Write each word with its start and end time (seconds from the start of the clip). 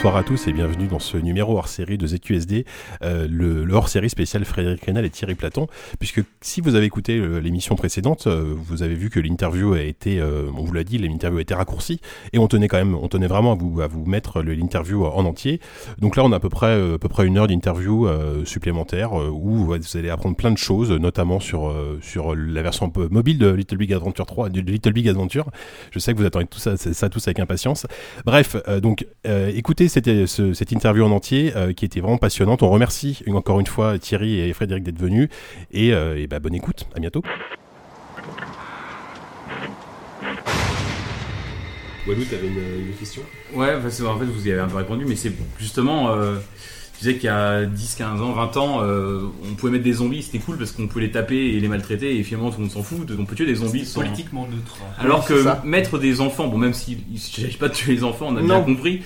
bonsoir 0.00 0.16
à 0.16 0.22
tous 0.22 0.48
et 0.48 0.54
bienvenue 0.54 0.86
dans 0.86 0.98
ce 0.98 1.18
numéro 1.18 1.58
hors 1.58 1.68
série 1.68 1.98
de 1.98 2.06
ZQSD, 2.06 2.64
euh, 3.02 3.28
le, 3.28 3.70
hors 3.74 3.90
série 3.90 4.08
spécial 4.08 4.46
Frédéric 4.46 4.82
Rénal 4.82 5.04
et 5.04 5.10
Thierry 5.10 5.34
Platon. 5.34 5.66
Puisque 5.98 6.22
si 6.40 6.62
vous 6.62 6.74
avez 6.74 6.86
écouté 6.86 7.18
euh, 7.18 7.38
l'émission 7.38 7.76
précédente, 7.76 8.26
euh, 8.26 8.54
vous 8.56 8.82
avez 8.82 8.94
vu 8.94 9.10
que 9.10 9.20
l'interview 9.20 9.74
a 9.74 9.82
été, 9.82 10.22
on 10.22 10.64
vous 10.64 10.72
l'a 10.72 10.84
dit, 10.84 10.96
l'interview 10.96 11.36
a 11.36 11.42
été 11.42 11.52
raccourcie 11.52 12.00
et 12.32 12.38
on 12.38 12.46
tenait 12.46 12.66
quand 12.66 12.78
même, 12.78 12.94
on 12.94 13.08
tenait 13.08 13.26
vraiment 13.26 13.52
à 13.52 13.56
vous, 13.56 13.82
à 13.82 13.88
vous 13.88 14.06
mettre 14.06 14.40
l'interview 14.40 15.04
en 15.04 15.26
entier. 15.26 15.60
Donc 15.98 16.16
là, 16.16 16.24
on 16.24 16.32
a 16.32 16.36
à 16.36 16.40
peu 16.40 16.48
près, 16.48 16.94
à 16.94 16.96
peu 16.96 17.10
près 17.10 17.26
une 17.26 17.36
heure 17.36 17.46
d'interview 17.46 18.08
supplémentaire 18.46 19.12
où 19.12 19.66
vous 19.66 19.96
allez 19.98 20.08
apprendre 20.08 20.34
plein 20.34 20.50
de 20.50 20.56
choses, 20.56 20.92
notamment 20.92 21.40
sur, 21.40 21.74
sur 22.00 22.34
la 22.34 22.62
version 22.62 22.90
mobile 23.10 23.36
de 23.36 23.50
Little 23.50 23.76
Big 23.76 23.92
Adventure 23.92 24.24
3, 24.24 24.48
de 24.48 24.62
Little 24.62 24.94
Big 24.94 25.10
Adventure. 25.10 25.50
Je 25.90 25.98
sais 25.98 26.14
que 26.14 26.18
vous 26.18 26.24
attendez 26.24 26.46
tout 26.46 26.58
ça, 26.58 26.78
ça 26.78 27.10
tous 27.10 27.28
avec 27.28 27.38
impatience. 27.38 27.86
Bref, 28.24 28.56
donc 28.80 29.06
écoutez 29.26 29.89
cette, 29.90 30.26
cette, 30.26 30.72
interview 30.72 31.04
en 31.04 31.10
entier 31.10 31.52
euh, 31.54 31.72
qui 31.72 31.84
était 31.84 32.00
vraiment 32.00 32.18
passionnante. 32.18 32.62
On 32.62 32.70
remercie 32.70 33.22
encore 33.28 33.60
une 33.60 33.66
fois 33.66 33.98
Thierry 33.98 34.40
et 34.40 34.52
Frédéric 34.52 34.84
d'être 34.84 34.98
venus 34.98 35.28
et, 35.72 35.92
euh, 35.92 36.18
et 36.18 36.26
bah, 36.26 36.38
bonne 36.38 36.54
écoute. 36.54 36.86
À 36.96 37.00
bientôt. 37.00 37.22
Walou, 42.06 42.24
tu 42.24 42.34
avais 42.34 42.48
une, 42.48 42.94
question? 42.98 43.22
Ouais, 43.54 43.74
en 43.74 43.80
fait, 43.82 44.24
vous 44.24 44.48
y 44.48 44.52
avez 44.52 44.60
un 44.60 44.68
peu 44.68 44.76
répondu, 44.76 45.04
mais 45.06 45.16
c'est 45.16 45.32
justement. 45.58 46.10
Euh, 46.10 46.36
je 47.00 47.06
disais 47.06 47.18
qu'il 47.18 47.28
y 47.28 47.32
a 47.32 47.64
10, 47.64 47.94
15 47.94 48.20
ans, 48.20 48.32
20 48.32 48.56
ans, 48.58 48.80
euh, 48.82 49.22
on 49.50 49.54
pouvait 49.54 49.72
mettre 49.72 49.84
des 49.84 49.94
zombies, 49.94 50.22
c'était 50.22 50.38
cool 50.38 50.58
parce 50.58 50.72
qu'on 50.72 50.86
pouvait 50.86 51.06
les 51.06 51.10
taper 51.10 51.34
et 51.34 51.58
les 51.58 51.68
maltraiter 51.68 52.18
et 52.18 52.22
finalement 52.22 52.50
tout 52.50 52.58
le 52.58 52.64
monde 52.64 52.72
s'en 52.72 52.82
fout. 52.82 53.10
On 53.18 53.24
peut 53.24 53.34
tuer 53.34 53.46
des 53.46 53.54
zombies 53.54 53.86
sans... 53.86 54.02
politiquement 54.02 54.46
neutre. 54.46 54.76
Alors 54.98 55.24
que 55.24 55.64
mettre 55.64 55.98
des 55.98 56.20
enfants, 56.20 56.48
bon 56.48 56.58
même 56.58 56.74
s'il 56.74 56.98
ne 57.10 57.16
s'agit 57.16 57.56
pas 57.56 57.68
de 57.68 57.74
tuer 57.74 57.94
les 57.94 58.04
enfants, 58.04 58.26
on 58.28 58.36
a 58.36 58.42
bien 58.42 58.60
compris, 58.60 59.00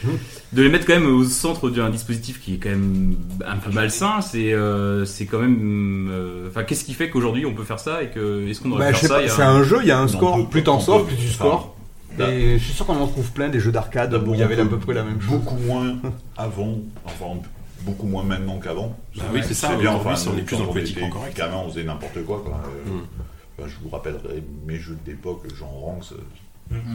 de 0.52 0.62
les 0.62 0.70
mettre 0.70 0.86
quand 0.86 0.94
même 0.94 1.06
au 1.06 1.22
centre 1.22 1.70
d'un 1.70 1.88
dispositif 1.88 2.40
qui 2.40 2.54
est 2.54 2.56
quand 2.56 2.70
même 2.70 3.14
un 3.46 3.58
peu 3.58 3.70
malsain, 3.70 4.20
c'est 4.22 4.52
euh, 4.52 5.04
c'est 5.04 5.26
quand 5.26 5.38
même. 5.38 6.08
Euh, 6.10 6.48
enfin, 6.48 6.64
qu'est-ce 6.64 6.84
qui 6.84 6.94
fait 6.94 7.10
qu'aujourd'hui 7.10 7.46
on 7.46 7.54
peut 7.54 7.62
faire 7.62 7.78
ça 7.78 8.02
et 8.02 8.08
que 8.08 8.48
est-ce 8.48 8.60
qu'on 8.60 8.72
aurait 8.72 8.90
bah, 8.90 8.98
faire 8.98 9.08
ça 9.08 9.28
C'est 9.28 9.42
un 9.42 9.62
jeu, 9.62 9.78
il 9.82 9.86
y 9.86 9.92
a 9.92 10.00
un 10.00 10.08
score. 10.08 10.48
plus 10.48 10.64
t'en 10.64 10.80
sors, 10.80 11.06
plus 11.06 11.14
tu 11.14 11.28
scores. 11.28 11.76
Et 12.18 12.58
je 12.58 12.64
suis 12.64 12.72
sûr 12.72 12.86
qu'on 12.86 12.96
en 12.96 13.06
trouve 13.06 13.30
plein 13.30 13.50
des 13.50 13.60
jeux 13.60 13.72
d'arcade 13.72 14.20
où 14.26 14.34
il 14.34 14.40
y 14.40 14.42
avait 14.42 14.58
à 14.58 14.64
peu 14.64 14.78
près 14.78 14.94
la 14.94 15.04
même 15.04 15.20
chose. 15.20 15.30
Beaucoup 15.30 15.58
moins 15.58 15.96
avant, 16.36 16.78
enfin 17.04 17.40
beaucoup 17.84 18.06
moins 18.06 18.22
maintenant 18.24 18.58
qu'avant. 18.58 18.96
Bah 19.16 19.24
oui, 19.32 19.40
c'est 19.46 19.54
ça. 19.54 19.76
bien. 19.76 19.92
Enfin, 19.92 20.14
on 20.32 20.38
est 20.38 20.42
plus 20.42 20.56
dans 20.56 20.64
le 20.64 20.70
politique 20.70 21.02
encore. 21.02 21.24
Gamin, 21.34 21.56
on 21.56 21.68
faisait 21.70 21.84
n'importe 21.84 22.24
quoi. 22.24 22.42
quoi. 22.42 22.60
Mm. 22.86 23.66
je 23.68 23.74
vous 23.82 23.88
rappellerai 23.90 24.42
mes 24.66 24.78
jeux 24.78 24.98
d'époque, 25.04 25.42
Jean 25.56 25.70
Mhm. 26.12 26.18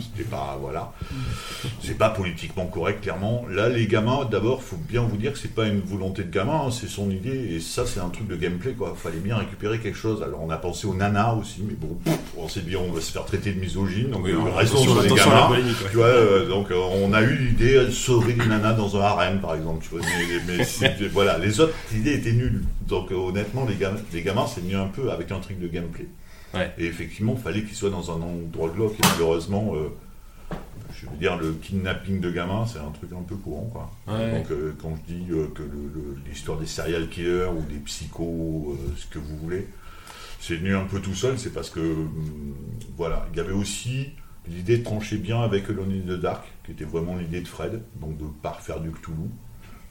C'était 0.01 0.27
pas 0.27 0.57
voilà, 0.59 0.91
c'est 1.81 1.97
pas 1.97 2.09
politiquement 2.09 2.65
correct 2.65 3.01
clairement. 3.01 3.45
Là, 3.49 3.69
les 3.69 3.87
gamins, 3.87 4.25
d'abord, 4.29 4.63
faut 4.63 4.77
bien 4.77 5.01
vous 5.01 5.17
dire 5.17 5.33
que 5.33 5.39
c'est 5.39 5.53
pas 5.53 5.67
une 5.67 5.81
volonté 5.81 6.23
de 6.23 6.31
gamin, 6.31 6.63
hein, 6.67 6.71
c'est 6.71 6.87
son 6.87 7.09
idée 7.11 7.55
et 7.55 7.59
ça, 7.59 7.85
c'est 7.85 7.99
un 7.99 8.09
truc 8.09 8.27
de 8.27 8.35
gameplay 8.35 8.73
quoi. 8.73 8.95
Fallait 8.97 9.19
bien 9.19 9.37
récupérer 9.37 9.79
quelque 9.79 9.97
chose. 9.97 10.23
Alors, 10.23 10.41
on 10.41 10.49
a 10.49 10.57
pensé 10.57 10.87
au 10.87 10.93
nana 10.93 11.33
aussi, 11.33 11.63
mais 11.67 11.75
bon, 11.75 11.97
on 12.37 12.47
s'est 12.47 12.61
dit 12.61 12.75
on 12.75 12.91
va 12.91 13.01
se 13.01 13.11
faire 13.11 13.25
traiter 13.25 13.51
de 13.51 13.59
misogyne, 13.59 14.11
donc 14.11 14.25
oui, 14.25 14.31
euh, 14.31 14.51
raison 14.55 14.77
sur 14.77 15.01
les 15.01 15.09
gamins. 15.09 15.49
Tu 15.91 15.97
vois, 15.97 16.05
euh, 16.07 16.47
donc 16.47 16.71
euh, 16.71 16.75
on 16.75 17.13
a 17.13 17.21
eu 17.21 17.35
l'idée 17.35 17.85
de 17.85 17.91
sauver 17.91 18.33
les 18.33 18.45
nanas 18.45 18.73
dans 18.73 18.97
un 18.97 19.01
harem 19.01 19.39
par 19.39 19.55
exemple. 19.55 19.83
Tu 19.83 19.95
vois, 19.95 20.05
mais, 20.47 21.07
voilà, 21.11 21.37
les 21.37 21.59
autres 21.59 21.73
idées 21.95 22.13
étaient 22.13 22.33
nulles. 22.33 22.63
Donc 22.87 23.11
honnêtement, 23.11 23.65
les 23.65 23.75
gamins, 23.75 23.99
les 24.13 24.21
gamins, 24.21 24.47
c'est 24.47 24.63
mieux 24.63 24.77
un 24.77 24.87
peu 24.87 25.11
avec 25.11 25.31
un 25.31 25.39
truc 25.39 25.59
de 25.59 25.67
gameplay. 25.67 26.07
Et 26.77 26.85
effectivement, 26.85 27.35
il 27.37 27.41
fallait 27.41 27.63
qu'il 27.63 27.75
soit 27.75 27.89
dans 27.89 28.11
un 28.11 28.21
endroit 28.21 28.69
glauque. 28.69 28.93
Et 28.93 29.07
malheureusement, 29.13 29.75
euh, 29.75 29.89
je 30.93 31.05
veux 31.05 31.17
dire, 31.17 31.37
le 31.37 31.53
kidnapping 31.53 32.19
de 32.19 32.31
gamins, 32.31 32.65
c'est 32.65 32.79
un 32.79 32.91
truc 32.91 33.11
un 33.13 33.23
peu 33.23 33.35
courant. 33.35 33.69
Quoi. 33.71 33.91
Donc, 34.07 34.51
euh, 34.51 34.73
quand 34.81 34.95
je 34.95 35.13
dis 35.13 35.25
euh, 35.31 35.47
que 35.53 35.63
l'histoire 36.27 36.57
des 36.57 36.65
serial 36.65 37.09
killers 37.09 37.49
ou 37.55 37.61
des 37.71 37.79
psychos, 37.79 38.77
ce 38.97 39.05
que 39.07 39.19
vous 39.19 39.37
voulez, 39.37 39.67
c'est 40.39 40.55
venu 40.55 40.75
un 40.75 40.85
peu 40.85 40.99
tout 40.99 41.15
seul, 41.15 41.37
c'est 41.37 41.53
parce 41.53 41.69
que, 41.69 41.79
hum, 41.79 42.55
voilà, 42.97 43.27
il 43.31 43.37
y 43.37 43.41
avait 43.41 43.53
aussi 43.53 44.09
l'idée 44.47 44.77
de 44.79 44.83
trancher 44.83 45.17
bien 45.17 45.41
avec 45.41 45.69
Alone 45.69 45.91
in 45.91 46.15
the 46.15 46.19
Dark, 46.19 46.45
qui 46.65 46.71
était 46.71 46.85
vraiment 46.85 47.15
l'idée 47.15 47.41
de 47.41 47.47
Fred, 47.47 47.81
donc 47.99 48.17
de 48.17 48.23
ne 48.23 48.29
pas 48.29 48.51
refaire 48.51 48.79
du 48.79 48.89
Cthulhu 48.89 49.29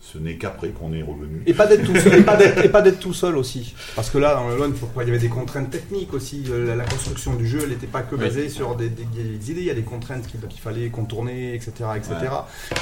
ce 0.00 0.18
n'est 0.18 0.36
qu'après 0.36 0.68
qu'on 0.68 0.92
est 0.92 1.02
revenu. 1.02 1.42
Et 1.46 1.54
pas 1.54 1.66
d'être 1.66 1.84
tout 1.84 1.96
seul, 1.96 2.20
et 2.64 2.68
pas 2.68 2.82
d'être 2.82 3.00
tout 3.00 3.12
seul 3.12 3.36
aussi. 3.36 3.74
Parce 3.96 4.10
que 4.10 4.18
là, 4.18 4.34
dans 4.34 4.48
le 4.48 4.56
Lone, 4.56 4.72
pourquoi 4.72 5.02
il 5.02 5.08
y 5.08 5.10
avait 5.10 5.18
des 5.18 5.28
contraintes 5.28 5.70
techniques 5.70 6.14
aussi. 6.14 6.44
Euh, 6.50 6.74
la, 6.74 6.84
construction 6.84 7.34
du 7.34 7.46
jeu, 7.46 7.60
elle 7.62 7.70
n'était 7.70 7.86
pas 7.86 8.02
que 8.02 8.16
basée 8.16 8.48
sur 8.48 8.74
des, 8.76 8.86
idées. 8.86 9.60
Il 9.60 9.64
y 9.64 9.70
a 9.70 9.74
des 9.74 9.82
contraintes 9.82 10.26
qu'il 10.26 10.60
fallait 10.60 10.88
contourner, 10.88 11.54
etc., 11.54 11.72
etc. 11.96 12.14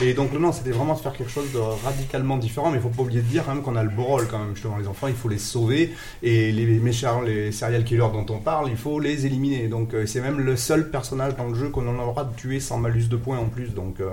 Et 0.03 0.15
donc 0.15 0.33
non, 0.33 0.53
c'était 0.53 0.71
vraiment 0.71 0.95
de 0.95 1.01
faire 1.01 1.13
quelque 1.13 1.33
chose 1.33 1.53
de 1.53 1.59
radicalement 1.59 2.37
différent. 2.37 2.71
Mais 2.71 2.79
il 2.79 2.83
faut 2.83 2.91
pas 2.91 3.03
oublier 3.03 3.23
de 3.23 3.27
dire 3.27 3.45
quand 3.45 3.55
même 3.55 3.63
qu'on 3.63 3.77
a 3.77 3.83
le 3.83 3.91
beau 3.91 4.05
rôle 4.05 4.29
quand 4.29 4.39
même. 4.39 4.55
Justement, 4.55 4.77
les 4.77 4.87
enfants, 4.87 5.09
il 5.09 5.15
faut 5.15 5.29
les 5.29 5.39
sauver 5.39 5.93
et 6.23 6.53
les 6.53 6.67
méchants, 6.67 7.23
les 7.23 7.51
serial 7.51 7.85
killers 7.85 8.11
dont 8.13 8.27
on 8.29 8.39
parle, 8.39 8.69
il 8.71 8.77
faut 8.77 9.01
les 9.01 9.27
éliminer. 9.27 9.69
Donc 9.69 9.95
euh, 9.95 10.07
c'est 10.07 10.21
même 10.21 10.41
le 10.41 10.57
seul 10.57 10.91
personnage 10.91 11.37
dans 11.37 11.49
le 11.49 11.55
jeu 11.55 11.69
qu'on 11.71 11.87
en 11.89 11.99
aura 11.99 12.25
de 12.25 12.35
tuer 12.37 12.61
sans 12.61 12.79
malus 12.79 13.09
de 13.09 13.17
points 13.17 13.39
en 13.39 13.47
plus. 13.47 13.75
Donc 13.75 14.01
euh, 14.01 14.11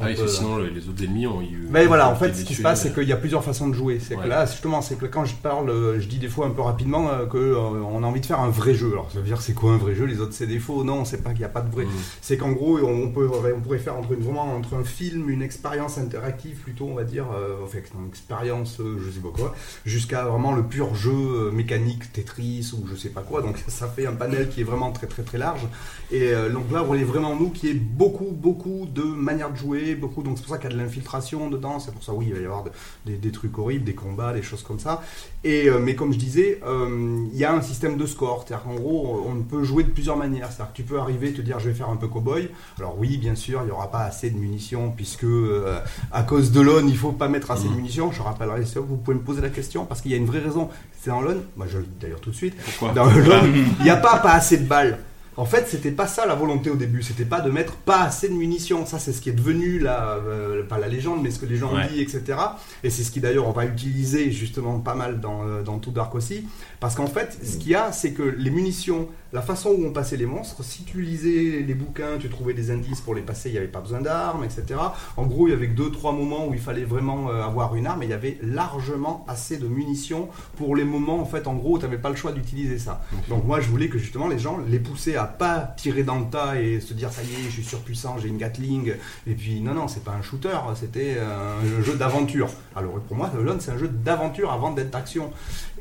ah 0.00 0.08
sinon 0.26 0.58
les 0.58 0.88
autres 0.88 1.02
ennemis 1.04 1.26
ont 1.26 1.40
eu. 1.42 1.66
Mais 1.70 1.86
voilà, 1.86 2.08
en 2.08 2.16
fait, 2.16 2.34
ce 2.34 2.44
qui 2.44 2.54
se 2.54 2.62
passe, 2.62 2.82
c'est 2.82 2.94
qu'il 2.94 3.08
y 3.08 3.12
a 3.12 3.16
plusieurs 3.16 3.44
façons 3.44 3.68
de 3.68 3.74
jouer. 3.74 3.98
C'est 4.00 4.16
que 4.16 4.26
là, 4.26 4.46
justement, 4.46 4.80
c'est 4.82 4.96
que 4.96 5.06
quand 5.06 5.24
je 5.24 5.34
parle, 5.34 5.70
euh, 5.70 6.00
je 6.00 6.06
dis 6.06 6.18
des 6.18 6.28
fois 6.28 6.46
un 6.46 6.50
peu 6.50 6.62
rapidement 6.62 7.08
euh, 7.10 7.26
qu'on 7.26 7.38
euh, 7.38 8.04
a 8.04 8.06
envie 8.06 8.20
de 8.20 8.26
faire 8.26 8.40
un 8.40 8.50
vrai 8.50 8.74
jeu. 8.74 8.92
Alors, 8.92 9.10
ça 9.10 9.18
veut 9.18 9.24
dire, 9.24 9.40
c'est 9.40 9.54
quoi 9.54 9.72
un 9.72 9.76
vrai 9.76 9.94
jeu? 9.94 10.04
Les 10.04 10.20
autres, 10.20 10.32
c'est 10.32 10.46
des 10.46 10.58
faux. 10.58 10.84
Non, 10.84 11.04
c'est 11.04 11.22
pas 11.22 11.30
qu'il 11.30 11.40
n'y 11.40 11.44
a 11.44 11.50
pas 11.50 11.60
de 11.60 11.70
vrai. 11.70 11.84
Mm. 11.84 11.90
C'est 12.20 12.36
qu'en 12.36 12.52
gros, 12.52 12.78
on, 12.78 13.10
peut, 13.10 13.28
on 13.28 13.60
pourrait 13.60 13.78
faire 13.78 13.96
entre 13.96 14.12
une, 14.12 14.20
vraiment 14.20 14.54
entre 14.54 14.74
un 14.74 14.84
film, 14.84 15.30
une 15.30 15.42
expérience 15.42 15.98
interactive, 15.98 16.58
plutôt, 16.58 16.86
on 16.86 16.94
va 16.94 17.04
dire, 17.04 17.26
enfin, 17.64 17.78
une 17.98 18.08
expérience, 18.08 18.78
je 18.78 19.10
sais 19.10 19.20
pas 19.20 19.28
quoi, 19.34 19.54
jusqu'à 19.84 20.24
vraiment 20.24 20.52
le 20.52 20.62
pur 20.62 20.94
jeu 20.94 21.50
mécanique, 21.52 22.12
Tetris 22.12 22.72
ou 22.74 22.86
je 22.86 22.96
sais 22.96 23.10
pas 23.10 23.22
quoi. 23.22 23.42
Donc, 23.42 23.56
ça 23.68 23.88
fait 23.88 24.06
un 24.06 24.14
panel 24.14 24.48
qui 24.48 24.60
est 24.60 24.64
vraiment 24.64 24.92
très, 24.92 25.06
très, 25.06 25.22
très 25.22 25.38
large. 25.38 25.66
Et 26.10 26.32
donc 26.52 26.70
là, 26.72 26.84
on 26.88 26.94
est 26.94 27.04
vraiment 27.04 27.36
nous 27.36 27.50
qui 27.50 27.68
est 27.68 27.74
beaucoup, 27.74 28.32
beaucoup 28.32 28.86
de 28.92 29.02
manières 29.02 29.52
de 29.52 29.56
jouer 29.56 29.87
beaucoup, 29.94 30.22
donc 30.22 30.36
c'est 30.36 30.44
pour 30.44 30.52
ça 30.54 30.58
qu'il 30.58 30.70
y 30.70 30.72
a 30.72 30.76
de 30.76 30.82
l'infiltration 30.82 31.50
dedans, 31.50 31.78
c'est 31.78 31.92
pour 31.92 32.02
ça, 32.02 32.12
oui, 32.12 32.26
il 32.28 32.34
va 32.34 32.40
y 32.40 32.44
avoir 32.44 32.64
des, 33.06 33.30
trucs 33.30 33.58
horribles, 33.58 33.84
des 33.84 33.94
combats, 33.94 34.32
des 34.32 34.42
choses 34.42 34.62
comme 34.62 34.78
ça. 34.78 35.02
Et, 35.44 35.68
euh, 35.68 35.78
mais 35.78 35.94
comme 35.94 36.12
je 36.12 36.18
disais, 36.18 36.60
euh, 36.66 37.26
il 37.32 37.38
y 37.38 37.44
a 37.44 37.52
un 37.52 37.60
système 37.62 37.96
de 37.96 38.06
score, 38.06 38.44
c'est-à-dire 38.46 38.64
qu'en 38.64 38.74
gros, 38.74 39.24
on 39.26 39.42
peut 39.42 39.62
jouer 39.62 39.84
de 39.84 39.90
plusieurs 39.90 40.16
manières, 40.16 40.48
c'est-à-dire 40.50 40.72
que 40.72 40.76
tu 40.76 40.82
peux 40.82 40.98
arriver 40.98 41.28
et 41.28 41.32
te 41.32 41.40
dire, 41.40 41.58
je 41.58 41.68
vais 41.68 41.74
faire 41.74 41.90
un 41.90 41.96
peu 41.96 42.08
cowboy. 42.08 42.48
Alors 42.78 42.98
oui, 42.98 43.16
bien 43.18 43.34
sûr, 43.34 43.60
il 43.62 43.66
n'y 43.66 43.70
aura 43.70 43.90
pas 43.90 44.00
assez 44.00 44.30
de 44.30 44.38
munitions, 44.38 44.92
puisque 44.94 45.24
euh, 45.24 45.80
à 46.12 46.22
cause 46.22 46.52
de 46.52 46.60
l'ON, 46.60 46.86
il 46.86 46.96
faut 46.96 47.12
pas 47.12 47.28
mettre 47.28 47.50
assez 47.50 47.64
de 47.64 47.72
mmh. 47.72 47.76
munitions. 47.76 48.12
Je 48.12 48.22
rappellerai 48.22 48.64
ça, 48.66 48.80
vous 48.80 48.96
pouvez 48.96 49.16
me 49.16 49.22
poser 49.22 49.40
la 49.40 49.50
question, 49.50 49.84
parce 49.84 50.00
qu'il 50.00 50.10
y 50.10 50.14
a 50.14 50.18
une 50.18 50.26
vraie 50.26 50.40
raison. 50.40 50.68
C'est 51.00 51.10
dans 51.10 51.20
l'ON, 51.20 51.36
moi 51.56 51.66
je 51.68 51.78
le 51.78 51.84
dis 51.84 51.90
d'ailleurs 52.00 52.20
tout 52.20 52.30
de 52.30 52.34
suite, 52.34 52.54
Pourquoi? 52.64 52.92
Dans 52.92 53.06
l'ON, 53.06 53.44
il 53.78 53.84
n'y 53.84 53.90
a 53.90 53.96
pas, 53.96 54.18
pas 54.18 54.32
assez 54.32 54.58
de 54.58 54.66
balles. 54.66 54.98
En 55.38 55.44
fait, 55.44 55.68
c'était 55.68 55.92
pas 55.92 56.08
ça 56.08 56.26
la 56.26 56.34
volonté 56.34 56.68
au 56.68 56.74
début. 56.74 57.00
C'était 57.04 57.24
pas 57.24 57.40
de 57.40 57.48
mettre 57.48 57.76
pas 57.76 58.02
assez 58.02 58.28
de 58.28 58.34
munitions. 58.34 58.84
Ça, 58.86 58.98
c'est 58.98 59.12
ce 59.12 59.20
qui 59.20 59.28
est 59.28 59.34
devenu 59.34 59.78
la, 59.78 60.14
euh, 60.14 60.64
pas 60.64 60.78
la 60.78 60.88
légende, 60.88 61.22
mais 61.22 61.30
ce 61.30 61.38
que 61.38 61.46
les 61.46 61.54
gens 61.54 61.72
ont 61.72 61.86
dit, 61.92 62.00
etc. 62.00 62.36
Et 62.82 62.90
c'est 62.90 63.04
ce 63.04 63.12
qui 63.12 63.20
d'ailleurs 63.20 63.46
on 63.46 63.52
va 63.52 63.64
utiliser 63.64 64.32
justement 64.32 64.80
pas 64.80 64.96
mal 64.96 65.20
dans, 65.20 65.46
euh, 65.46 65.62
dans 65.62 65.78
tout 65.78 65.92
Dark 65.92 66.12
aussi. 66.16 66.48
Parce 66.80 66.94
qu'en 66.94 67.06
fait, 67.06 67.38
ce 67.42 67.56
qu'il 67.56 67.70
y 67.70 67.74
a, 67.74 67.90
c'est 67.90 68.12
que 68.12 68.22
les 68.22 68.50
munitions, 68.50 69.08
la 69.32 69.42
façon 69.42 69.70
où 69.70 69.84
on 69.84 69.92
passait 69.92 70.16
les 70.16 70.26
monstres, 70.26 70.62
si 70.62 70.84
tu 70.84 71.02
lisais 71.02 71.64
les 71.66 71.74
bouquins, 71.74 72.18
tu 72.20 72.28
trouvais 72.28 72.54
des 72.54 72.70
indices 72.70 73.00
pour 73.00 73.14
les 73.14 73.22
passer, 73.22 73.48
il 73.48 73.52
n'y 73.52 73.58
avait 73.58 73.66
pas 73.66 73.80
besoin 73.80 74.00
d'armes, 74.00 74.44
etc. 74.44 74.80
En 75.16 75.26
gros, 75.26 75.48
il 75.48 75.50
y 75.50 75.54
avait 75.54 75.66
deux, 75.66 75.90
trois 75.90 76.12
moments 76.12 76.46
où 76.46 76.54
il 76.54 76.60
fallait 76.60 76.84
vraiment 76.84 77.30
euh, 77.30 77.42
avoir 77.42 77.74
une 77.74 77.86
arme, 77.86 78.02
et 78.02 78.06
il 78.06 78.10
y 78.10 78.14
avait 78.14 78.38
largement 78.42 79.24
assez 79.28 79.56
de 79.56 79.66
munitions 79.66 80.28
pour 80.56 80.76
les 80.76 80.84
moments, 80.84 81.20
en 81.20 81.24
fait, 81.24 81.46
en 81.48 81.54
gros, 81.54 81.78
tu 81.78 81.84
n'avais 81.84 81.98
pas 81.98 82.10
le 82.10 82.16
choix 82.16 82.32
d'utiliser 82.32 82.78
ça. 82.78 83.02
Donc 83.28 83.44
moi, 83.44 83.60
je 83.60 83.68
voulais 83.68 83.88
que 83.88 83.98
justement 83.98 84.28
les 84.28 84.38
gens 84.38 84.58
les 84.68 84.78
poussaient 84.78 85.16
à 85.16 85.24
pas 85.24 85.74
tirer 85.76 86.04
dans 86.04 86.18
le 86.18 86.26
tas 86.26 86.60
et 86.60 86.80
se 86.80 86.94
dire 86.94 87.12
ça 87.12 87.22
y 87.22 87.26
est, 87.26 87.44
je 87.44 87.50
suis 87.50 87.64
surpuissant, 87.64 88.18
j'ai 88.18 88.28
une 88.28 88.38
Gatling. 88.38 88.94
Et 89.26 89.34
puis 89.34 89.60
non, 89.60 89.74
non, 89.74 89.88
c'est 89.88 90.04
pas 90.04 90.12
un 90.12 90.22
shooter, 90.22 90.56
c'était 90.76 91.18
un 91.18 91.82
jeu 91.82 91.94
d'aventure. 91.96 92.48
Alors 92.76 93.00
pour 93.00 93.16
moi, 93.16 93.30
Lone, 93.36 93.60
c'est 93.60 93.72
un 93.72 93.78
jeu 93.78 93.88
d'aventure 93.88 94.52
avant 94.52 94.72
d'être 94.72 94.90
d'action. 94.90 95.32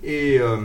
Et 0.03 0.39
euh, 0.39 0.57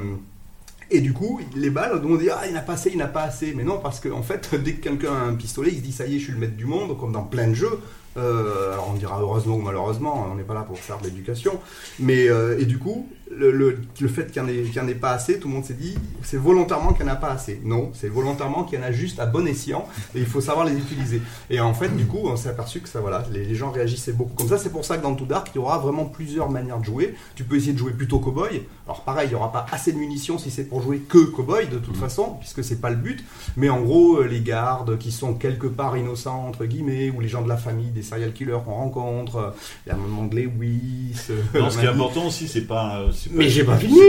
et 0.93 1.01
du 1.01 1.13
coup, 1.13 1.41
les 1.57 1.71
balles, 1.71 2.01
on 2.05 2.17
dit 2.17 2.29
ah 2.31 2.43
il 2.47 2.53
n'a 2.53 2.61
pas 2.61 2.75
assez, 2.75 2.91
il 2.91 2.99
n'a 2.99 3.07
pas 3.07 3.23
assez. 3.23 3.55
Mais 3.55 3.65
non, 3.65 3.79
parce 3.79 4.01
qu'en 4.01 4.19
en 4.19 4.23
fait, 4.23 4.55
dès 4.63 4.75
que 4.75 4.83
quelqu'un 4.83 5.13
a 5.13 5.21
un 5.21 5.35
pistolet, 5.35 5.71
il 5.73 5.79
se 5.79 5.83
dit 5.83 5.93
ça 5.93 6.07
y 6.07 6.17
est, 6.17 6.19
je 6.19 6.25
suis 6.25 6.33
le 6.33 6.39
maître 6.39 6.57
du 6.57 6.67
monde, 6.67 6.99
comme 6.99 7.13
dans 7.13 7.25
plein 7.25 7.49
de 7.49 7.55
jeux. 7.55 7.81
Euh, 8.17 8.73
alors 8.73 8.91
on 8.93 8.95
dira 8.95 9.19
heureusement 9.21 9.57
ou 9.57 9.63
malheureusement, 9.63 10.29
on 10.31 10.35
n'est 10.35 10.43
pas 10.43 10.55
là 10.55 10.63
pour 10.63 10.79
faire 10.79 10.99
de 10.99 11.05
l'éducation. 11.05 11.61
Mais 11.99 12.29
euh, 12.29 12.59
et 12.59 12.67
du 12.67 12.79
coup, 12.79 13.09
le, 13.31 13.51
le, 13.51 13.79
le 14.01 14.09
fait 14.09 14.31
qu'il 14.31 14.43
n'y 14.43 14.79
en, 14.79 14.89
ait 14.89 14.95
pas 14.95 15.11
assez, 15.11 15.39
tout 15.39 15.49
le 15.49 15.55
monde 15.55 15.65
s'est 15.65 15.75
dit 15.75 15.97
c'est 16.23 16.37
volontairement 16.37 16.93
qu'il 16.93 17.05
n'y 17.05 17.11
en 17.11 17.15
a 17.15 17.17
pas 17.17 17.31
assez. 17.31 17.61
Non, 17.65 17.91
c'est 17.95 18.09
volontairement 18.09 18.65
qu'il 18.65 18.79
y 18.79 18.83
en 18.83 18.85
a 18.85 18.93
juste 18.93 19.19
à 19.21 19.27
bon 19.27 19.47
escient 19.47 19.87
et 20.15 20.21
il 20.21 20.27
faut 20.27 20.41
savoir 20.41 20.67
les 20.67 20.77
utiliser. 20.77 21.23
Et 21.51 21.61
en 21.61 21.75
fait, 21.75 21.89
du 21.97 22.07
coup, 22.07 22.21
on 22.25 22.37
s'est 22.37 22.49
aperçu 22.49 22.81
que 22.81 22.89
ça, 22.89 23.01
voilà, 23.01 23.25
les, 23.31 23.55
gens 23.55 23.71
réagissaient 23.71 24.13
beaucoup 24.13 24.35
comme 24.35 24.49
ça. 24.49 24.59
C'est 24.59 24.71
pour 24.71 24.85
ça 24.85 24.97
que 24.97 25.03
dans 25.03 25.15
tout 25.15 25.27
Dark, 25.27 25.51
il 25.55 25.57
y 25.57 25.59
aura 25.59 25.79
vraiment 25.79 26.05
plusieurs 26.05 26.51
manières 26.51 26.79
de 26.79 26.85
jouer. 26.85 27.15
Tu 27.35 27.45
peux 27.45 27.57
essayer 27.57 27.73
de 27.73 27.79
jouer 27.79 27.93
plutôt 27.93 28.19
cowboy. 28.19 28.63
Alors 28.87 29.03
pareil, 29.03 29.29
il 29.29 29.31
n'y 29.31 29.37
aura 29.37 29.53
pas 29.53 29.67
assez 29.73 29.93
de 29.93 29.99
munitions 29.99 30.39
si 30.39 30.51
c'est 30.51 30.65
pour 30.65 30.83
jouer 30.83 30.99
que 30.99 31.19
cowboy 31.19 31.69
de 31.69 31.79
toute 31.79 31.97
mmh. 31.97 32.01
façon, 32.01 32.37
puisque 32.41 32.63
c'est 32.65 32.81
pas 32.81 32.91
le 32.91 32.97
but. 32.97 33.25
Mais 33.57 33.69
en 33.69 33.81
gros, 33.81 34.19
euh, 34.19 34.27
les 34.27 34.41
gardes 34.41 34.99
qui 34.99 35.13
sont 35.13 35.35
quelque 35.35 35.67
part 35.67 35.97
innocents 35.97 36.47
entre 36.47 36.65
guillemets, 36.67 37.11
ou 37.11 37.21
les 37.21 37.29
gens 37.29 37.43
de 37.43 37.49
la 37.49 37.57
famille 37.57 37.91
des 37.91 38.02
serial 38.03 38.33
killers 38.33 38.59
qu'on 38.65 38.75
rencontre, 38.75 39.37
euh, 39.37 39.51
il 39.87 39.91
y 39.91 39.93
a 39.93 39.95
un 39.95 39.99
moment 39.99 40.27
de 40.27 40.37
Lewis. 40.37 41.17
Non, 41.55 41.71
ce 41.71 41.79
qui 41.79 41.85
est 41.85 41.89
important 41.89 42.27
aussi, 42.27 42.49
c'est 42.49 42.67
pas 42.67 43.03
mais 43.31 43.49
j'ai 43.49 43.65
pas 43.65 43.77
fini. 43.77 43.99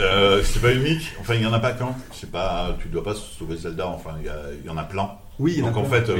Euh, 0.00 0.42
c'est 0.44 0.60
pas 0.60 0.72
unique. 0.72 1.12
Enfin, 1.20 1.34
il 1.34 1.42
y 1.42 1.46
en 1.46 1.52
a 1.52 1.58
pas 1.58 1.72
qu'un. 1.72 1.94
C'est 2.12 2.30
pas. 2.30 2.76
Tu 2.80 2.88
dois 2.88 3.02
pas 3.02 3.14
sauver 3.14 3.56
Zelda. 3.56 3.86
Enfin, 3.88 4.10
il 4.20 4.66
y, 4.66 4.68
en 4.68 4.76
a 4.76 4.82
plein. 4.82 5.10
Oui. 5.38 5.60
Donc 5.60 5.76
en 5.76 5.84
fait. 5.84 6.08
Euh, 6.08 6.16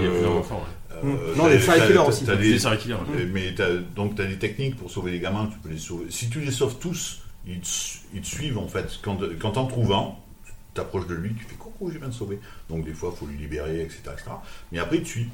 euh, 1.04 1.34
non, 1.36 1.46
les 1.46 1.60
serial 1.60 1.88
killers 1.88 1.98
aussi. 1.98 2.30
As 2.30 2.36
des, 2.36 2.78
killers. 2.78 2.96
Mais 3.32 3.54
donc 3.94 4.16
tu 4.16 4.22
as 4.22 4.26
des 4.26 4.38
techniques 4.38 4.76
pour 4.76 4.90
sauver 4.90 5.12
les 5.12 5.20
gamins. 5.20 5.48
Tu 5.52 5.58
peux 5.58 5.68
les 5.68 5.78
sauver. 5.78 6.06
Si 6.10 6.28
tu 6.28 6.40
les 6.40 6.50
sauves 6.50 6.76
tous, 6.78 7.22
ils 7.46 7.60
te, 7.60 8.26
suivent 8.26 8.58
en 8.58 8.68
fait. 8.68 8.98
Quand, 9.02 9.18
quand 9.40 9.52
t'en 9.52 9.66
trouves 9.66 9.92
un, 9.92 10.12
tu 10.46 10.52
t'approches 10.74 11.06
de 11.06 11.14
lui, 11.14 11.34
tu 11.34 11.44
fais 11.44 11.56
coucou, 11.56 11.90
je 11.90 11.98
viens 11.98 12.08
de 12.08 12.14
sauver. 12.14 12.40
Donc 12.70 12.84
des 12.84 12.92
fois, 12.92 13.10
il 13.12 13.18
faut 13.18 13.26
lui 13.26 13.36
libérer, 13.36 13.82
etc., 13.82 14.00
etc. 14.12 14.30
Mais 14.72 14.78
après, 14.78 14.96
il 14.96 15.02
te 15.02 15.08
suit. 15.08 15.28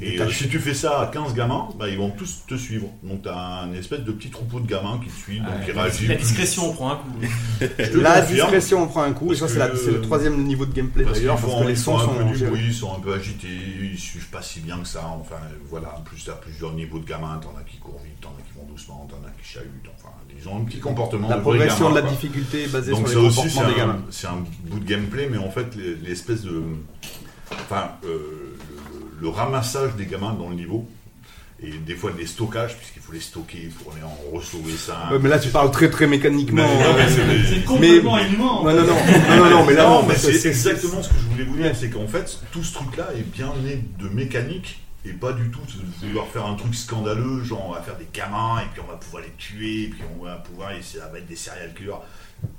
Et 0.00 0.20
euh, 0.20 0.28
si 0.28 0.48
tu 0.48 0.58
fais 0.58 0.74
ça 0.74 1.00
à 1.00 1.06
15 1.06 1.34
gamins, 1.34 1.68
bah, 1.78 1.88
ils 1.88 1.96
vont 1.96 2.10
tous 2.10 2.44
te 2.46 2.54
suivre. 2.54 2.88
Donc 3.02 3.22
tu 3.22 3.28
as 3.28 3.62
un 3.62 3.72
espèce 3.72 4.00
de 4.00 4.12
petit 4.12 4.30
troupeau 4.30 4.60
de 4.60 4.66
gamins 4.66 5.00
qui 5.02 5.10
te 5.10 5.16
suivent, 5.16 5.42
donc 5.42 5.64
qui 5.64 5.72
réagissent. 5.72 6.08
La 6.08 6.14
discrétion, 6.16 6.70
on 6.70 6.72
prend 6.74 6.92
un 6.92 6.96
coup. 6.96 8.00
la 8.00 8.20
discrétion, 8.20 8.82
on 8.82 8.86
prend 8.86 9.02
un 9.02 9.12
coup. 9.12 9.32
Et 9.32 9.36
ça, 9.36 9.48
c'est 9.48 9.58
le 9.58 10.00
troisième 10.02 10.42
niveau 10.44 10.66
de 10.66 10.74
gameplay 10.74 11.04
d'ailleurs. 11.04 11.40
Parce, 11.40 11.62
que 11.62 11.68
les 11.68 11.76
sons 11.76 11.98
sont. 11.98 12.12
ils 12.54 12.74
sont 12.74 12.94
un 12.94 13.00
peu 13.00 13.14
agités, 13.14 13.48
ils 13.48 13.98
suivent 13.98 14.28
pas 14.28 14.42
si 14.42 14.60
bien 14.60 14.78
que 14.78 14.88
ça. 14.88 15.06
Enfin, 15.06 15.36
voilà. 15.68 15.96
En 15.96 16.02
plus, 16.02 16.22
tu 16.22 16.30
as 16.30 16.34
plusieurs 16.34 16.72
niveaux 16.74 16.98
de 16.98 17.06
gamins. 17.06 17.40
T'en 17.42 17.54
as 17.58 17.62
qui 17.62 17.78
courent 17.78 18.00
vite, 18.04 18.20
t'en 18.20 18.30
as 18.30 18.42
qui 18.42 18.58
vont 18.58 18.66
doucement, 18.70 19.08
t'en 19.10 19.26
as 19.26 19.30
qui 19.42 19.48
chahutent. 19.48 19.90
Enfin, 19.98 20.12
ils 20.38 20.48
ont 20.48 20.58
un 20.58 20.64
petit 20.64 20.78
comportement. 20.78 21.28
La 21.28 21.38
progression 21.38 21.90
de 21.90 21.94
la 21.94 22.02
difficulté 22.02 22.64
est 22.64 22.72
basée 22.72 22.94
sur 22.94 23.06
les 23.06 23.14
comportements 23.14 23.68
des 23.68 23.74
gamins. 23.74 24.02
C'est 24.10 24.26
un 24.26 24.44
bout 24.64 24.78
de 24.78 24.84
gameplay, 24.84 25.28
mais 25.30 25.38
en 25.38 25.50
fait, 25.50 25.74
l'espèce 26.02 26.42
de. 26.42 26.62
Enfin, 27.52 27.92
euh, 28.04 28.56
le 29.20 29.28
ramassage 29.28 29.94
des 29.96 30.06
gamins 30.06 30.34
dans 30.34 30.48
le 30.48 30.56
niveau 30.56 30.88
et 31.62 31.70
des 31.70 31.94
fois 31.94 32.12
des 32.12 32.26
stockages 32.26 32.76
puisqu'il 32.76 33.00
faut 33.00 33.12
les 33.12 33.20
stocker 33.20 33.70
pour 33.82 33.92
aller 33.92 34.02
en 34.02 34.36
ressauver 34.36 34.74
ça. 34.76 35.08
mais 35.20 35.28
là 35.28 35.38
tu 35.38 35.48
parles 35.48 35.70
très 35.70 35.88
très 35.88 36.06
mécaniquement. 36.06 36.68
c'est 37.48 37.64
complètement. 37.64 38.18
Non, 38.64 38.64
non, 38.64 38.82
non, 38.82 39.36
non, 39.36 39.50
non, 39.50 39.64
mais 39.64 39.72
là 39.74 39.88
non, 39.88 40.04
mais 40.06 40.16
c'est 40.16 40.48
exactement 40.48 41.02
ce 41.02 41.08
que 41.08 41.14
je 41.18 41.32
voulais 41.32 41.44
vous 41.44 41.56
dire, 41.56 41.74
c'est 41.74 41.88
qu'en 41.88 42.06
fait 42.06 42.40
tout 42.52 42.62
ce 42.62 42.74
truc-là 42.74 43.08
est 43.16 43.22
bien 43.22 43.52
né 43.64 43.82
de 43.98 44.08
mécanique 44.08 44.80
et 45.06 45.12
pas 45.12 45.32
du 45.32 45.50
tout 45.50 45.60
de 45.60 46.06
vouloir 46.06 46.26
faire 46.26 46.44
un 46.46 46.54
truc 46.56 46.74
scandaleux, 46.74 47.42
genre 47.44 47.66
on 47.68 47.72
va 47.72 47.80
faire 47.80 47.96
des 47.96 48.08
gamins 48.12 48.60
et 48.60 48.66
puis 48.72 48.82
on 48.86 48.90
va 48.90 48.98
pouvoir 48.98 49.22
les 49.22 49.32
tuer 49.38 49.84
et 49.84 49.88
puis 49.88 50.00
on 50.18 50.24
va 50.24 50.36
pouvoir 50.36 50.72
essayer 50.72 51.02
d'être 51.14 51.26
des 51.26 51.36
serial 51.36 51.72
killers. 51.74 51.92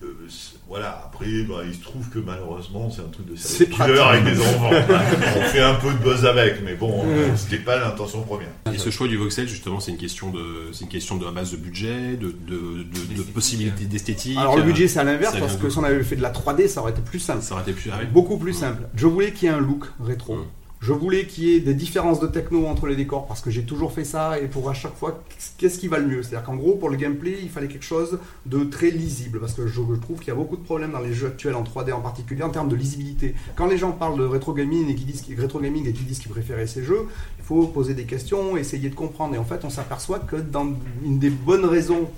Euh, 0.03 0.27
voilà, 0.67 1.03
après, 1.05 1.43
bah, 1.43 1.61
il 1.65 1.73
se 1.73 1.81
trouve 1.81 2.09
que 2.09 2.19
malheureusement, 2.19 2.89
c'est 2.91 3.01
un 3.01 3.09
truc 3.09 3.25
de 3.27 3.35
killer 3.35 3.99
avec 3.99 4.25
des 4.25 4.39
enfants. 4.39 4.69
on 5.37 5.41
fait 5.43 5.61
un 5.61 5.75
peu 5.75 5.91
de 5.91 5.97
buzz 5.97 6.25
avec, 6.25 6.61
mais 6.63 6.75
bon, 6.75 7.03
c'était 7.35 7.63
pas 7.63 7.79
l'intention 7.79 8.21
première. 8.23 8.49
Et 8.73 8.77
ce 8.77 8.89
choix 8.89 9.07
du 9.07 9.17
voxel, 9.17 9.47
justement, 9.47 9.79
c'est 9.79 9.91
une 9.91 9.97
question 9.97 10.29
de, 10.29 10.71
c'est 10.73 10.81
une 10.81 10.89
question 10.89 11.17
de 11.17 11.25
la 11.25 11.31
base 11.31 11.51
de 11.51 11.57
budget, 11.57 12.17
de, 12.17 12.27
de, 12.47 12.83
de, 13.15 13.21
possibilités 13.23 13.85
d'esthétique. 13.85 14.37
Alors 14.37 14.57
le 14.57 14.63
budget, 14.63 14.87
c'est 14.87 14.99
à 14.99 15.03
l'inverse, 15.03 15.37
parce 15.39 15.55
que 15.55 15.69
si 15.69 15.77
on 15.77 15.83
avait 15.83 16.03
fait 16.03 16.15
de 16.15 16.21
la 16.21 16.31
3D, 16.31 16.67
ça 16.67 16.81
aurait 16.81 16.91
été 16.91 17.01
plus 17.01 17.19
simple. 17.19 17.41
Ça 17.41 17.55
aurait 17.55 17.63
été 17.63 17.73
plus, 17.73 17.91
beaucoup 18.11 18.37
plus 18.37 18.53
simple. 18.53 18.83
Je 18.95 19.07
voulais 19.07 19.31
qu'il 19.31 19.47
y 19.47 19.51
ait 19.51 19.55
un 19.55 19.59
look 19.59 19.85
rétro. 20.03 20.37
Je 20.87 20.93
voulais 20.93 21.25
qu'il 21.25 21.43
y 21.43 21.53
ait 21.53 21.59
des 21.59 21.73
différences 21.73 22.21
de 22.21 22.27
techno 22.27 22.65
entre 22.65 22.87
les 22.87 22.95
décors 22.95 23.27
parce 23.27 23.41
que 23.41 23.51
j'ai 23.51 23.63
toujours 23.63 23.91
fait 23.91 24.05
ça 24.05 24.39
et 24.39 24.47
pour 24.47 24.69
à 24.69 24.73
chaque 24.73 24.95
fois, 24.95 25.21
qu'est-ce 25.57 25.79
qui 25.79 25.89
va 25.89 25.97
le 25.97 26.07
mieux? 26.07 26.23
C'est-à-dire 26.23 26.45
qu'en 26.45 26.55
gros, 26.55 26.75
pour 26.75 26.89
le 26.89 26.95
gameplay, 26.95 27.37
il 27.43 27.49
fallait 27.49 27.67
quelque 27.67 27.83
chose 27.83 28.19
de 28.45 28.63
très 28.63 28.89
lisible 28.89 29.41
parce 29.41 29.51
que 29.51 29.67
je 29.67 29.81
trouve 29.99 30.19
qu'il 30.19 30.29
y 30.29 30.31
a 30.31 30.35
beaucoup 30.35 30.55
de 30.55 30.63
problèmes 30.63 30.93
dans 30.93 31.01
les 31.01 31.11
jeux 31.11 31.27
actuels 31.27 31.55
en 31.55 31.63
3D 31.63 31.91
en 31.91 31.99
particulier 31.99 32.41
en 32.41 32.51
termes 32.51 32.69
de 32.69 32.75
lisibilité. 32.77 33.35
Quand 33.57 33.67
les 33.67 33.77
gens 33.77 33.91
parlent 33.91 34.17
de 34.17 34.23
rétro 34.23 34.53
gaming 34.53 34.87
et 34.87 34.95
qui 34.95 35.03
disent 35.03 35.25
rétro 35.37 35.59
gaming 35.59 35.85
et 35.89 35.91
qui 35.91 36.05
disent 36.05 36.19
qu'ils 36.19 36.31
préféraient 36.31 36.67
ces 36.67 36.85
jeux, 36.85 37.07
il 37.37 37.43
faut 37.43 37.67
poser 37.67 37.93
des 37.93 38.05
questions, 38.05 38.55
essayer 38.55 38.87
de 38.87 38.95
comprendre 38.95 39.35
et 39.35 39.37
en 39.37 39.43
fait, 39.43 39.65
on 39.65 39.69
s'aperçoit 39.69 40.19
que 40.19 40.37
dans 40.37 40.67
une 41.03 41.19
des 41.19 41.31
bonnes 41.31 41.65
raisons 41.65 42.09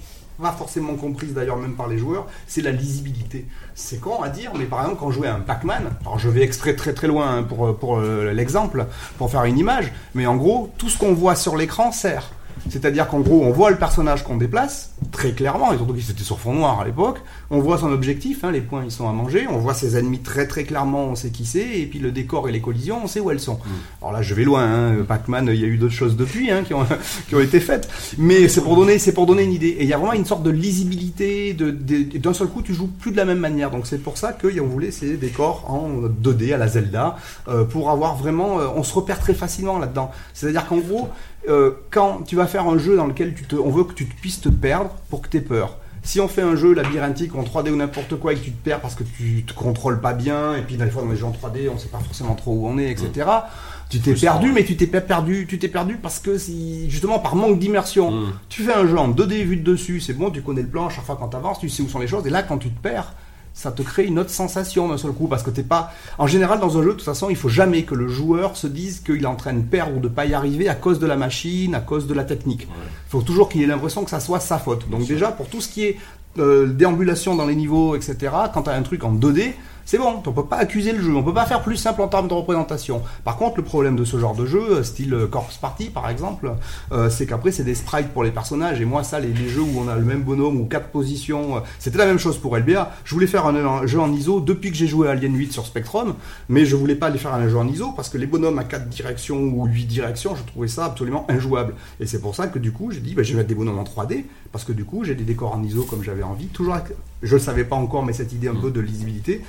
pas 0.41 0.51
forcément 0.51 0.95
comprise 0.95 1.33
d'ailleurs 1.33 1.57
même 1.57 1.75
par 1.75 1.87
les 1.87 1.97
joueurs, 1.97 2.27
c'est 2.47 2.61
la 2.61 2.71
lisibilité. 2.71 3.45
C'est 3.75 3.99
con 3.99 4.21
à 4.21 4.29
dire, 4.29 4.51
mais 4.57 4.65
par 4.65 4.81
exemple 4.81 4.99
quand 4.99 5.11
je 5.11 5.17
jouais 5.17 5.27
à 5.27 5.35
un 5.35 5.41
Pac-Man, 5.41 5.89
alors 6.01 6.19
je 6.19 6.29
vais 6.29 6.41
extrait 6.41 6.75
très 6.75 6.93
très 6.93 7.07
loin 7.07 7.37
hein, 7.37 7.43
pour, 7.43 7.77
pour 7.77 7.97
euh, 7.97 8.31
l'exemple, 8.33 8.85
pour 9.17 9.29
faire 9.29 9.43
une 9.43 9.57
image, 9.57 9.91
mais 10.15 10.25
en 10.25 10.35
gros, 10.35 10.73
tout 10.77 10.89
ce 10.89 10.97
qu'on 10.97 11.13
voit 11.13 11.35
sur 11.35 11.57
l'écran 11.57 11.91
sert. 11.91 12.31
C'est-à-dire 12.69 13.07
qu'en 13.07 13.21
gros, 13.21 13.43
on 13.43 13.51
voit 13.51 13.69
le 13.69 13.77
personnage 13.77 14.23
qu'on 14.23 14.37
déplace, 14.37 14.91
très 15.11 15.31
clairement, 15.31 15.71
et 15.71 15.77
surtout 15.77 15.93
qu'il 15.93 16.09
était 16.09 16.23
sur 16.23 16.39
fond 16.39 16.53
noir 16.53 16.81
à 16.81 16.85
l'époque, 16.85 17.19
on 17.51 17.59
voit 17.59 17.77
son 17.77 17.91
objectif, 17.91 18.43
hein, 18.43 18.51
les 18.51 18.61
points 18.61 18.83
ils 18.83 18.91
sont 18.91 19.09
à 19.09 19.11
manger, 19.11 19.47
on 19.49 19.57
voit 19.57 19.73
ses 19.73 19.97
ennemis 19.97 20.19
très 20.19 20.47
très 20.47 20.63
clairement, 20.63 21.05
on 21.05 21.15
sait 21.15 21.29
qui 21.29 21.45
c'est, 21.45 21.79
et 21.79 21.85
puis 21.85 21.99
le 21.99 22.11
décor 22.11 22.47
et 22.47 22.51
les 22.51 22.61
collisions, 22.61 23.01
on 23.03 23.07
sait 23.07 23.19
où 23.19 23.31
elles 23.31 23.39
sont. 23.39 23.55
Mm. 23.55 24.01
Alors 24.01 24.11
là, 24.13 24.21
je 24.21 24.33
vais 24.35 24.43
loin, 24.43 24.63
hein, 24.63 24.95
Pac-Man, 25.07 25.49
il 25.51 25.59
y 25.59 25.63
a 25.63 25.67
eu 25.67 25.77
d'autres 25.77 25.93
choses 25.93 26.15
depuis 26.15 26.51
hein, 26.51 26.63
qui, 26.63 26.73
ont, 26.73 26.85
qui 27.27 27.35
ont 27.35 27.39
été 27.39 27.59
faites, 27.59 27.89
mais 28.17 28.47
c'est 28.47 28.61
pour 28.61 28.75
donner, 28.75 28.99
c'est 28.99 29.13
pour 29.13 29.25
donner 29.25 29.43
une 29.43 29.53
idée. 29.53 29.69
Et 29.69 29.83
il 29.83 29.89
y 29.89 29.93
a 29.93 29.97
vraiment 29.97 30.13
une 30.13 30.25
sorte 30.25 30.43
de 30.43 30.51
lisibilité, 30.51 31.53
de, 31.53 31.71
d'un 31.71 32.33
seul 32.33 32.47
coup, 32.47 32.61
tu 32.61 32.73
joues 32.73 32.87
plus 32.87 33.11
de 33.11 33.17
la 33.17 33.25
même 33.25 33.39
manière. 33.39 33.71
Donc 33.71 33.87
c'est 33.87 33.97
pour 33.97 34.17
ça 34.17 34.33
qu'on 34.33 34.67
voulait 34.67 34.91
ces 34.91 35.17
décors 35.17 35.65
en 35.69 35.89
2D 36.07 36.53
à 36.53 36.57
la 36.57 36.67
Zelda, 36.67 37.17
euh, 37.47 37.63
pour 37.63 37.89
avoir 37.89 38.15
vraiment, 38.15 38.59
euh, 38.59 38.67
on 38.75 38.83
se 38.83 38.93
repère 38.93 39.19
très 39.19 39.33
facilement 39.33 39.79
là-dedans. 39.79 40.11
C'est-à-dire 40.33 40.67
qu'en 40.67 40.77
gros, 40.77 41.09
euh, 41.47 41.71
quand 41.89 42.21
tu 42.27 42.35
vas 42.35 42.47
faire 42.47 42.67
un 42.67 42.77
jeu 42.77 42.95
dans 42.95 43.07
lequel 43.07 43.33
tu 43.33 43.45
te, 43.45 43.55
on 43.55 43.69
veut 43.71 43.85
que 43.85 43.93
tu 43.93 44.05
puisses 44.05 44.41
te 44.41 44.49
perdre 44.49 44.91
pour 45.09 45.21
que 45.21 45.29
tu 45.29 45.37
aies 45.37 45.41
peur. 45.41 45.78
Si 46.03 46.19
on 46.19 46.27
fait 46.27 46.41
un 46.41 46.55
jeu 46.55 46.73
labyrinthique 46.73 47.35
en 47.35 47.43
3D 47.43 47.69
ou 47.71 47.75
n'importe 47.75 48.15
quoi 48.15 48.33
et 48.33 48.35
que 48.35 48.43
tu 48.43 48.51
te 48.51 48.63
perds 48.63 48.79
parce 48.79 48.95
que 48.95 49.03
tu 49.03 49.43
te 49.43 49.53
contrôles 49.53 50.01
pas 50.01 50.13
bien, 50.13 50.55
et 50.55 50.61
puis 50.61 50.77
dans 50.77 50.85
les 50.85 50.91
fois 50.91 51.03
dans 51.03 51.09
les 51.09 51.17
jeux 51.17 51.25
en 51.25 51.31
3D, 51.31 51.69
on 51.73 51.77
sait 51.77 51.89
pas 51.89 51.99
forcément 51.99 52.35
trop 52.35 52.53
où 52.53 52.67
on 52.67 52.77
est, 52.77 52.89
etc. 52.89 53.09
Mm. 53.27 53.41
Tu 53.89 53.99
t'es 53.99 54.13
perdu, 54.13 54.51
mais 54.51 54.63
tu 54.63 54.77
t'es 54.77 54.87
pas 54.87 55.01
perdu, 55.01 55.47
tu 55.47 55.57
t'es 55.57 55.67
perdu 55.67 55.97
parce 55.97 56.19
que 56.19 56.37
si, 56.37 56.89
justement 56.89 57.19
par 57.19 57.35
manque 57.35 57.59
d'immersion, 57.59 58.11
mm. 58.11 58.33
tu 58.47 58.63
fais 58.63 58.73
un 58.73 58.87
jeu 58.87 58.97
en 58.97 59.09
2D 59.09 59.43
vu 59.43 59.57
de 59.57 59.63
dessus, 59.63 59.99
c'est 59.99 60.13
bon, 60.13 60.29
tu 60.29 60.41
connais 60.41 60.61
le 60.61 60.67
plan, 60.67 60.87
à 60.87 60.89
chaque 60.89 61.05
fois 61.05 61.17
quand 61.19 61.29
tu 61.29 61.37
avances, 61.37 61.59
tu 61.59 61.69
sais 61.69 61.83
où 61.83 61.89
sont 61.89 61.99
les 61.99 62.07
choses, 62.07 62.25
et 62.27 62.29
là 62.29 62.43
quand 62.43 62.59
tu 62.59 62.69
te 62.69 62.79
perds, 62.81 63.13
ça 63.53 63.71
te 63.71 63.81
crée 63.81 64.05
une 64.05 64.19
autre 64.19 64.29
sensation 64.29 64.87
d'un 64.87 64.97
seul 64.97 65.11
coup 65.11 65.27
parce 65.27 65.43
que 65.43 65.49
t'es 65.49 65.63
pas. 65.63 65.91
En 66.17 66.27
général, 66.27 66.59
dans 66.59 66.77
un 66.77 66.83
jeu, 66.83 66.89
de 66.89 66.93
toute 66.93 67.03
façon, 67.03 67.29
il 67.29 67.35
faut 67.35 67.49
jamais 67.49 67.83
que 67.83 67.95
le 67.95 68.07
joueur 68.07 68.55
se 68.55 68.67
dise 68.67 69.01
qu'il 69.01 69.23
est 69.23 69.27
en 69.27 69.35
train 69.35 69.53
de 69.53 69.61
perdre 69.61 69.97
ou 69.97 69.99
de 69.99 70.07
pas 70.07 70.25
y 70.25 70.33
arriver 70.33 70.69
à 70.69 70.75
cause 70.75 70.99
de 70.99 71.07
la 71.07 71.17
machine, 71.17 71.75
à 71.75 71.79
cause 71.81 72.07
de 72.07 72.13
la 72.13 72.23
technique. 72.23 72.67
Il 72.69 73.09
faut 73.09 73.21
toujours 73.21 73.49
qu'il 73.49 73.61
ait 73.61 73.67
l'impression 73.67 74.03
que 74.03 74.09
ça 74.09 74.19
soit 74.19 74.39
sa 74.39 74.57
faute. 74.57 74.89
Donc 74.89 75.05
déjà, 75.05 75.31
pour 75.31 75.47
tout 75.47 75.61
ce 75.61 75.67
qui 75.67 75.85
est 75.85 75.97
euh, 76.37 76.67
déambulation 76.67 77.35
dans 77.35 77.45
les 77.45 77.55
niveaux, 77.55 77.95
etc. 77.95 78.31
Quand 78.53 78.63
tu 78.63 78.69
as 78.69 78.73
un 78.73 78.83
truc 78.83 79.03
en 79.03 79.13
2D, 79.13 79.53
c'est 79.89 79.97
bon, 79.97 80.21
on 80.23 80.31
peut 80.31 80.45
pas 80.45 80.57
accuser 80.57 80.91
le 80.91 81.01
jeu, 81.01 81.15
on 81.15 81.23
peut 81.23 81.33
pas 81.33 81.47
faire 81.47 81.63
plus 81.63 81.75
simple 81.75 82.03
en 82.03 82.07
termes 82.07 82.27
de 82.27 82.33
représentation. 82.35 83.01
Par 83.23 83.37
contre, 83.37 83.57
le 83.57 83.63
problème 83.63 83.95
de 83.95 84.05
ce 84.05 84.19
genre 84.19 84.35
de 84.35 84.45
jeu, 84.45 84.61
euh, 84.69 84.83
style 84.83 85.11
euh, 85.15 85.25
Corpse 85.25 85.57
Party 85.57 85.89
par 85.89 86.07
exemple, 86.11 86.51
euh, 86.91 87.09
c'est 87.09 87.25
qu'après 87.25 87.51
c'est 87.51 87.63
des 87.63 87.73
sprites 87.73 88.09
pour 88.09 88.23
les 88.23 88.29
personnages. 88.29 88.79
Et 88.79 88.85
moi, 88.85 89.01
ça, 89.01 89.19
les, 89.19 89.33
jeux 89.33 89.63
où 89.63 89.79
on 89.79 89.87
a 89.87 89.95
le 89.95 90.05
même 90.05 90.21
bonhomme 90.21 90.61
ou 90.61 90.65
quatre 90.65 90.89
positions, 90.89 91.63
c'était 91.79 91.97
la 91.97 92.05
même 92.05 92.19
chose 92.19 92.37
pour 92.37 92.55
LBA. 92.55 92.91
Je 93.03 93.15
voulais 93.15 93.25
faire 93.25 93.47
un, 93.47 93.87
jeu 93.87 93.99
en 93.99 94.13
ISO 94.13 94.41
depuis 94.41 94.69
que 94.69 94.77
j'ai 94.77 94.85
joué 94.85 95.07
à 95.07 95.11
Alien 95.13 95.35
8 95.35 95.53
sur 95.53 95.65
Spectrum, 95.65 96.13
mais 96.49 96.65
je 96.65 96.75
voulais 96.75 96.93
pas 96.93 97.07
aller 97.07 97.17
faire 97.17 97.33
un 97.33 97.49
jeu 97.49 97.57
en 97.57 97.67
ISO 97.67 97.91
parce 97.93 98.09
que 98.09 98.19
les 98.19 98.27
bonhommes 98.27 98.59
à 98.59 98.65
quatre 98.65 98.89
directions 98.89 99.39
ou 99.39 99.65
huit 99.65 99.87
directions, 99.87 100.35
je 100.35 100.43
trouvais 100.43 100.67
ça 100.67 100.85
absolument 100.85 101.25
injouable. 101.29 101.73
Et 101.99 102.05
c'est 102.05 102.21
pour 102.21 102.35
ça 102.35 102.45
que 102.45 102.59
du 102.59 102.71
coup, 102.71 102.91
j'ai 102.91 102.99
dit, 102.99 103.15
bah, 103.15 103.23
je 103.23 103.31
vais 103.31 103.37
mettre 103.37 103.49
des 103.49 103.55
bonhommes 103.55 103.79
en 103.79 103.85
3D 103.85 104.25
parce 104.51 104.65
que 104.65 104.71
du 104.71 104.85
coup, 104.85 105.03
j'ai 105.03 105.15
des 105.15 105.23
décors 105.23 105.55
en 105.55 105.63
ISO 105.63 105.81
comme 105.81 106.03
j'avais 106.03 106.21
envie, 106.21 106.45
toujours 106.45 106.75
je 107.21 107.35
ne 107.35 107.39
savais 107.39 107.63
pas 107.63 107.75
encore, 107.75 108.05
mais 108.05 108.13
cette 108.13 108.31
idée 108.33 108.47
un 108.47 108.55
peu 108.55 108.71
de 108.71 108.79
lisibilité. 108.79 109.41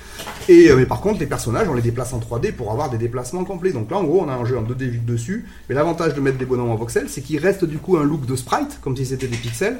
Et, 0.49 0.69
euh, 0.69 0.75
mais 0.75 0.85
par 0.85 1.01
contre, 1.01 1.19
les 1.19 1.25
personnages, 1.25 1.67
on 1.69 1.73
les 1.73 1.81
déplace 1.81 2.13
en 2.13 2.19
3D 2.19 2.51
pour 2.51 2.71
avoir 2.71 2.89
des 2.89 2.97
déplacements 2.97 3.43
complets. 3.43 3.71
Donc 3.71 3.89
là, 3.91 3.97
en 3.97 4.03
gros, 4.03 4.21
on 4.21 4.29
a 4.29 4.33
un 4.33 4.45
jeu 4.45 4.57
en 4.57 4.63
2D 4.63 4.89
vu 4.89 4.99
dessus. 4.99 5.45
Mais 5.69 5.75
l'avantage 5.75 6.13
de 6.13 6.21
mettre 6.21 6.37
des 6.37 6.45
bonhommes 6.45 6.71
en 6.71 6.75
voxel, 6.75 7.07
c'est 7.07 7.21
qu'il 7.21 7.39
reste 7.39 7.65
du 7.65 7.77
coup 7.77 7.97
un 7.97 8.03
look 8.03 8.25
de 8.25 8.35
sprite, 8.35 8.79
comme 8.81 8.97
si 8.97 9.05
c'était 9.05 9.27
des 9.27 9.37
pixels. 9.37 9.77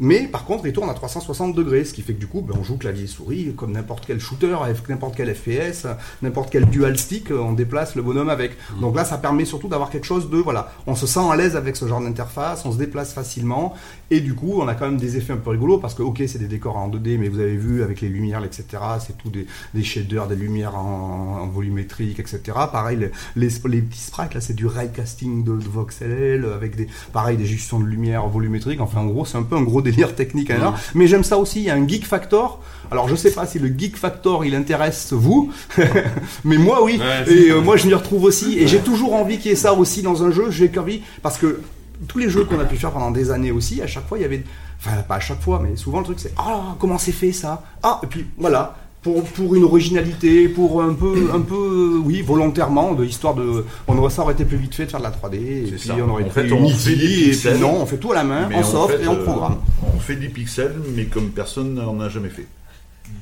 Mais 0.00 0.28
par 0.28 0.44
contre, 0.44 0.66
il 0.66 0.72
tourne 0.72 0.90
à 0.90 0.94
360 0.94 1.54
degrés, 1.54 1.84
ce 1.84 1.92
qui 1.92 2.02
fait 2.02 2.14
que 2.14 2.20
du 2.20 2.26
coup, 2.26 2.40
ben, 2.40 2.54
on 2.58 2.62
joue 2.62 2.76
clavier 2.76 3.06
souris 3.06 3.52
comme 3.56 3.72
n'importe 3.72 4.04
quel 4.06 4.20
shooter, 4.20 4.56
n'importe 4.88 5.16
quel 5.16 5.34
FPS, 5.34 5.86
n'importe 6.22 6.50
quel 6.50 6.66
dual 6.66 6.96
stick, 6.98 7.30
on 7.30 7.52
déplace 7.52 7.96
le 7.96 8.02
bonhomme 8.02 8.28
avec. 8.28 8.52
Mm. 8.76 8.80
Donc 8.80 8.96
là, 8.96 9.04
ça 9.04 9.18
permet 9.18 9.44
surtout 9.44 9.68
d'avoir 9.68 9.90
quelque 9.90 10.06
chose 10.06 10.30
de 10.30 10.36
voilà, 10.36 10.72
on 10.86 10.94
se 10.94 11.06
sent 11.06 11.20
à 11.30 11.36
l'aise 11.36 11.56
avec 11.56 11.76
ce 11.76 11.88
genre 11.88 12.00
d'interface, 12.00 12.64
on 12.64 12.72
se 12.72 12.78
déplace 12.78 13.12
facilement, 13.12 13.74
et 14.10 14.20
du 14.20 14.34
coup, 14.34 14.60
on 14.60 14.68
a 14.68 14.74
quand 14.74 14.86
même 14.86 14.98
des 14.98 15.16
effets 15.16 15.32
un 15.32 15.38
peu 15.38 15.50
rigolos 15.50 15.78
parce 15.78 15.94
que 15.94 16.02
ok, 16.02 16.22
c'est 16.26 16.38
des 16.38 16.46
décors 16.46 16.76
en 16.76 16.88
2D, 16.88 17.18
mais 17.18 17.28
vous 17.28 17.40
avez 17.40 17.56
vu 17.56 17.82
avec 17.82 18.00
les 18.00 18.08
lumières, 18.08 18.44
etc. 18.44 18.64
C'est 19.00 19.18
tout 19.18 19.30
des, 19.30 19.46
des, 19.74 19.82
shaders, 19.82 20.28
des 20.28 20.36
lumières 20.36 20.76
en, 20.76 21.46
volumétrique, 21.48 22.20
etc. 22.20 22.40
Pareil, 22.70 22.98
les, 23.36 23.48
les, 23.64 23.80
petits 23.80 24.00
sprites 24.00 24.34
là, 24.34 24.40
c'est 24.40 24.54
du 24.54 24.66
ray 24.66 24.90
casting 24.92 25.44
de, 25.44 25.56
de 25.56 25.68
voxel 25.68 26.44
avec 26.44 26.76
des, 26.76 26.86
pareil, 27.12 27.36
des 27.36 27.46
gestions 27.46 27.80
de 27.80 27.86
lumière 27.86 28.26
volumétrique. 28.28 28.80
Enfin, 28.80 29.00
en 29.00 29.06
gros, 29.06 29.24
c'est 29.24 29.38
un 29.38 29.42
peu 29.42 29.56
un 29.56 29.62
gros 29.62 29.82
délire 29.90 30.14
technique, 30.14 30.50
hein, 30.50 30.74
mais 30.94 31.06
j'aime 31.06 31.24
ça 31.24 31.38
aussi. 31.38 31.60
Il 31.60 31.64
y 31.64 31.70
a 31.70 31.74
un 31.74 31.86
geek 31.86 32.06
factor. 32.06 32.60
Alors 32.90 33.08
je 33.08 33.16
sais 33.16 33.30
pas 33.30 33.46
si 33.46 33.58
le 33.58 33.68
geek 33.68 33.96
factor 33.96 34.44
il 34.44 34.54
intéresse 34.54 35.12
vous, 35.12 35.52
mais 36.44 36.56
moi 36.56 36.82
oui. 36.82 37.00
et 37.26 37.52
moi 37.52 37.76
je 37.76 37.86
m'y 37.86 37.94
retrouve 37.94 38.24
aussi. 38.24 38.58
Et 38.58 38.66
j'ai 38.66 38.78
toujours 38.78 39.14
envie 39.14 39.38
qu'il 39.38 39.50
y 39.50 39.54
ait 39.54 39.56
ça 39.56 39.74
aussi 39.74 40.02
dans 40.02 40.22
un 40.24 40.30
jeu. 40.30 40.50
J'ai 40.50 40.70
envie 40.78 41.02
parce 41.22 41.38
que 41.38 41.60
tous 42.06 42.18
les 42.18 42.30
jeux 42.30 42.44
qu'on 42.44 42.60
a 42.60 42.64
pu 42.64 42.76
faire 42.76 42.92
pendant 42.92 43.10
des 43.10 43.30
années 43.30 43.50
aussi, 43.50 43.82
à 43.82 43.86
chaque 43.86 44.06
fois 44.08 44.18
il 44.18 44.22
y 44.22 44.24
avait, 44.24 44.42
enfin 44.80 45.02
pas 45.02 45.16
à 45.16 45.20
chaque 45.20 45.42
fois, 45.42 45.60
mais 45.62 45.76
souvent 45.76 45.98
le 45.98 46.04
truc 46.04 46.20
c'est 46.20 46.32
ah 46.38 46.76
comment 46.78 46.98
c'est 46.98 47.12
fait 47.12 47.32
ça? 47.32 47.62
Ah 47.82 48.00
et 48.02 48.06
puis 48.06 48.26
voilà 48.38 48.76
pour, 49.08 49.24
pour 49.24 49.54
une 49.54 49.64
originalité, 49.64 50.48
pour 50.48 50.82
un 50.82 50.92
peu, 50.92 51.30
un 51.32 51.40
peu, 51.40 52.00
oui, 52.04 52.20
volontairement, 52.20 52.92
de 52.92 53.04
histoire 53.04 53.34
de, 53.34 53.64
on 53.86 53.96
aurait 53.96 54.10
ça 54.10 54.22
aurait 54.22 54.34
été 54.34 54.44
plus 54.44 54.58
vite 54.58 54.74
fait 54.74 54.84
de 54.86 54.90
faire 54.90 55.00
de 55.00 55.04
la 55.04 55.10
3D, 55.10 55.36
et 55.36 55.76
puis 55.78 55.90
on 55.92 56.10
aurait 56.10 56.28
fait, 56.28 56.52
on 56.52 56.68
fait 56.68 56.96
des 56.96 57.48
et 57.48 57.58
non, 57.58 57.80
on 57.80 57.86
fait 57.86 57.96
tout 57.96 58.12
à 58.12 58.16
la 58.16 58.24
main, 58.24 58.48
en 58.52 58.62
soft 58.62 58.98
et 59.02 59.06
en 59.06 59.16
programme. 59.16 59.54
Euh, 59.54 59.86
on 59.96 59.98
fait 59.98 60.16
des 60.16 60.28
pixels, 60.28 60.76
mais 60.94 61.04
comme 61.04 61.30
personne 61.30 61.74
n'en 61.74 61.98
a 62.00 62.08
jamais 62.08 62.28
fait. 62.28 62.46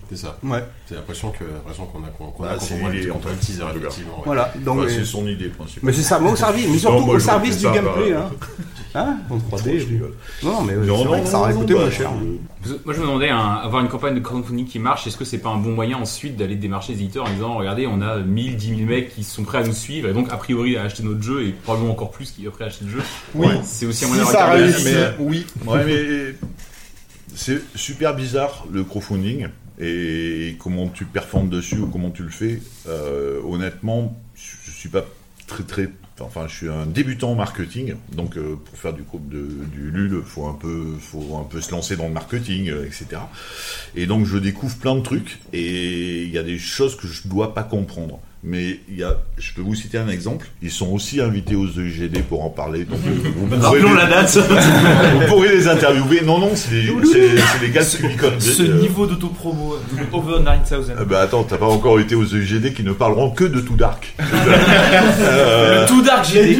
C'est 0.08 0.16
ça. 0.16 0.38
Ouais. 0.44 0.62
C'est 0.86 0.94
l'impression 0.94 1.30
que 1.32 1.44
l'impression 1.44 1.86
qu'on 1.86 2.04
a 2.04 2.08
qu'on 2.08 2.42
bah, 2.42 2.52
a 2.52 2.60
c'est 2.60 2.78
le 2.78 3.36
teaser 3.40 3.64
effectivement. 3.74 4.22
Voilà. 4.24 4.52
Donc 4.64 4.88
c'est 4.88 5.04
son 5.04 5.26
idée 5.26 5.48
principale. 5.48 5.80
Mais 5.82 5.92
c'est 5.92 6.02
ça, 6.02 6.20
mais 6.20 6.30
au 6.30 6.36
service, 6.36 6.68
mais 6.70 6.78
surtout 6.78 7.10
au 7.10 7.18
service 7.18 7.58
du 7.58 7.64
gameplay. 7.64 8.12
Hein. 8.12 8.30
hein 8.94 9.18
En 9.30 9.36
3D, 9.38 9.80
je 9.80 9.86
rigole. 9.86 10.14
Non, 10.42 10.62
mais 10.62 10.74
c'est 10.74 11.04
vrai 11.04 11.20
que 11.22 11.28
ça 11.28 11.38
aurait 11.38 11.54
coûté 11.54 11.74
moins 11.74 11.90
cher. 11.90 12.10
Moi, 12.84 12.94
je 12.94 13.00
me 13.00 13.06
demandais, 13.06 13.28
avoir 13.28 13.80
une 13.82 13.88
campagne 13.88 14.14
de 14.14 14.20
crowdfunding 14.20 14.66
qui 14.66 14.78
marche, 14.78 15.06
est-ce 15.06 15.16
que 15.16 15.24
c'est 15.24 15.38
pas 15.38 15.50
un 15.50 15.58
bon 15.58 15.70
moyen 15.70 15.98
ensuite 15.98 16.36
d'aller 16.36 16.56
démarcher 16.56 16.94
les 16.94 17.00
éditeurs 17.00 17.26
en 17.26 17.30
disant, 17.30 17.54
regardez, 17.56 17.86
on 17.86 18.00
a 18.00 18.18
1000, 18.18 18.56
10 18.56 18.68
000 18.68 18.80
mecs 18.82 19.14
qui 19.14 19.22
sont 19.22 19.44
prêts 19.44 19.58
à 19.58 19.62
nous 19.62 19.72
suivre, 19.72 20.08
et 20.08 20.12
donc 20.12 20.32
a 20.32 20.36
priori 20.36 20.76
à 20.76 20.82
acheter 20.82 21.02
notre 21.02 21.22
jeu, 21.22 21.44
et 21.46 21.52
probablement 21.52 21.92
encore 21.92 22.10
plus 22.10 22.32
qui 22.32 22.44
sont 22.44 22.50
prêts 22.50 22.64
à 22.64 22.68
acheter 22.68 22.84
le 22.84 22.90
jeu. 22.92 23.02
Oui. 23.34 23.48
C'est 23.62 23.86
aussi 23.86 24.04
un 24.04 24.08
moyen 24.08 24.24
de 24.24 24.28
ça 24.28 24.46
réussit, 24.46 24.96
oui. 25.20 25.46
Ouais, 25.64 25.84
mais 25.84 26.34
c'est 27.34 27.60
super 27.76 28.14
bizarre 28.14 28.66
le 28.72 28.82
crowdfunding 28.82 29.48
et 29.78 30.56
comment 30.58 30.88
tu 30.88 31.04
performes 31.04 31.48
dessus 31.48 31.78
ou 31.78 31.86
comment 31.86 32.10
tu 32.10 32.22
le 32.22 32.30
fais. 32.30 32.60
Euh, 32.88 33.40
honnêtement, 33.42 34.16
je 34.34 34.70
suis 34.70 34.88
pas 34.88 35.04
très 35.46 35.64
très 35.64 35.88
enfin 36.20 36.46
je 36.48 36.54
suis 36.54 36.68
un 36.68 36.86
débutant 36.86 37.32
en 37.32 37.34
marketing 37.34 37.94
donc 38.12 38.36
euh, 38.36 38.56
pour 38.56 38.78
faire 38.78 38.92
du 38.92 39.02
groupe 39.02 39.28
de, 39.28 39.48
du 39.72 39.90
LUL 39.90 40.22
faut 40.24 40.46
un 40.46 40.54
peu 40.54 40.94
faut 40.98 41.36
un 41.36 41.44
peu 41.44 41.60
se 41.60 41.70
lancer 41.70 41.96
dans 41.96 42.08
le 42.08 42.14
marketing 42.14 42.70
euh, 42.70 42.86
etc 42.86 43.20
et 43.94 44.06
donc 44.06 44.24
je 44.24 44.38
découvre 44.38 44.76
plein 44.76 44.96
de 44.96 45.02
trucs 45.02 45.38
et 45.52 46.22
il 46.22 46.30
y 46.30 46.38
a 46.38 46.42
des 46.42 46.58
choses 46.58 46.96
que 46.96 47.06
je 47.06 47.28
dois 47.28 47.54
pas 47.54 47.62
comprendre 47.62 48.18
mais 48.42 48.78
il 48.88 48.98
y 48.98 49.02
a, 49.02 49.16
je 49.38 49.52
peux 49.54 49.62
vous 49.62 49.74
citer 49.74 49.98
un 49.98 50.08
exemple. 50.08 50.46
Ils 50.62 50.70
sont 50.70 50.92
aussi 50.92 51.20
invités 51.20 51.56
aux 51.56 51.66
EGD 51.66 52.22
pour 52.22 52.44
en 52.44 52.50
parler. 52.50 52.84
Donc, 52.84 52.98
vous 53.00 53.56
Rappelons 53.60 53.94
la 53.94 54.06
date. 54.06 54.36
vous 55.14 55.26
pourrez 55.26 55.56
les 55.56 55.68
interviewer. 55.68 56.20
Non, 56.22 56.38
non, 56.38 56.50
c'est 56.54 56.74
les, 56.74 56.92
les 57.62 57.70
gars 57.70 57.84
de 57.84 57.96
Cubicon. 57.96 58.32
Ce 58.38 58.62
niveau 58.62 59.06
d'autopromo, 59.06 59.76
over 60.12 60.40
9000. 60.42 60.96
Euh, 60.96 61.04
bah 61.04 61.20
attends, 61.20 61.44
t'as 61.44 61.58
pas 61.58 61.66
encore 61.66 61.98
été 61.98 62.14
aux 62.14 62.24
EGD 62.24 62.72
qui 62.72 62.82
ne 62.82 62.92
parleront 62.92 63.30
que 63.30 63.44
de 63.44 63.60
Tout 63.60 63.76
Dark. 63.76 64.14
euh, 64.20 65.82
le 65.82 65.88
Tout 65.88 66.02
Dark 66.02 66.24
GD. 66.30 66.58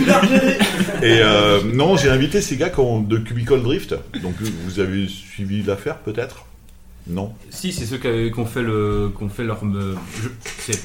Et 1.03 1.21
euh, 1.23 1.61
non, 1.73 1.97
j'ai 1.97 2.11
invité 2.11 2.41
ces 2.41 2.57
gars 2.57 2.71
de 2.71 3.19
Cubicle 3.19 3.63
Drift. 3.63 3.95
Donc 4.23 4.35
vous 4.41 4.81
avez 4.81 5.07
suivi 5.09 5.63
l'affaire 5.63 5.99
peut-être? 5.99 6.47
Non? 7.09 7.33
Si, 7.51 7.73
c'est 7.73 7.87
ceux 7.87 7.99
qui 7.99 8.39
ont 8.39 8.47
fait 8.47 8.63
le, 8.63 9.11
qu'on 9.15 9.29
fait 9.29 9.45
leur. 9.45 9.61
Euh, 9.65 9.95
c'est 10.59 10.81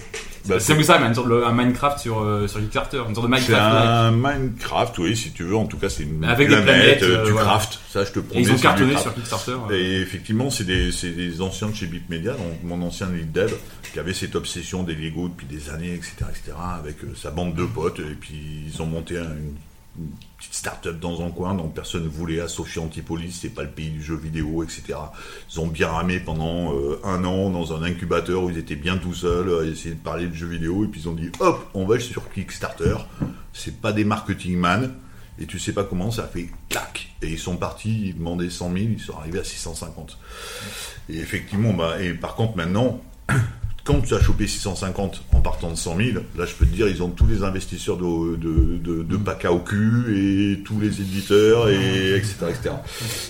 bah, 0.47 0.59
c'est 0.59 0.83
ça, 0.83 0.99
une 0.99 1.13
sorte 1.13 1.29
de, 1.29 1.43
un 1.43 1.51
Minecraft 1.51 1.99
sur, 1.99 2.21
euh, 2.21 2.47
sur 2.47 2.59
Kickstarter, 2.59 3.01
une 3.07 3.13
sorte 3.13 3.27
de 3.27 3.31
Minecraft. 3.31 3.47
C'est 3.49 3.55
un 3.55 4.11
Minecraft, 4.11 4.97
oui, 4.99 5.15
si 5.15 5.31
tu 5.31 5.43
veux. 5.43 5.55
En 5.55 5.65
tout 5.65 5.77
cas, 5.77 5.89
c'est 5.89 6.03
une 6.03 6.23
Avec 6.23 6.47
planète, 6.47 6.65
des 6.65 6.71
planètes, 6.71 7.03
euh, 7.03 7.25
tu 7.25 7.33
craftes. 7.33 7.79
Ça, 7.89 8.03
je 8.03 8.11
te 8.11 8.19
promets. 8.19 8.41
Et 8.41 8.43
ils 8.43 8.51
ont 8.51 8.57
cartonné 8.57 8.97
sur 8.97 9.13
Kickstarter. 9.13 9.57
Et 9.71 10.01
effectivement, 10.01 10.49
c'est 10.49 10.63
des, 10.63 10.91
des, 10.91 11.41
anciens 11.41 11.69
de 11.69 11.75
chez 11.75 11.87
Bitmedia, 11.87 12.33
donc 12.33 12.63
mon 12.63 12.81
ancien 12.81 13.07
lead 13.09 13.31
dev, 13.31 13.53
qui 13.93 13.99
avait 13.99 14.13
cette 14.13 14.35
obsession 14.35 14.83
des 14.83 14.95
Lego 14.95 15.29
depuis 15.29 15.47
des 15.47 15.69
années, 15.69 15.93
etc., 15.93 16.13
etc., 16.29 16.57
avec 16.79 17.03
euh, 17.03 17.13
sa 17.15 17.31
bande 17.31 17.55
de 17.55 17.65
potes. 17.65 17.99
Et 17.99 18.15
puis, 18.19 18.65
ils 18.67 18.81
ont 18.81 18.87
monté 18.87 19.17
une 19.17 19.55
une 19.97 20.09
petite 20.37 20.53
start-up 20.53 20.99
dans 20.99 21.25
un 21.25 21.31
coin 21.31 21.53
dont 21.53 21.67
personne 21.67 22.03
ne 22.03 22.09
voulait 22.09 22.39
à 22.39 22.47
Sophie 22.47 22.79
Antipolis, 22.79 23.37
c'est 23.41 23.49
pas 23.49 23.63
le 23.63 23.69
pays 23.69 23.89
du 23.89 24.01
jeu 24.01 24.15
vidéo, 24.15 24.63
etc. 24.63 24.97
Ils 25.51 25.59
ont 25.59 25.67
bien 25.67 25.89
ramé 25.89 26.19
pendant 26.19 26.73
euh, 26.73 26.99
un 27.03 27.23
an 27.25 27.49
dans 27.49 27.73
un 27.73 27.83
incubateur 27.83 28.43
où 28.43 28.49
ils 28.49 28.57
étaient 28.57 28.75
bien 28.75 28.97
tout 28.97 29.13
seuls 29.13 29.53
à 29.53 29.65
essayer 29.65 29.95
de 29.95 29.99
parler 29.99 30.27
de 30.27 30.33
jeux 30.33 30.47
vidéo 30.47 30.85
et 30.85 30.87
puis 30.87 31.01
ils 31.01 31.09
ont 31.09 31.13
dit 31.13 31.29
hop, 31.39 31.69
on 31.73 31.85
va 31.85 31.99
sur 31.99 32.31
Kickstarter. 32.31 32.95
C'est 33.53 33.81
pas 33.81 33.91
des 33.91 34.05
marketing 34.05 34.57
man 34.57 34.93
et 35.39 35.45
tu 35.45 35.59
sais 35.59 35.73
pas 35.73 35.83
comment 35.83 36.11
ça 36.11 36.27
fait 36.27 36.49
clac 36.69 37.09
et 37.21 37.29
ils 37.29 37.39
sont 37.39 37.57
partis, 37.57 38.09
ils 38.09 38.17
demandaient 38.17 38.49
100 38.49 38.73
000, 38.73 38.77
ils 38.91 38.99
sont 38.99 39.17
arrivés 39.17 39.39
à 39.39 39.43
650. 39.43 40.17
Et 41.09 41.17
effectivement, 41.17 41.73
bah, 41.73 42.01
et 42.01 42.13
par 42.13 42.35
contre 42.35 42.55
maintenant 42.57 43.01
quand 43.83 44.01
tu 44.01 44.13
as 44.13 44.21
chopé 44.21 44.47
650 44.47 45.23
en 45.33 45.41
partant 45.41 45.71
de 45.71 45.75
100 45.75 45.97
000, 45.97 46.09
là 46.37 46.45
je 46.45 46.53
peux 46.53 46.65
te 46.65 46.73
dire, 46.73 46.87
ils 46.87 47.01
ont 47.01 47.09
tous 47.09 47.25
les 47.25 47.43
investisseurs 47.43 47.97
de, 47.97 48.35
de, 48.35 48.77
de, 48.77 49.03
de 49.03 49.17
PACA 49.17 49.51
au 49.51 49.59
cul 49.59 50.05
et 50.15 50.63
tous 50.63 50.79
les 50.79 51.01
éditeurs, 51.01 51.69
et 51.69 52.15
etc. 52.15 52.35
etc. 52.49 52.75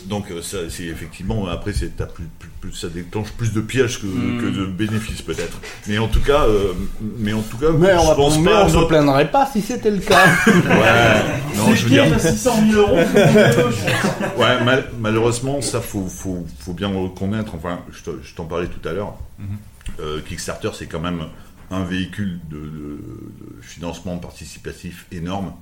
Donc 0.06 0.30
euh, 0.32 0.42
ça, 0.42 0.58
c'est 0.70 0.84
effectivement, 0.84 1.48
après 1.48 1.72
c'est, 1.74 1.96
plus, 2.14 2.28
plus, 2.60 2.74
ça 2.74 2.90
déclenche 2.90 3.32
plus 3.32 3.54
de 3.54 3.62
pièges 3.62 4.02
que, 4.02 4.08
hmm. 4.08 4.42
que 4.42 4.60
de 4.60 4.66
bénéfices 4.66 5.22
peut-être. 5.22 5.58
Mais 5.88 5.98
en 5.98 6.08
tout 6.08 6.22
cas, 6.22 6.44
euh, 6.44 6.74
mais 7.18 7.34
en 7.34 7.42
tout 7.42 7.58
cas, 7.58 7.72
mais 7.78 7.94
on, 7.94 8.16
pense 8.16 8.40
mais 8.40 8.52
on 8.54 8.70
se 8.70 8.86
plaindrait 8.88 9.32
pas 9.32 9.50
si 9.52 9.62
c'était 9.62 9.92
le 9.92 10.00
cas. 10.00 10.26
ouais, 10.48 11.56
non, 11.56 11.74
je 11.74 11.84
veux 11.84 11.90
dire. 11.90 12.20
600 12.20 12.52
000 12.72 12.82
euros. 12.82 12.98
ouais, 14.38 14.84
malheureusement, 15.00 15.62
ça 15.62 15.80
faut, 15.80 16.08
faut, 16.08 16.46
faut 16.60 16.74
bien 16.74 16.90
le 16.92 16.98
reconnaître. 16.98 17.56
Enfin, 17.56 17.80
je 17.92 18.34
t'en 18.36 18.46
parlais 18.46 18.68
tout 18.68 18.88
à 18.88 18.92
l'heure. 18.92 19.16
Mhm. 19.40 19.58
Euh, 20.00 20.22
Kickstarter, 20.22 20.72
c'est 20.74 20.88
quand 20.88 21.00
même 21.00 21.28
un 21.70 21.84
véhicule 21.84 22.40
de, 22.50 23.00
financement 23.62 24.18
participatif 24.18 25.06
énorme. 25.12 25.54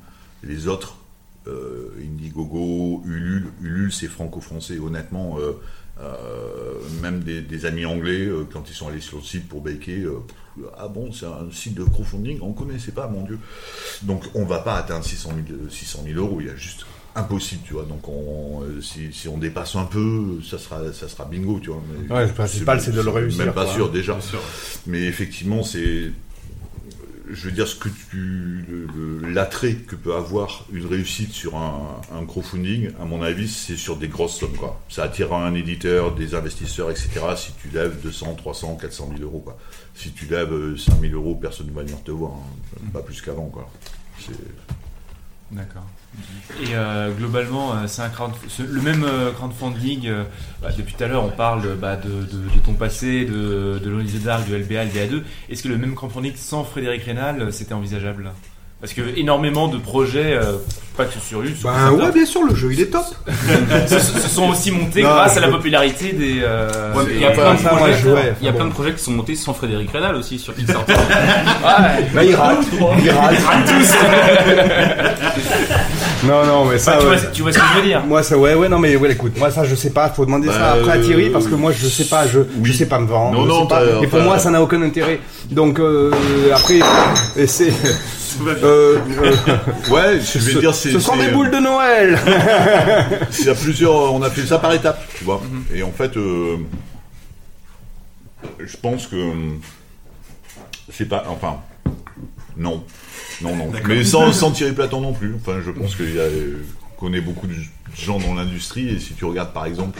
Les 0.43 0.67
autres, 0.67 0.97
euh, 1.47 1.91
Indiegogo, 2.01 3.03
Ulule, 3.05 3.51
Ulule 3.61 3.91
c'est 3.91 4.07
franco-français. 4.07 4.79
Honnêtement, 4.79 5.37
euh, 5.39 5.53
même 7.01 7.21
des, 7.23 7.65
amis 7.65 7.85
anglais, 7.85 8.29
quand 8.51 8.69
ils 8.69 8.73
sont 8.73 8.87
allés 8.87 9.01
sur 9.01 9.17
le 9.17 9.23
site 9.23 9.47
pour 9.49 9.61
baker, 9.61 10.07
ah 10.77 10.87
bon, 10.87 11.11
c'est 11.11 11.25
un 11.25 11.51
site 11.51 11.75
de 11.75 11.83
crowdfunding, 11.83 12.39
on 12.41 12.49
ne 12.49 12.53
connaissait 12.53 12.93
pas, 12.93 13.07
mon 13.07 13.23
Dieu. 13.23 13.37
Donc 14.03 14.23
on 14.33 14.41
ne 14.41 14.49
va 14.49 14.59
pas 14.59 14.77
atteindre 14.77 15.03
600 15.03 15.31
600 15.69 16.03
000 16.05 16.19
euros, 16.19 16.39
il 16.39 16.47
y 16.47 16.49
a 16.49 16.55
juste 16.55 16.85
impossible, 17.15 17.61
tu 17.65 17.73
vois. 17.73 17.83
Donc, 17.83 18.07
on, 18.07 18.63
euh, 18.63 18.81
si, 18.81 19.27
on 19.27 19.37
dépasse 19.37 19.75
un 19.75 19.85
peu, 19.85 20.39
ça 20.47 20.57
sera, 20.57 20.91
ça 20.93 21.07
sera 21.07 21.25
bingo, 21.25 21.59
tu 21.61 21.69
vois. 21.69 21.81
ouais, 22.09 22.27
le 22.27 22.33
principal, 22.33 22.81
c'est 22.81 22.91
de 22.91 23.01
le 23.01 23.09
réussir. 23.09 23.45
Même 23.45 23.53
pas 23.53 23.67
sûr, 23.67 23.91
déjà. 23.91 24.17
Mais 24.87 25.03
effectivement, 25.03 25.63
c'est. 25.63 26.11
Je 27.31 27.45
veux 27.45 27.51
dire, 27.51 27.67
ce 27.67 27.75
que 27.75 27.89
tu. 28.09 28.65
L'attrait 29.27 29.75
que 29.75 29.95
peut 29.95 30.15
avoir 30.15 30.65
une 30.71 30.87
réussite 30.87 31.31
sur 31.31 31.55
un, 31.57 32.01
un 32.11 32.25
crowdfunding, 32.25 32.89
à 32.99 33.05
mon 33.05 33.21
avis, 33.21 33.47
c'est 33.47 33.77
sur 33.77 33.97
des 33.97 34.07
grosses 34.07 34.39
sommes, 34.39 34.55
quoi. 34.55 34.81
Ça 34.89 35.03
attirera 35.03 35.45
un 35.45 35.53
éditeur, 35.53 36.15
des 36.15 36.33
investisseurs, 36.33 36.89
etc. 36.89 37.09
Si 37.35 37.51
tu 37.61 37.69
lèves 37.69 38.01
200, 38.01 38.33
300, 38.35 38.77
400 38.81 39.09
000 39.15 39.23
euros, 39.23 39.39
quoi. 39.39 39.57
Si 39.93 40.11
tu 40.11 40.25
lèves 40.25 40.75
5 40.75 41.01
000 41.01 41.13
euros, 41.13 41.35
personne 41.35 41.67
ne 41.67 41.71
va 41.71 41.83
venir 41.83 42.01
te 42.03 42.09
voir. 42.09 42.31
Hein. 42.31 42.89
Pas 42.93 43.01
plus 43.01 43.21
qu'avant, 43.21 43.49
quoi. 43.49 43.69
D'accord. 45.51 45.85
Et 46.61 46.73
euh, 46.73 47.11
globalement, 47.11 47.73
euh, 47.73 47.87
c'est 47.87 48.01
un 48.01 48.11
le 48.59 48.81
même 48.81 49.03
euh, 49.03 49.31
crowdfunding. 49.31 50.11
Bah, 50.61 50.69
depuis 50.77 50.93
tout 50.93 51.03
à 51.03 51.07
l'heure, 51.07 51.23
on 51.23 51.29
parle 51.29 51.75
bah, 51.75 51.95
de, 51.95 52.09
de, 52.09 52.59
ton 52.63 52.73
passé, 52.73 53.25
de, 53.25 53.79
de 53.83 54.17
d'Arc, 54.19 54.45
du 54.45 54.55
LBA, 54.57 54.85
LBA2. 54.85 55.23
Est-ce 55.49 55.63
que 55.63 55.69
le 55.69 55.77
même 55.77 55.95
crowdfunding 55.95 56.35
sans 56.35 56.63
Frédéric 56.63 57.03
Rénal, 57.03 57.51
c'était 57.51 57.73
envisageable? 57.73 58.31
Parce 58.81 58.93
que 58.93 59.01
énormément 59.17 59.67
de 59.67 59.77
projets, 59.77 60.33
euh, 60.33 60.53
pas 60.95 61.05
que 61.05 61.19
sur 61.19 61.41
lui. 61.41 61.53
Ben 61.63 61.91
ouais, 61.91 62.11
bien 62.11 62.25
sûr, 62.25 62.43
le 62.43 62.55
jeu 62.55 62.71
il 62.71 62.79
est 62.79 62.87
top. 62.87 63.05
se, 63.87 63.99
sont 64.29 64.49
aussi 64.49 64.71
montés 64.71 65.01
grâce 65.01 65.35
à 65.35 65.41
la 65.41 65.49
popularité 65.49 66.13
des. 66.13 66.41
Euh, 66.43 66.93
il 67.09 67.19
y 67.19 67.25
a, 67.25 67.31
plein 67.31 67.53
de, 67.55 67.59
projets, 67.59 68.33
il 68.41 68.45
y 68.45 68.49
a 68.49 68.53
plein 68.53 68.65
de 68.65 68.71
projets 68.71 68.93
qui 68.93 69.03
sont 69.03 69.11
montés 69.11 69.35
sans 69.35 69.53
Frédéric 69.53 69.91
Rénal 69.91 70.15
aussi 70.15 70.39
sur 70.39 70.55
Kickstarter. 70.57 70.93
ouais, 70.93 72.07
bah, 72.13 72.23
il 72.23 72.35
rate. 72.35 72.65
Il 73.03 73.09
rate. 73.11 73.35
tous. 73.65 73.95
non, 76.27 76.45
non, 76.45 76.65
mais 76.65 76.77
ça. 76.77 76.97
tu, 76.99 77.05
vois, 77.05 77.15
tu, 77.17 77.41
vois, 77.41 77.51
ce 77.51 77.57
que 77.59 77.63
je 77.73 77.79
veux 77.81 77.85
dire 77.87 78.01
Moi, 78.05 78.23
ça, 78.23 78.37
ouais, 78.37 78.53
ouais, 78.53 78.69
non, 78.69 78.79
mais 78.79 78.95
ouais, 78.95 79.11
écoute, 79.11 79.37
moi, 79.37 79.51
ça, 79.51 79.65
je 79.65 79.75
sais 79.75 79.91
pas. 79.91 80.09
Faut 80.09 80.25
demander 80.25 80.47
ça 80.47 80.59
bah, 80.59 80.75
après 80.79 80.91
à 80.91 80.99
Thierry 80.99 81.29
parce 81.29 81.47
que 81.47 81.55
moi, 81.55 81.73
je 81.73 81.87
sais 81.87 82.05
pas, 82.05 82.27
je, 82.27 82.39
je 82.63 82.73
sais 82.73 82.87
pas 82.87 82.99
me 82.99 83.07
vendre. 83.07 83.39
Non, 83.39 83.45
non, 83.45 83.67
pas, 83.67 83.81
et 84.01 84.07
pour 84.07 84.21
moi, 84.21 84.39
ça 84.39 84.49
n'a 84.49 84.61
aucun 84.61 84.81
intérêt. 84.81 85.19
Donc, 85.51 85.79
euh, 85.79 86.11
après, 86.53 86.79
c'est. 87.45 87.73
Euh, 88.41 88.55
euh, 88.63 89.35
ouais, 89.91 90.19
je 90.21 90.39
vais 90.39 90.59
dire, 90.59 90.73
c'est. 90.73 90.91
Ce 90.91 90.99
sont 90.99 91.17
des 91.17 91.29
boules 91.29 91.51
de 91.51 91.57
Noël. 91.57 92.19
c'est 93.31 93.49
à 93.49 93.55
plusieurs. 93.55 94.13
On 94.13 94.21
a 94.21 94.29
fait 94.29 94.45
ça 94.45 94.59
par 94.59 94.73
étapes, 94.73 95.01
tu 95.17 95.23
vois. 95.23 95.41
Mhm. 95.41 95.77
Et 95.77 95.83
en 95.83 95.91
fait, 95.91 96.17
euh, 96.17 96.57
je 98.59 98.77
pense 98.77 99.07
que 99.07 99.33
c'est 100.91 101.07
pas. 101.07 101.25
Enfin, 101.29 101.57
non, 102.57 102.83
non, 103.41 103.55
non. 103.55 103.71
Mais 103.87 104.03
sans, 104.03 104.31
sans 104.31 104.51
tirer 104.51 104.73
Platon 104.73 105.01
non 105.01 105.13
plus. 105.13 105.35
Enfin, 105.35 105.59
je 105.65 105.71
pense 105.71 105.95
qu'il 105.95 106.15
y 106.15 106.19
a 106.19 106.25
connaît 106.99 107.21
beaucoup 107.21 107.47
de 107.47 107.55
gens 107.95 108.19
dans 108.19 108.33
l'industrie 108.33 108.89
et 108.89 108.99
si 108.99 109.13
tu 109.13 109.23
regardes 109.23 109.53
par 109.53 109.65
exemple 109.65 109.99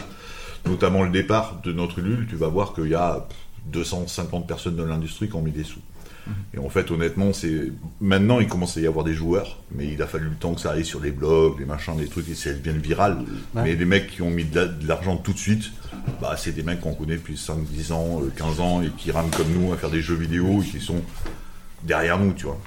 notamment 0.66 1.02
le 1.02 1.10
départ 1.10 1.60
de 1.64 1.72
notre 1.72 1.98
Ulule, 1.98 2.26
tu 2.28 2.36
vas 2.36 2.48
voir 2.48 2.74
qu'il 2.74 2.88
y 2.88 2.94
a 2.94 3.26
250 3.66 4.46
personnes 4.46 4.76
de 4.76 4.82
l'industrie 4.82 5.28
qui 5.28 5.34
ont 5.34 5.42
mis 5.42 5.50
des 5.50 5.64
sous. 5.64 5.80
Et 6.54 6.58
en 6.58 6.68
fait, 6.68 6.90
honnêtement, 6.90 7.32
c'est 7.32 7.72
maintenant 8.00 8.40
il 8.40 8.48
commence 8.48 8.76
à 8.76 8.80
y 8.80 8.86
avoir 8.86 9.04
des 9.04 9.14
joueurs, 9.14 9.62
mais 9.72 9.88
il 9.88 10.00
a 10.02 10.06
fallu 10.06 10.28
le 10.28 10.36
temps 10.36 10.54
que 10.54 10.60
ça 10.60 10.70
arrive 10.70 10.84
sur 10.84 11.00
les 11.00 11.10
blogs, 11.10 11.58
les 11.58 11.64
machins, 11.64 11.96
des 11.96 12.08
trucs, 12.08 12.28
et 12.28 12.34
ça 12.34 12.52
devienne 12.52 12.78
viral. 12.78 13.18
Mais 13.54 13.74
les 13.74 13.84
mecs 13.84 14.08
qui 14.08 14.22
ont 14.22 14.30
mis 14.30 14.44
de 14.44 14.70
l'argent 14.86 15.16
tout 15.16 15.32
de 15.32 15.38
suite, 15.38 15.72
bah, 16.20 16.34
c'est 16.36 16.52
des 16.52 16.62
mecs 16.62 16.80
qu'on 16.80 16.94
connaît 16.94 17.16
depuis 17.16 17.36
5, 17.36 17.64
10 17.64 17.92
ans, 17.92 18.20
15 18.36 18.60
ans, 18.60 18.82
et 18.82 18.90
qui 18.90 19.10
rament 19.10 19.30
comme 19.30 19.52
nous 19.52 19.72
à 19.72 19.76
faire 19.76 19.90
des 19.90 20.02
jeux 20.02 20.14
vidéo, 20.14 20.62
et 20.62 20.66
qui 20.66 20.80
sont 20.80 21.02
derrière 21.82 22.18
nous, 22.18 22.32
tu 22.32 22.46
vois. 22.46 22.60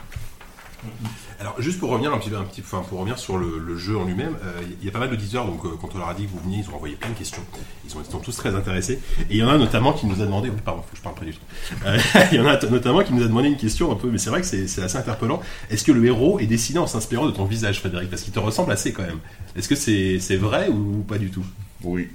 Alors 1.43 1.61
juste 1.61 1.77
pour 1.77 1.89
revenir 1.89 2.13
un 2.13 2.17
petit 2.19 2.29
peu, 2.29 2.37
un 2.37 2.45
petit, 2.45 2.61
enfin, 2.61 2.81
pour 2.87 2.99
revenir 2.99 3.19
sur 3.19 3.37
le, 3.37 3.75
jeu 3.75 3.97
en 3.97 4.05
lui-même, 4.05 4.37
euh, 4.45 4.61
il 4.79 4.85
y 4.85 4.87
a 4.87 4.93
pas 4.93 4.99
mal 4.99 5.09
de 5.09 5.15
teasers, 5.17 5.43
donc 5.43 5.65
euh, 5.65 5.71
quand 5.81 5.89
on 5.93 5.97
leur 5.97 6.07
a 6.07 6.13
dit 6.13 6.23
que 6.23 6.29
vous 6.31 6.39
veniez, 6.39 6.59
ils 6.59 6.69
ont 6.71 6.75
envoyé 6.75 6.95
plein 6.95 7.09
de 7.09 7.15
questions. 7.15 7.41
Ils, 7.83 7.91
sont, 7.91 8.01
sont 8.05 8.19
tous 8.19 8.33
très 8.37 8.55
intéressés. 8.55 9.01
Et 9.29 9.33
il 9.33 9.37
y 9.37 9.43
en 9.43 9.49
a 9.49 9.57
notamment 9.57 9.91
qui 9.91 10.05
nous 10.05 10.21
a 10.21 10.25
demandé, 10.25 10.49
oui, 10.49 10.55
pardon, 10.63 10.81
faut 10.83 10.91
que 10.91 10.97
je 10.97 11.01
parle 11.01 11.15
près 11.15 11.25
du 11.25 11.33
truc. 11.33 11.43
Euh, 11.85 11.99
il 12.31 12.37
y 12.37 12.39
en 12.39 12.47
a 12.47 12.57
notamment 12.65 13.03
qui 13.03 13.13
nous 13.13 13.23
a 13.23 13.27
demandé 13.27 13.49
une 13.49 13.57
question 13.57 13.91
un 13.91 13.95
peu, 13.95 14.09
mais 14.09 14.19
c'est 14.19 14.29
vrai 14.29 14.39
que 14.39 14.47
c'est 14.47 14.81
assez 14.81 14.97
interpellant. 14.97 15.41
Est-ce 15.69 15.83
que 15.83 15.91
le 15.91 16.05
héros 16.05 16.39
est 16.39 16.47
dessiné 16.47 16.79
en 16.79 16.87
s'inspirant 16.87 17.25
de 17.25 17.31
ton 17.31 17.43
visage, 17.43 17.81
Frédéric? 17.81 18.09
Parce 18.09 18.21
qu'il 18.21 18.31
te 18.31 18.39
ressemble 18.39 18.71
assez 18.71 18.93
quand 18.93 19.03
même. 19.03 19.19
Est-ce 19.57 19.67
que 19.67 19.75
c'est 19.75 20.37
vrai 20.37 20.69
ou 20.69 21.03
pas 21.03 21.17
du 21.17 21.29
tout? 21.29 21.45
Oui. 21.83 22.07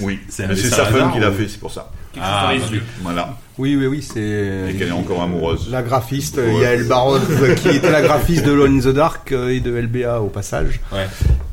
Oui, 0.00 0.18
c'est 0.28 0.54
sa 0.56 0.84
femme 0.86 1.12
qui 1.12 1.20
l'a 1.20 1.30
fait, 1.30 1.46
c'est 1.46 1.60
pour 1.60 1.72
ça. 1.72 1.92
Ah, 2.20 2.52
voilà. 3.02 3.38
Oui, 3.60 3.76
oui, 3.76 3.86
oui, 3.88 4.00
c'est. 4.00 4.70
Et 4.70 4.74
qu'elle 4.78 4.88
est 4.88 4.92
encore 4.92 5.20
amoureuse. 5.20 5.68
La 5.70 5.82
graphiste, 5.82 6.38
Yael 6.38 6.84
Barros, 6.84 7.18
qui 7.56 7.68
était 7.68 7.90
la 7.90 8.00
graphiste 8.00 8.46
de 8.46 8.52
Lone 8.52 8.78
in 8.78 8.80
the 8.80 8.94
Dark 8.94 9.32
euh, 9.32 9.50
et 9.50 9.60
de 9.60 9.70
LBA 9.70 10.22
au 10.22 10.28
passage. 10.28 10.80
Ouais. 10.90 11.06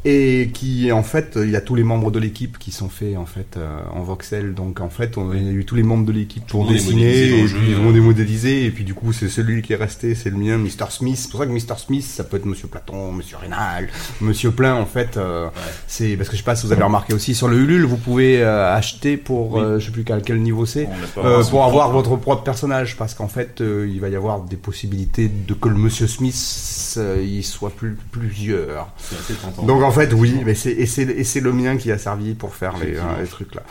Et 0.05 0.51
qui, 0.53 0.89
en 0.93 1.03
fait, 1.03 1.33
il 1.35 1.49
y 1.49 1.57
a 1.57 1.59
tous 1.59 1.75
les 1.75 1.83
membres 1.83 2.11
de 2.11 2.19
l'équipe 2.19 2.57
qui 2.57 2.71
sont 2.71 2.87
faits 2.87 3.17
en 3.17 3.25
fait 3.25 3.57
euh, 3.57 3.67
en 3.93 4.03
voxel. 4.03 4.53
Donc, 4.53 4.79
en 4.79 4.87
fait, 4.87 5.17
on, 5.17 5.33
il 5.33 5.43
y 5.43 5.49
a 5.49 5.51
eu 5.51 5.65
tous 5.65 5.75
les 5.75 5.83
membres 5.83 6.05
de 6.05 6.13
l'équipe 6.13 6.47
pour 6.47 6.65
dessiner, 6.65 7.41
et 7.41 7.43
puis 7.43 7.75
on 7.83 7.93
est 7.93 7.99
modélisé. 7.99 8.63
Et 8.63 8.71
puis, 8.71 8.85
du 8.85 8.93
coup, 8.93 9.11
c'est 9.11 9.27
celui 9.27 9.61
qui 9.61 9.73
est 9.73 9.77
resté, 9.77 10.15
c'est 10.15 10.29
le 10.29 10.37
mien, 10.37 10.57
Mr. 10.57 10.89
Smith. 10.91 11.17
C'est 11.17 11.29
pour 11.29 11.41
ça 11.41 11.45
que 11.45 11.51
Mr. 11.51 11.77
Smith, 11.77 12.05
ça 12.05 12.23
peut 12.23 12.37
être 12.37 12.45
Monsieur 12.45 12.69
Platon, 12.69 13.11
Monsieur 13.11 13.35
Rénal, 13.35 13.89
Monsieur 14.21 14.51
Plein, 14.51 14.75
en 14.75 14.85
fait. 14.85 15.17
Euh, 15.17 15.47
c'est 15.87 16.15
parce 16.15 16.29
que 16.29 16.37
je 16.37 16.41
sais 16.41 16.45
pas 16.45 16.55
si 16.55 16.65
vous 16.65 16.71
avez 16.71 16.83
remarqué 16.83 17.13
aussi 17.13 17.35
sur 17.35 17.49
le 17.49 17.57
Ulule, 17.57 17.83
vous 17.83 17.97
pouvez 17.97 18.41
acheter 18.41 19.17
pour, 19.17 19.59
je 19.59 19.85
sais 19.85 19.91
plus 19.91 20.05
quel, 20.05 20.21
quel 20.21 20.41
niveau 20.41 20.65
c'est, 20.65 20.87
pour 21.49 21.65
avoir 21.65 21.96
votre 21.97 22.15
propre 22.17 22.43
personnage, 22.43 22.95
parce 22.95 23.13
qu'en 23.13 23.27
fait, 23.27 23.61
euh, 23.61 23.89
il 23.91 23.99
va 23.99 24.09
y 24.09 24.15
avoir 24.15 24.41
des 24.41 24.55
possibilités 24.55 25.29
de 25.29 25.53
que 25.53 25.67
le 25.67 25.75
Monsieur 25.75 26.07
Smith 26.07 26.35
euh, 26.97 27.23
il 27.23 27.43
soit 27.43 27.69
plus 27.69 27.97
plusieurs. 28.11 28.89
Donc 29.63 29.81
en 29.81 29.91
fait, 29.91 30.13
oui, 30.13 30.41
mais 30.45 30.55
c'est 30.55 30.71
et 30.71 30.85
c'est 31.23 31.39
le 31.39 31.51
mien 31.51 31.77
qui 31.77 31.91
a 31.91 31.97
servi 31.97 32.33
pour 32.33 32.55
faire 32.55 32.75
les, 32.77 32.95
euh, 32.95 33.25
trucs 33.29 33.53
là. 33.55 33.63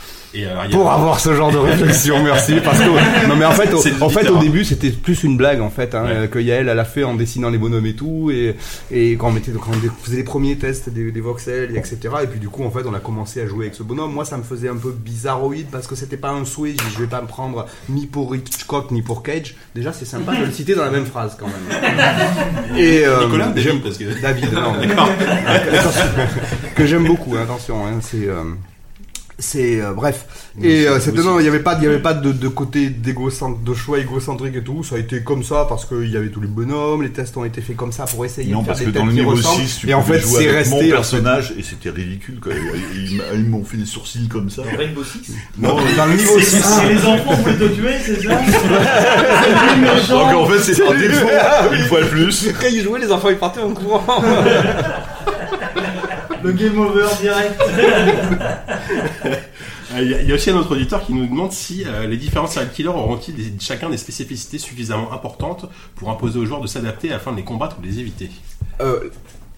pour 0.71 0.91
avoir 0.91 1.21
ce 1.21 1.35
genre 1.35 1.53
de 1.53 1.59
réflexion, 1.59 2.23
merci. 2.23 2.57
Parce 2.63 2.79
que 2.79 2.85
non 3.29 3.37
mais 3.37 3.45
en 3.45 3.53
fait, 3.53 3.73
au, 3.73 4.03
en 4.03 4.09
fait 4.09 4.29
au 4.29 4.39
début 4.39 4.65
c'était 4.65 4.91
plus 4.91 5.23
une 5.23 5.37
blague 5.37 5.61
en 5.61 5.71
fait 5.71 5.95
hein, 5.95 6.27
que 6.31 6.39
Yael 6.39 6.69
elle 6.69 6.79
a 6.79 6.85
fait 6.85 7.05
en 7.05 7.15
dessinant 7.15 7.51
les 7.51 7.59
bonhommes 7.59 7.87
et 7.87 7.95
tout 7.95 8.31
et 8.31 8.57
et 8.91 9.13
quand 9.13 9.29
on 9.29 9.33
mettait 9.33 9.53
quand 9.53 9.71
on 9.71 10.05
faisait 10.05 10.19
les 10.19 10.25
premiers 10.25 10.57
tests 10.57 10.89
des, 10.89 11.11
des 11.11 11.21
voxels 11.21 11.75
et 11.75 11.79
etc. 11.79 11.99
Et 12.23 12.27
puis 12.27 12.41
du 12.41 12.49
coup 12.49 12.65
en 12.65 12.71
fait 12.71 12.87
on 12.87 12.95
a 12.95 13.01
commencé 13.01 13.41
à 13.41 13.47
jouer 13.47 13.67
avec 13.67 13.75
ce 13.75 13.83
bonhomme. 13.83 14.13
Moi 14.13 14.25
ça 14.25 14.37
me 14.37 14.43
faisait 14.43 14.69
un 14.69 14.77
peu 14.77 14.91
bizarroïde 14.93 15.69
parce 15.71 15.87
que 15.87 15.95
c'était 15.95 16.17
pas 16.17 16.31
un 16.31 16.45
souhait. 16.45 16.75
Je 16.93 16.99
vais 16.99 17.07
pas 17.07 17.23
me 17.23 17.29
prendre 17.29 17.67
ni 17.89 18.07
pour 18.17 18.35
Hitchcock 18.35 18.93
ni 18.93 19.03
pour 19.03 19.23
Cage. 19.23 19.57
Déjà 19.75 19.93
c'est 19.93 20.07
sympa 20.07 20.35
de 20.35 20.47
le 20.47 20.51
citer 20.51 20.75
dans 20.75 20.87
la 20.87 20.91
même 20.91 21.05
phrase 21.05 21.37
quand 21.39 21.49
même. 21.49 22.79
Et 22.79 23.05
euh, 23.05 23.27
Nicolas, 23.27 23.49
David, 23.49 23.83
parce 23.83 23.99
que... 23.99 24.23
David, 24.23 24.55
non. 24.55 24.73
que 26.75 26.87
j'aime 26.87 27.07
beaucoup, 27.07 27.37
hein, 27.37 27.43
attention. 27.43 27.87
Hein, 27.87 27.99
c'est 28.01 28.27
euh, 28.27 28.43
c'est 29.39 29.83
euh, 29.83 29.93
bref. 29.93 30.27
Et 30.63 30.87
euh, 30.89 30.99
non 31.17 31.39
il 31.39 31.43
n'y 31.43 31.49
avait 31.49 31.61
pas 31.61 31.77
il 31.79 31.85
y 31.85 31.87
avait 31.87 31.99
pas 31.99 32.15
de, 32.15 32.33
de 32.33 32.49
côté 32.49 32.89
de 32.89 33.75
choix 33.75 33.99
égocentrique 33.99 34.57
et 34.57 34.63
tout. 34.63 34.83
Ça 34.83 34.97
a 34.97 34.99
été 34.99 35.23
comme 35.23 35.43
ça 35.43 35.67
parce 35.69 35.85
qu'il 35.85 36.11
y 36.11 36.17
avait 36.17 36.31
tous 36.31 36.41
les 36.41 36.49
bonhommes 36.49 37.03
les 37.03 37.11
tests 37.11 37.37
ont 37.37 37.45
été 37.45 37.61
faits 37.61 37.77
comme 37.77 37.93
ça 37.93 38.07
pour 38.07 38.25
essayer 38.25 38.53
non, 38.53 38.61
de 38.61 38.65
faire 38.65 38.75
parce 38.75 38.87
que 38.87 38.91
dans 38.91 39.05
le 39.05 39.13
niveau 39.13 39.37
6 39.37 39.79
tu 39.81 39.91
et 39.91 39.95
en 39.95 40.03
fait 40.03 40.21
c'est 40.21 40.51
resté 40.51 40.75
mon 40.75 40.89
personnage 40.89 41.53
et 41.59 41.63
c'était 41.63 41.91
ridicule 41.91 42.41
quoi. 42.41 42.53
ils, 43.35 43.45
m'ont 43.45 43.65
fait 43.65 43.77
des 43.77 43.85
sourcils 43.85 44.29
comme 44.29 44.49
ça. 44.49 44.63
Dans 44.63 44.79
Rainbow 44.79 45.05
6 45.05 45.35
non 45.59 45.77
dans 45.97 46.07
le 46.07 46.15
niveau 46.15 46.41
6 46.41 46.47
c'est 46.47 46.89
les 46.89 47.05
enfants 47.05 47.35
vous 47.35 47.51
les 47.51 47.73
tuer 47.73 47.95
c'est 48.03 48.23
ça 48.23 48.41
donc 50.09 50.35
en 50.35 50.47
fait 50.47 50.59
c'est 50.61 50.83
un 50.83 50.95
défaut 50.95 51.29
une 51.73 51.85
fois 51.85 52.01
de 52.01 52.07
plus. 52.07 52.49
Quand 52.59 52.69
ils 52.73 52.83
jouaient 52.83 53.01
les 53.01 53.13
enfants 53.13 53.29
ils 53.29 53.37
partaient 53.37 53.61
en 53.61 53.75
courant 53.75 54.03
le 56.43 56.53
game 56.53 56.79
over 56.79 57.07
direct. 57.21 57.61
Il 59.99 60.29
y, 60.29 60.33
a 60.33 60.35
aussi 60.35 60.51
un 60.51 60.57
autre 60.57 60.73
auditeur 60.73 61.05
qui 61.07 61.15
nous 61.15 61.27
demande 61.27 61.53
si 61.53 61.85
euh, 61.87 62.07
les 62.07 62.17
différents 62.17 62.49
serial 62.49 62.71
killers 62.73 62.89
auront-ils 62.89 63.53
chacun 63.61 63.89
des 63.89 63.97
spécificités 63.97 64.59
suffisamment 64.59 65.13
importantes 65.13 65.67
pour 65.95 66.11
imposer 66.11 66.39
aux 66.39 66.45
joueurs 66.45 66.61
de 66.61 66.67
s'adapter 66.67 67.13
afin 67.13 67.31
de 67.31 67.37
les 67.37 67.45
combattre 67.45 67.77
ou 67.79 67.83
de 67.83 67.87
les 67.87 68.01
éviter. 68.01 68.29
Euh, 68.81 69.11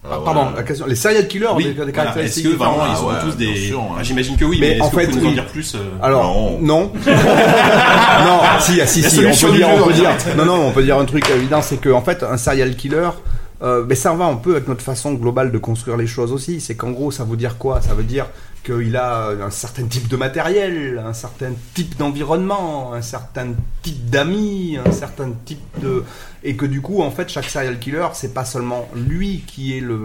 ah, 0.05 0.19
pardon, 0.25 0.51
la 0.55 0.62
question, 0.62 0.87
les 0.87 0.95
serial 0.95 1.27
killers 1.27 1.49
oui, 1.57 1.75
ont 1.81 1.85
des, 1.85 1.93
caractéristiques. 1.93 2.47
Est-ce 2.47 2.53
que 2.53 2.59
vraiment 2.59 2.87
ils 2.87 3.05
ont 3.05 3.31
tous 3.31 3.37
des. 3.37 3.75
Ah, 3.99 4.03
j'imagine 4.03 4.37
que 4.37 4.45
oui, 4.45 4.59
mais, 4.61 4.81
en 4.81 4.91
fait, 4.91 5.07
vous 5.07 5.19
nous 5.19 5.29
en 5.29 5.33
dire 5.33 5.47
plus 5.47 5.75
euh, 5.75 5.79
Alors, 6.01 6.59
non. 6.61 6.61
Non, 6.61 6.93
non 7.07 8.41
si, 8.61 8.81
si, 8.87 9.03
si, 9.03 9.19
on 9.19 9.51
peut 9.51 9.57
dire, 9.57 9.69
on 9.69 9.87
peut 9.87 9.93
dire. 9.93 10.11
Non, 10.37 10.45
non, 10.45 10.69
on 10.69 10.71
peut 10.71 10.85
dire 10.85 10.99
un 10.99 11.05
truc 11.05 11.29
évident, 11.31 11.62
c'est 11.62 11.79
qu'en 11.79 11.99
en 11.99 12.03
fait, 12.03 12.23
un 12.23 12.37
serial 12.37 12.77
killer, 12.77 13.11
euh, 13.62 13.85
mais 13.88 13.94
ça 13.94 14.12
va 14.12 14.27
un 14.27 14.37
peu 14.37 14.53
avec 14.53 14.68
notre 14.68 14.83
façon 14.83 15.14
globale 15.14 15.51
de 15.51 15.59
construire 15.59 15.97
les 15.97 16.07
choses 16.07 16.33
aussi. 16.33 16.61
C'est 16.61 16.77
qu'en 16.77 16.90
gros, 16.90 17.11
ça 17.11 17.25
veut 17.25 17.37
dire 17.37 17.59
quoi? 17.59 17.81
Ça 17.81 17.94
veut 17.94 18.05
dire 18.05 18.27
qu'il 18.68 18.96
a 18.96 19.28
un 19.28 19.50
certain 19.50 19.85
type 19.85 20.09
de 20.09 20.16
matériel, 20.16 21.02
un 21.04 21.14
certain 21.14 21.52
type 21.74 21.96
d'environnement, 21.96 22.92
un 22.92 23.02
certain 23.02 23.54
type 23.83 24.11
d'amis, 24.11 24.78
un 24.85 24.92
certain 24.92 25.33
type 25.44 25.81
de... 25.81 26.04
Et 26.44 26.54
que 26.54 26.66
du 26.66 26.81
coup, 26.83 27.02
en 27.02 27.11
fait, 27.11 27.28
chaque 27.31 27.46
serial 27.46 27.78
killer, 27.78 28.09
c'est 28.12 28.35
pas 28.35 28.44
seulement 28.44 28.88
lui 28.94 29.42
qui 29.46 29.76
est 29.76 29.81
le, 29.81 29.96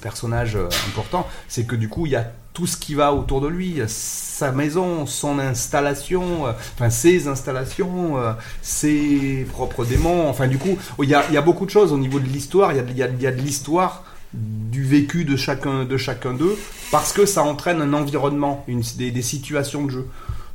personnage 0.00 0.56
important, 0.88 1.28
c'est 1.48 1.64
que 1.64 1.76
du 1.76 1.88
coup, 1.88 2.06
il 2.06 2.12
y 2.12 2.16
a 2.16 2.32
tout 2.52 2.66
ce 2.66 2.76
qui 2.76 2.94
va 2.94 3.12
autour 3.14 3.40
de 3.40 3.48
lui, 3.48 3.80
sa 3.86 4.50
maison, 4.52 5.06
son 5.06 5.38
installation, 5.38 6.46
euh, 6.46 6.52
enfin 6.74 6.90
ses 6.90 7.28
installations, 7.28 8.18
euh, 8.18 8.32
ses 8.60 9.46
propres 9.52 9.84
démons. 9.84 10.28
Enfin, 10.28 10.48
du 10.48 10.58
coup, 10.58 10.76
il 11.02 11.08
y 11.08 11.14
a, 11.14 11.30
y 11.30 11.36
a 11.36 11.42
beaucoup 11.42 11.64
de 11.64 11.70
choses 11.70 11.92
au 11.92 11.98
niveau 11.98 12.18
de 12.18 12.26
l'histoire. 12.26 12.72
Il 12.72 12.96
y, 12.96 13.02
a, 13.02 13.06
y 13.08 13.26
a, 13.26 13.30
de 13.30 13.40
l'histoire 13.40 14.04
du 14.32 14.84
vécu 14.84 15.24
de 15.24 15.36
chacun 15.36 15.84
de 15.84 15.96
chacun 15.96 16.34
d'eux 16.34 16.56
parce 16.90 17.12
que 17.12 17.26
ça 17.26 17.42
entraîne 17.42 17.80
un 17.80 17.92
environnement, 17.92 18.64
une, 18.68 18.82
des, 18.96 19.10
des 19.10 19.22
situations 19.22 19.84
de 19.84 19.90
jeu. 19.90 20.06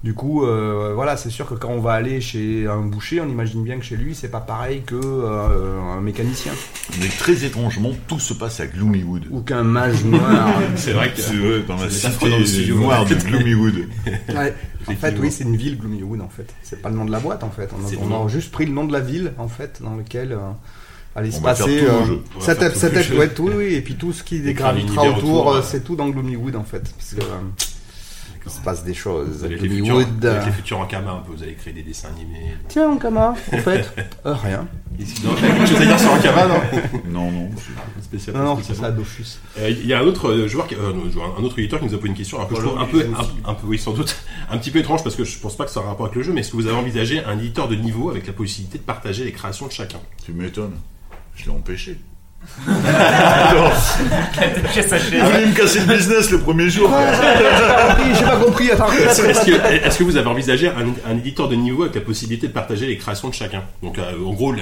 Du 0.05 0.13
coup, 0.13 0.45
euh, 0.45 0.91
voilà, 0.93 1.17
c'est 1.17 1.31
sûr 1.31 1.47
que 1.47 1.55
quand 1.55 1.69
on 1.69 1.79
va 1.79 1.93
aller 1.93 2.21
chez 2.21 2.67
un 2.67 2.81
boucher, 2.81 3.21
on 3.21 3.27
imagine 3.27 3.63
bien 3.63 3.79
que 3.79 3.83
chez 3.83 3.97
lui, 3.97 4.13
c'est 4.13 4.29
pas 4.29 4.39
pareil 4.39 4.83
que 4.85 4.93
euh, 4.93 5.81
un 5.81 5.99
mécanicien. 5.99 6.51
Mais 6.99 7.07
très 7.07 7.43
étrangement, 7.43 7.91
tout 8.07 8.19
se 8.19 8.35
passe 8.35 8.59
à 8.59 8.67
Gloomywood. 8.67 9.23
Ou 9.31 9.41
qu'un 9.41 9.63
mage 9.63 10.05
noir. 10.05 10.53
c'est 10.75 10.91
vrai 10.91 11.11
que 11.11 11.19
c'est 11.19 11.65
dans 11.65 11.77
la 11.77 11.89
cité 11.89 12.71
noire 12.71 13.03
de 13.05 13.15
Gloomywood. 13.15 13.87
ouais. 14.05 14.53
En 14.87 14.93
fait, 14.93 15.15
oui, 15.19 15.31
c'est 15.31 15.43
une 15.43 15.55
ville 15.55 15.79
Gloomywood. 15.79 16.21
En 16.21 16.29
fait, 16.29 16.53
c'est 16.61 16.83
pas 16.83 16.89
le 16.89 16.95
nom 16.97 17.05
de 17.05 17.11
la 17.11 17.19
boîte. 17.19 17.43
En 17.43 17.49
fait, 17.49 17.71
on 17.99 18.25
a, 18.25 18.27
juste 18.27 18.51
pris 18.51 18.67
le 18.67 18.73
nom 18.73 18.83
de 18.83 18.93
la 18.93 18.99
ville, 18.99 19.33
en 19.39 19.47
fait, 19.47 19.81
dans 19.81 19.95
lequel. 19.95 20.37
Euh, 21.15 21.19
allait 21.19 21.31
se 21.31 21.41
passer 21.41 21.85
cette 22.39 22.59
tête, 22.59 23.11
ouais, 23.11 23.29
tout, 23.29 23.49
oui, 23.55 23.73
et 23.75 23.81
puis 23.81 23.95
tout 23.95 24.11
ce 24.13 24.23
qui 24.23 24.41
gravitera 24.53 25.09
autour, 25.09 25.63
c'est 25.63 25.83
tout 25.83 25.95
dans 25.95 26.09
Gloomywood 26.09 26.55
en 26.55 26.63
fait. 26.63 26.83
Parce 26.95 27.15
que, 27.15 27.21
il 28.45 28.51
se 28.51 28.59
passe 28.59 28.83
des 28.83 28.93
choses. 28.93 29.43
Avec 29.43 29.59
les, 29.61 29.69
futurs, 29.69 29.97
avec 29.97 30.45
les 30.45 30.51
futurs 30.51 30.79
en 30.79 30.85
Kama, 30.85 31.23
vous 31.27 31.41
allez 31.41 31.55
créer 31.55 31.73
des 31.73 31.81
dessins 31.81 32.09
animés. 32.15 32.53
Tiens, 32.67 32.89
en 32.91 32.97
Kama, 32.97 33.29
en 33.31 33.57
fait. 33.57 33.91
euh, 34.25 34.33
rien. 34.33 34.67
Non, 35.23 35.33
quelque 35.33 35.65
chose 35.65 35.81
à 35.81 35.85
dire 35.85 35.99
sur 35.99 36.13
en 36.13 36.19
Kama, 36.19 36.47
non 36.47 36.61
Non, 37.09 37.31
non. 37.31 37.49
Spécial, 38.03 38.35
non, 38.35 38.43
non, 38.43 38.59
c'est 38.61 38.75
ça, 38.75 38.91
Dofus. 38.91 39.39
Euh, 39.57 39.69
il 39.71 39.87
y 39.87 39.93
a 39.93 39.99
un 39.99 40.03
autre 40.03 40.29
euh, 40.29 40.47
joueur, 40.47 40.67
euh, 40.73 40.93
un 41.39 41.43
autre 41.43 41.57
éditeur 41.57 41.79
qui 41.79 41.85
nous 41.87 41.95
a 41.95 41.97
posé 41.97 42.09
une 42.09 42.15
question 42.15 42.39
un 42.39 42.45
peu, 42.45 42.55
un, 42.55 42.85
peu 42.85 43.07
un, 43.45 43.53
peu, 43.55 43.65
oui, 43.67 43.79
sans 43.79 43.93
doute, 43.93 44.15
un 44.51 44.57
petit 44.59 44.69
peu 44.69 44.79
étrange 44.79 45.03
parce 45.03 45.15
que 45.15 45.23
je 45.23 45.39
pense 45.39 45.57
pas 45.57 45.65
que 45.65 45.71
ça 45.71 45.79
a 45.79 45.83
un 45.83 45.87
rapport 45.87 46.05
avec 46.05 46.15
le 46.15 46.21
jeu, 46.23 46.31
mais 46.31 46.41
est-ce 46.41 46.51
que 46.51 46.57
vous 46.57 46.67
avez 46.67 46.77
envisagé 46.77 47.23
un 47.23 47.39
éditeur 47.39 47.67
de 47.67 47.75
niveau 47.75 48.11
avec 48.11 48.27
la 48.27 48.33
possibilité 48.33 48.77
de 48.77 48.83
partager 48.83 49.23
les 49.23 49.31
créations 49.31 49.65
de 49.65 49.71
chacun? 49.71 49.99
Tu 50.23 50.33
m'étonnes. 50.33 50.75
Je 51.35 51.45
l'ai 51.45 51.51
empêché. 51.51 51.97
Il 55.11 55.23
voulait 55.23 55.45
me 55.45 55.55
casser 55.55 55.79
le 55.79 55.95
business 55.95 56.31
le 56.31 56.39
premier 56.39 56.69
jour. 56.69 56.89
J'ai 58.17 58.25
pas 58.25 58.37
compris. 58.37 58.69
Est-ce 58.69 59.97
que, 59.97 60.03
vous 60.03 60.17
avez 60.17 60.27
envisagé 60.27 60.69
un, 60.69 61.17
éditeur 61.17 61.47
de 61.47 61.55
niveau 61.55 61.83
avec 61.83 61.95
la 61.95 62.01
possibilité 62.01 62.47
de 62.47 62.53
partager 62.53 62.87
les 62.87 62.97
créations 62.97 63.29
de 63.29 63.33
chacun? 63.33 63.63
Donc, 63.81 63.97
euh, 63.97 64.25
en 64.25 64.33
gros, 64.33 64.53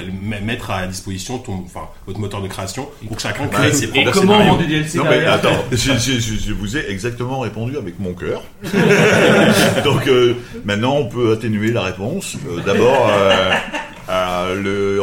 mettre 0.41 0.71
à 0.71 0.87
disposition 0.87 1.37
ton, 1.39 1.63
enfin, 1.65 1.87
votre 2.07 2.19
moteur 2.19 2.41
de 2.41 2.47
création 2.47 2.87
pour 3.07 3.15
que 3.17 3.21
chacun 3.21 3.47
crée 3.47 3.73
ses 3.73 3.87
propres 3.87 4.09
Et 4.09 4.11
comment 4.11 4.37
vendre 4.37 4.59
des 4.59 4.67
DLC 4.67 4.97
Non, 4.97 5.05
mais 5.09 5.25
attends, 5.25 5.49
je, 5.71 6.53
vous 6.53 6.77
ai 6.77 6.89
exactement 6.89 7.39
répondu 7.39 7.77
avec 7.77 7.99
mon 7.99 8.13
cœur. 8.13 8.43
Donc, 9.83 10.07
euh, 10.07 10.35
maintenant, 10.65 10.95
on 10.97 11.05
peut 11.05 11.33
atténuer 11.33 11.71
la 11.71 11.81
réponse. 11.81 12.37
Euh, 12.47 12.61
d'abord, 12.65 13.11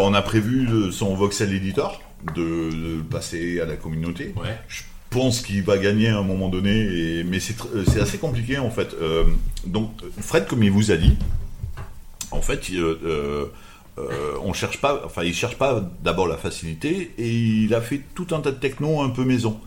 on 0.02 0.14
a 0.14 0.22
prévu 0.22 0.68
son 0.92 1.14
voxel 1.14 1.54
editor 1.54 2.00
de, 2.35 3.00
passer 3.02 3.61
à 3.61 3.66
la 3.66 3.76
communauté. 3.76 4.35
Ouais. 4.37 4.59
pense 5.11 5.40
qu'il 5.40 5.62
va 5.62 5.78
gagner 5.78 6.09
à 6.09 6.18
un 6.18 6.22
moment 6.22 6.48
donné, 6.48 6.70
et, 6.70 7.24
mais 7.24 7.40
c'est 7.40 7.56
euh, 7.74 7.85
c'est 7.87 8.00
assez 8.00 8.18
compliqué 8.18 8.59
en 8.59 8.70
fait. 8.70 8.94
Euh, 9.00 9.24
donc 9.66 9.90
Fred, 10.20 10.46
comme 10.46 10.62
il 10.62 10.70
vous 10.70 10.90
a 10.90 10.96
dit, 10.96 11.16
en 12.30 12.42
fait, 12.42 12.68
il, 12.68 12.80
euh, 12.80 13.46
on 14.44 14.52
cherche 14.52 14.78
pas, 14.78 15.02
enfin, 15.04 15.24
il 15.24 15.35
cherche 15.35 15.56
pas 15.56 15.90
d'abord 16.02 16.26
la 16.26 16.37
facilité, 16.37 17.12
et 17.18 17.30
il 17.30 17.74
a 17.74 17.80
fait 17.80 18.00
tout 18.14 18.28
un 18.30 18.40
tas 18.40 18.52
de 18.52 18.59
techno 18.59 19.00
un 19.00 19.11
peu 19.11 19.24
maison. 19.24 19.61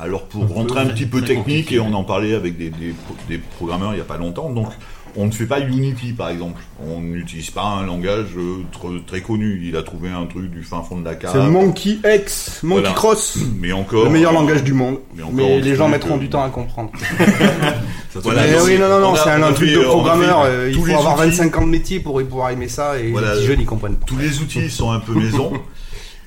Alors 0.00 0.26
pour 0.26 0.46
rentrer 0.46 0.78
un 0.78 0.86
petit 0.86 1.06
peu 1.06 1.22
technique, 1.22 1.72
et 1.72 1.80
on 1.80 1.92
en 1.92 2.04
parlait 2.04 2.34
avec 2.34 2.56
des, 2.56 2.70
des, 2.70 2.94
des 3.28 3.38
programmeurs 3.38 3.94
il 3.94 3.98
y 3.98 4.00
a 4.00 4.04
pas 4.04 4.16
longtemps, 4.16 4.50
donc 4.50 4.68
on 5.16 5.26
ne 5.26 5.30
fait 5.30 5.46
pas 5.46 5.60
Unity 5.60 6.12
par 6.12 6.28
exemple. 6.30 6.60
On 6.86 7.00
n'utilise 7.00 7.50
pas 7.50 7.62
un 7.64 7.86
langage 7.86 8.26
euh, 8.36 8.62
tr- 8.72 9.04
très 9.04 9.20
connu. 9.20 9.60
Il 9.64 9.76
a 9.76 9.82
trouvé 9.82 10.08
un 10.10 10.26
truc 10.26 10.50
du 10.50 10.62
fin 10.62 10.82
fond 10.82 10.98
de 11.00 11.04
la 11.04 11.14
cave. 11.14 11.30
C'est 11.32 11.42
Monkey 11.50 11.98
X, 12.04 12.60
Monkey 12.62 12.80
Voilà. 12.82 12.94
Cross, 12.94 13.38
Mais 13.60 13.72
encore. 13.72 14.04
le 14.04 14.10
meilleur 14.10 14.32
langage 14.32 14.62
du 14.62 14.72
monde. 14.72 14.98
Mais 15.16 15.22
encore 15.22 15.34
Mais 15.34 15.60
les 15.60 15.74
gens 15.76 15.88
mettront 15.88 16.16
euh, 16.16 16.20
du 16.20 16.28
temps 16.28 16.42
à 16.44 16.50
comprendre. 16.50 16.90
Voilà, 18.22 18.42
Mais 18.46 18.60
oui, 18.62 18.78
non, 18.78 18.88
non, 18.88 19.00
non, 19.00 19.14
c'est 19.14 19.30
un, 19.30 19.52
truc 19.52 19.70
de 19.70 19.76
fait 19.78 19.84
programmeur. 19.84 20.40
euh, 20.44 20.70
il 20.72 20.76
faut 20.78 20.86
les 20.86 20.94
avoir 20.94 21.14
outils. 21.18 21.28
25 21.36 21.56
ans 21.58 21.66
de 21.66 21.70
métier 21.70 22.00
pour 22.00 22.20
pouvoir 22.22 22.50
aimer 22.50 22.66
ça 22.66 22.98
et 22.98 23.10
Voilà. 23.12 23.28
les 23.28 23.34
petits 23.36 23.46
jeunes 23.46 23.60
ils 23.60 23.66
comprennent 23.66 23.94
pas. 23.96 24.06
Tous 24.06 24.16
les 24.16 24.40
outils 24.40 24.70
sont 24.70 24.90
un 24.90 24.98
peu 24.98 25.14
maison. 25.14 25.52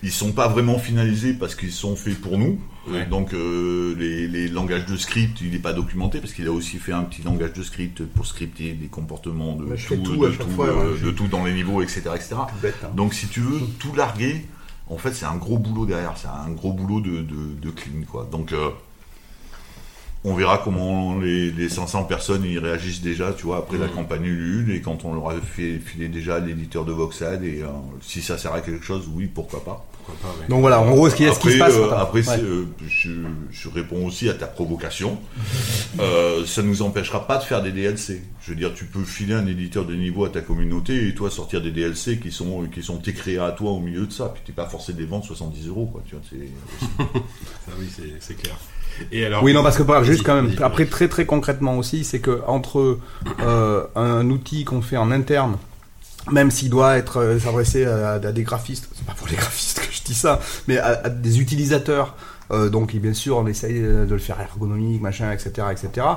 Ils 0.04 0.12
sont 0.12 0.32
pas 0.32 0.48
vraiment 0.48 0.80
finalisés 0.80 1.34
parce 1.34 1.54
qu'ils 1.54 1.72
sont 1.72 1.96
faits 1.96 2.20
pour 2.20 2.38
nous. 2.38 2.60
Ouais. 2.88 3.06
Donc 3.06 3.34
euh, 3.34 3.96
les, 4.00 4.28
les 4.28 4.48
langages 4.48 4.88
de 4.88 4.98
script, 4.98 5.40
il 5.42 5.52
n'est 5.52 5.60
pas 5.60 5.74
documenté 5.74 6.20
parce 6.20 6.34
qu'il 6.34 6.48
a 6.48 6.52
aussi 6.52 6.78
fait 6.80 6.92
un 6.94 7.04
petit 7.04 7.22
langage 7.22 7.54
de 7.54 7.62
script 7.62 8.04
pour 8.06 8.26
scripter 8.26 8.74
des 8.74 8.88
comportements 8.88 9.56
de 9.56 9.66
tout, 9.66 9.78
fais 9.78 9.98
tout 9.98 10.18
de, 10.18 10.28
à 10.28 10.32
chaque 10.32 10.40
tout, 10.40 10.50
fois, 10.50 10.68
euh, 10.68 10.94
ouais, 10.96 11.00
de 11.00 11.12
tout 11.12 11.28
dans 11.28 11.46
les 11.46 11.54
niveaux, 11.54 11.84
etc., 11.84 12.02
etc. 12.16 12.36
Bête, 12.62 12.76
hein. 12.84 12.90
Donc 12.96 13.14
si 13.14 13.28
tu 13.28 13.40
veux 13.42 13.60
tout 13.78 13.94
larguer, 13.94 14.48
en 14.90 14.98
fait 14.98 15.14
c'est 15.14 15.26
un 15.26 15.36
gros 15.36 15.60
boulot 15.60 15.86
derrière, 15.86 16.16
c'est 16.18 16.28
un 16.28 16.50
gros 16.52 16.74
boulot 16.74 17.00
de, 17.02 17.22
de, 17.22 17.54
de 17.62 17.70
clean 17.70 18.02
quoi. 18.12 18.28
Donc 18.32 18.52
euh, 18.54 18.70
on 20.24 20.34
verra 20.34 20.60
comment 20.64 21.18
les, 21.20 21.52
les 21.52 21.70
500 21.70 22.06
personnes 22.06 22.46
y 22.46 22.58
réagissent 22.58 23.02
déjà, 23.02 23.34
tu 23.34 23.46
vois, 23.46 23.58
après 23.58 23.78
la 23.78 23.88
campagne 23.88 24.26
Ulule 24.26 24.72
et 24.72 24.82
quand 24.82 25.06
on 25.06 25.14
leur 25.14 25.30
a 25.30 25.36
fait 25.40 25.78
filer 25.80 26.10
déjà 26.10 26.40
l'éditeur 26.40 26.86
de 26.86 26.92
Voxad 26.92 27.44
et 27.44 27.62
euh, 27.62 27.68
si 28.02 28.24
ça 28.24 28.40
sert 28.40 28.54
à 28.54 28.62
quelque 28.62 28.84
chose, 28.84 29.08
oui, 29.14 29.28
pourquoi 29.28 29.64
pas. 29.64 29.86
Pourquoi 30.06 30.16
pas, 30.32 30.38
ouais. 30.40 30.48
Donc 30.50 30.62
voilà, 30.62 30.80
en 30.82 30.90
gros, 30.90 31.10
ce 31.10 31.16
qui, 31.16 31.26
ce 31.32 31.40
qui 31.40 31.52
se 31.54 31.58
passe. 31.60 31.76
euh, 31.76 31.92
après, 31.92 32.28
Ouais. 32.28 32.40
euh, 32.42 32.66
je, 32.88 33.12
je 33.52 33.70
réponds 33.70 34.06
aussi 34.06 34.30
à 34.30 34.34
ta 34.34 34.48
provocation. 34.48 35.20
Euh, 36.00 36.46
ça 36.46 36.62
nous 36.62 36.82
empêchera 36.82 37.28
pas 37.28 37.38
de 37.38 37.44
faire 37.44 37.62
des 37.62 37.72
DLC. 37.72 38.22
Je 38.42 38.52
veux 38.52 38.56
dire, 38.58 38.74
tu 38.74 38.86
peux 38.86 39.04
filer 39.04 39.34
un 39.34 39.46
éditeur 39.48 39.86
de 39.86 39.94
niveau 39.96 40.26
à 40.26 40.30
ta 40.30 40.42
communauté 40.42 41.08
et 41.08 41.14
toi 41.14 41.30
sortir 41.30 41.62
des 41.62 41.72
DLC 41.72 42.20
qui 42.20 42.32
sont 42.32 42.66
qui 42.74 42.82
sont 42.82 42.98
tes 42.98 43.14
créés 43.14 43.40
à 43.40 43.52
toi 43.52 43.72
au 43.72 43.80
milieu 43.80 44.06
de 44.08 44.12
ça. 44.12 44.32
Puis 44.34 44.42
t'es 44.46 44.54
pas 44.54 44.66
forcé 44.68 44.94
de 44.94 45.00
les 45.00 45.06
vendre 45.06 45.26
70 45.26 45.68
euros, 45.68 45.86
quoi. 45.86 46.02
Tu 46.08 46.16
vois, 46.16 46.24
c'est 46.30 46.96
Ah 47.68 47.72
oui, 47.80 47.88
c'est- 48.20 48.34
clair. 48.36 48.56
Et 49.12 49.26
alors, 49.26 49.44
Oui, 49.44 49.54
non, 49.54 49.64
parce 49.64 49.78
que 49.78 49.84
par- 49.84 50.04
juste 50.04 50.24
quand 50.24 50.36
même, 50.36 50.54
après 50.62 50.86
très 50.86 51.08
très 51.08 51.26
concrètement 51.26 51.78
aussi, 51.78 52.04
c'est 52.04 52.20
que 52.20 52.42
entre 52.48 53.00
euh, 53.42 53.84
un 53.96 54.30
outil 54.30 54.64
qu'on 54.66 54.82
fait 54.82 54.98
en 54.98 55.12
interne, 55.12 55.58
même 56.32 56.52
s'il 56.52 56.70
doit 56.70 56.98
être 56.98 57.18
euh, 57.18 57.40
s'adresser 57.40 57.86
à, 57.86 58.14
à 58.14 58.20
des 58.20 58.44
graphistes, 58.44 58.88
c'est 58.96 59.06
pas 59.06 59.14
pour 59.14 59.28
les 59.28 59.36
graphistes 59.36 59.80
que 59.80 59.92
je 59.94 60.02
dis 60.04 60.14
ça, 60.16 60.40
mais 60.68 60.78
à, 60.78 61.02
à 61.06 61.10
des 61.10 61.40
utilisateurs, 61.40 62.16
euh, 62.52 62.70
donc 62.70 62.96
bien 62.96 63.14
sûr 63.14 63.38
on 63.38 63.48
essaye 63.48 63.80
de 63.82 64.08
le 64.10 64.18
faire 64.18 64.40
ergonomique, 64.40 65.02
machin, 65.02 65.32
etc., 65.32 65.68
etc. 65.72 66.08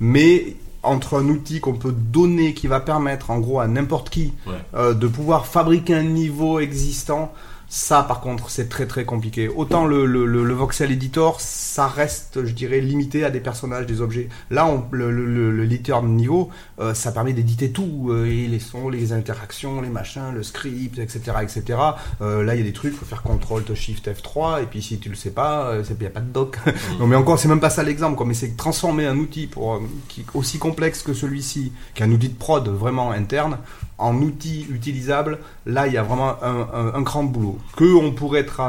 Mais 0.00 0.56
entre 0.82 1.18
un 1.18 1.24
outil 1.28 1.60
qu'on 1.60 1.74
peut 1.74 1.92
donner 1.92 2.52
qui 2.54 2.66
va 2.66 2.78
permettre 2.80 3.30
en 3.30 3.38
gros 3.38 3.58
à 3.60 3.66
n'importe 3.66 4.10
qui 4.10 4.32
Ouais. 4.46 4.52
euh, 4.74 4.92
de 4.94 5.06
pouvoir 5.06 5.46
fabriquer 5.46 5.94
un 5.94 6.02
niveau 6.02 6.60
existant, 6.60 7.32
ça 7.68 8.02
par 8.02 8.20
contre 8.20 8.50
c'est 8.50 8.68
très 8.68 8.86
très 8.86 9.04
compliqué. 9.04 9.48
Autant 9.48 9.86
le, 9.86 10.06
le, 10.06 10.26
le, 10.26 10.44
le 10.44 10.54
voxel 10.54 10.92
editor, 10.92 11.40
ça 11.40 11.86
reste 11.86 12.44
je 12.44 12.52
dirais 12.52 12.80
limité 12.80 13.24
à 13.24 13.30
des 13.30 13.40
personnages, 13.40 13.86
des 13.86 14.00
objets. 14.00 14.28
Là 14.50 14.66
on, 14.66 14.84
le, 14.90 15.10
le, 15.10 15.26
le, 15.26 15.50
le 15.50 15.64
l'éditeur 15.64 16.02
de 16.02 16.08
niveau, 16.08 16.50
euh, 16.78 16.94
ça 16.94 17.12
permet 17.12 17.32
d'éditer 17.32 17.70
tout, 17.70 18.08
euh, 18.10 18.26
et 18.26 18.46
les 18.46 18.58
sons, 18.58 18.88
les 18.88 19.12
interactions, 19.12 19.80
les 19.80 19.88
machins, 19.88 20.32
le 20.32 20.42
script, 20.42 20.98
etc. 20.98 21.38
etc. 21.42 21.78
Euh, 22.20 22.42
là 22.42 22.54
il 22.54 22.58
y 22.58 22.62
a 22.62 22.64
des 22.64 22.72
trucs, 22.72 22.94
faut 22.94 23.06
faire 23.06 23.22
CTRL, 23.22 23.74
Shift, 23.74 24.08
F3, 24.08 24.62
et 24.62 24.66
puis 24.66 24.82
si 24.82 24.98
tu 24.98 25.08
le 25.08 25.14
sais 25.14 25.30
pas, 25.30 25.74
il 25.76 25.96
n'y 25.98 26.06
a 26.06 26.10
pas 26.10 26.20
de 26.20 26.32
doc. 26.32 26.58
non 26.98 27.06
mais 27.06 27.16
encore 27.16 27.38
c'est 27.38 27.48
même 27.48 27.60
pas 27.60 27.70
ça 27.70 27.82
l'exemple, 27.82 28.16
quoi. 28.16 28.26
mais 28.26 28.34
c'est 28.34 28.56
transformer 28.56 29.06
un 29.06 29.16
outil 29.18 29.46
pour, 29.46 29.80
qui 30.08 30.22
est 30.22 30.26
aussi 30.34 30.58
complexe 30.58 31.02
que 31.02 31.12
celui-ci, 31.14 31.72
qu'un 31.94 32.10
outil 32.10 32.28
de 32.28 32.36
prod 32.36 32.68
vraiment 32.68 33.10
interne, 33.10 33.58
en 33.98 34.16
outil 34.16 34.66
utilisable, 34.70 35.38
là 35.66 35.86
il 35.86 35.92
y 35.92 35.96
a 35.96 36.02
vraiment 36.02 36.42
un, 36.42 36.68
un, 36.72 36.94
un 36.94 37.04
cran 37.04 37.22
de 37.24 37.28
boulot 37.28 37.58
que 37.76 37.94
on 37.94 38.12
pourrait 38.12 38.40
être 38.40 38.60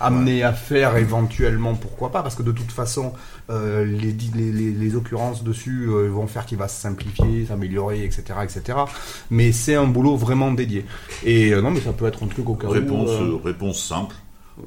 amené 0.00 0.42
à 0.42 0.52
faire 0.52 0.96
éventuellement, 0.96 1.74
pourquoi 1.74 2.10
pas, 2.10 2.22
parce 2.22 2.34
que 2.34 2.42
de 2.42 2.52
toute 2.52 2.72
façon 2.72 3.12
euh, 3.50 3.84
les, 3.84 4.14
les, 4.34 4.52
les, 4.52 4.70
les 4.72 4.96
occurrences 4.96 5.44
dessus 5.44 5.86
euh, 5.88 6.08
vont 6.08 6.26
faire 6.26 6.46
qu'il 6.46 6.58
va 6.58 6.68
se 6.68 6.80
simplifier, 6.80 7.46
s'améliorer, 7.46 8.04
etc., 8.04 8.22
etc. 8.42 8.78
Mais 9.30 9.52
c'est 9.52 9.74
un 9.74 9.86
boulot 9.86 10.16
vraiment 10.16 10.52
dédié. 10.52 10.84
Et 11.24 11.52
euh, 11.52 11.60
non, 11.60 11.70
mais 11.70 11.80
ça 11.80 11.92
peut 11.92 12.06
être 12.06 12.22
un 12.24 12.28
truc 12.28 12.48
au 12.48 12.54
cas 12.54 12.68
réponse 13.44 13.82
simple. 13.84 14.16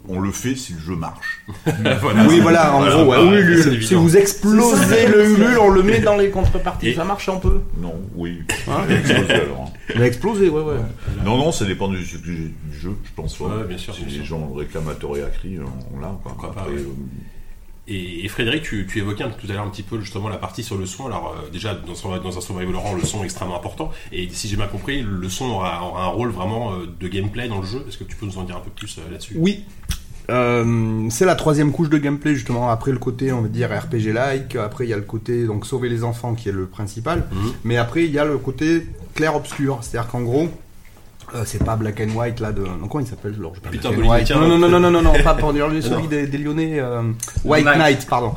On 0.08 0.20
le 0.20 0.32
fait 0.32 0.56
si 0.56 0.74
le 0.74 0.80
jeu 0.80 0.96
marche. 0.96 1.42
voilà, 2.02 2.26
Oui, 2.28 2.40
voilà, 2.40 2.76
en 2.76 2.80
voilà, 2.80 2.96
gros, 3.04 3.32
ouais. 3.32 3.82
Si 3.82 3.94
vous 3.96 4.18
explosez 4.18 5.08
le 5.08 5.30
Ulule, 5.32 5.58
on 5.60 5.70
le 5.70 5.84
met 5.84 6.00
dans 6.00 6.16
les 6.18 6.30
contreparties. 6.30 6.90
Et- 6.90 6.96
Ça 6.96 7.04
marche 7.04 7.28
un 7.30 7.38
peu. 7.38 7.62
Non, 7.80 7.96
oui. 8.16 8.42
Hein 8.68 8.84
Il 8.90 8.94
a 8.96 9.00
explosé, 9.00 9.34
alors, 9.34 9.62
hein. 9.68 9.74
Il 9.96 10.02
a 10.02 10.06
explosé, 10.08 10.50
ouais, 10.50 10.62
ouais. 10.64 10.76
Non, 11.24 11.38
non, 11.38 11.52
ça 11.52 11.66
dépend 11.66 11.88
du, 11.88 11.98
du- 12.04 12.18
du 12.20 12.80
jeu, 12.80 12.96
je 13.04 13.10
pense. 13.16 13.40
Ouais, 13.40 13.48
bien 13.68 13.78
sûr, 13.78 13.94
Si 13.96 14.02
bien 14.04 14.10
les 14.20 14.26
sûr. 14.26 14.38
gens 14.38 14.52
à 14.90 14.94
tort 14.96 15.18
et 15.18 15.24
à 15.24 15.28
cri, 15.28 15.58
on, 15.60 15.96
on 15.98 16.00
l'a. 16.00 16.08
pas, 16.24 16.36
Après, 16.48 16.72
ouais. 16.72 16.80
euh, 16.80 16.86
Et, 17.88 18.26
et 18.26 18.28
Frédéric, 18.30 18.64
tu, 18.64 18.88
tu 18.90 18.98
évoquais 19.00 19.24
tout 19.40 19.48
à 19.50 19.54
l'heure 19.54 19.64
un 19.64 19.70
petit 19.70 19.84
peu 19.84 20.00
justement 20.00 20.28
la 20.30 20.38
partie 20.38 20.64
sur 20.64 20.78
le 20.78 20.86
son. 20.86 21.06
Alors 21.06 21.36
euh, 21.38 21.50
déjà 21.52 21.76
dans, 21.76 21.94
son- 21.96 22.18
dans 22.18 22.38
un 22.38 22.42
survival 22.42 22.74
horror, 22.76 22.96
le 22.96 23.04
son 23.04 23.22
est 23.22 23.26
extrêmement 23.26 23.56
important. 23.58 23.92
Et 24.12 24.28
si 24.32 24.48
j'ai 24.48 24.56
bien 24.56 24.68
compris, 24.68 25.04
le 25.08 25.30
son 25.30 25.46
aura, 25.46 25.84
aura 25.86 26.04
un 26.06 26.08
rôle 26.08 26.30
vraiment 26.32 26.74
euh, 26.74 26.88
de 27.00 27.08
gameplay 27.08 27.48
dans 27.48 27.60
le 27.62 27.66
jeu. 27.68 27.86
Est-ce 27.88 27.98
que 27.98 28.04
tu 28.04 28.16
peux 28.16 28.26
nous 28.26 28.38
en 28.40 28.44
dire 28.44 28.58
un 28.58 28.62
peu 28.62 28.72
plus 28.72 28.98
euh, 28.98 29.12
là-dessus? 29.12 29.36
Oui. 29.38 29.64
C'est 30.28 31.26
la 31.26 31.36
troisième 31.36 31.72
couche 31.72 31.90
de 31.90 32.00
gameplay 32.00 32.34
justement 32.34 32.70
après 32.72 32.92
le 32.92 32.98
côté 32.98 33.32
on 33.32 33.42
va 33.44 33.48
dire 33.48 33.70
RPG 33.70 34.12
like 34.12 34.56
après 34.56 34.86
il 34.86 34.90
y 34.90 34.94
a 34.94 34.98
le 34.98 35.04
côté 35.04 35.46
donc 35.46 35.68
sauver 35.68 35.88
les 35.88 36.04
enfants 36.04 36.34
qui 36.34 36.50
est 36.50 36.52
le 36.52 36.66
principal 36.66 37.28
Mhm. 37.32 37.54
mais 37.64 37.78
après 37.78 38.06
il 38.06 38.12
y 38.12 38.18
a 38.18 38.26
le 38.26 38.40
côté 38.40 38.88
clair 39.14 39.36
obscur 39.36 39.80
c'est 39.82 39.98
à 40.00 40.02
dire 40.02 40.10
qu'en 40.10 40.22
gros 40.24 40.50
euh, 41.34 41.44
c'est 41.46 41.64
pas 41.64 41.76
black 41.76 42.00
and 42.02 42.16
white 42.16 42.40
là 42.40 42.52
de 42.52 42.62
non, 42.62 42.88
comment 42.90 43.04
il 43.04 43.08
s'appelle 43.08 43.34
alors, 43.40 43.54
je 43.56 43.60
sais 43.60 43.64
pas, 43.64 43.70
Peter 43.72 43.90
black 43.90 44.06
and 44.06 44.10
white. 44.12 44.26
tiens, 44.28 44.40
non, 44.40 44.48
non 44.48 44.58
non 44.58 44.70
non 44.70 44.80
non 44.80 44.92
non 44.92 45.02
non 45.02 45.24
pas 45.24 45.34
pour 45.34 45.54
dire 45.54 45.68
Non. 45.72 45.82
celui 45.82 46.08
des, 46.08 46.28
des 46.28 46.38
Lyonnais 46.38 46.80
euh, 46.80 47.02
White 47.44 47.66
Knight. 47.66 47.78
Knight 47.78 48.08
pardon 48.08 48.34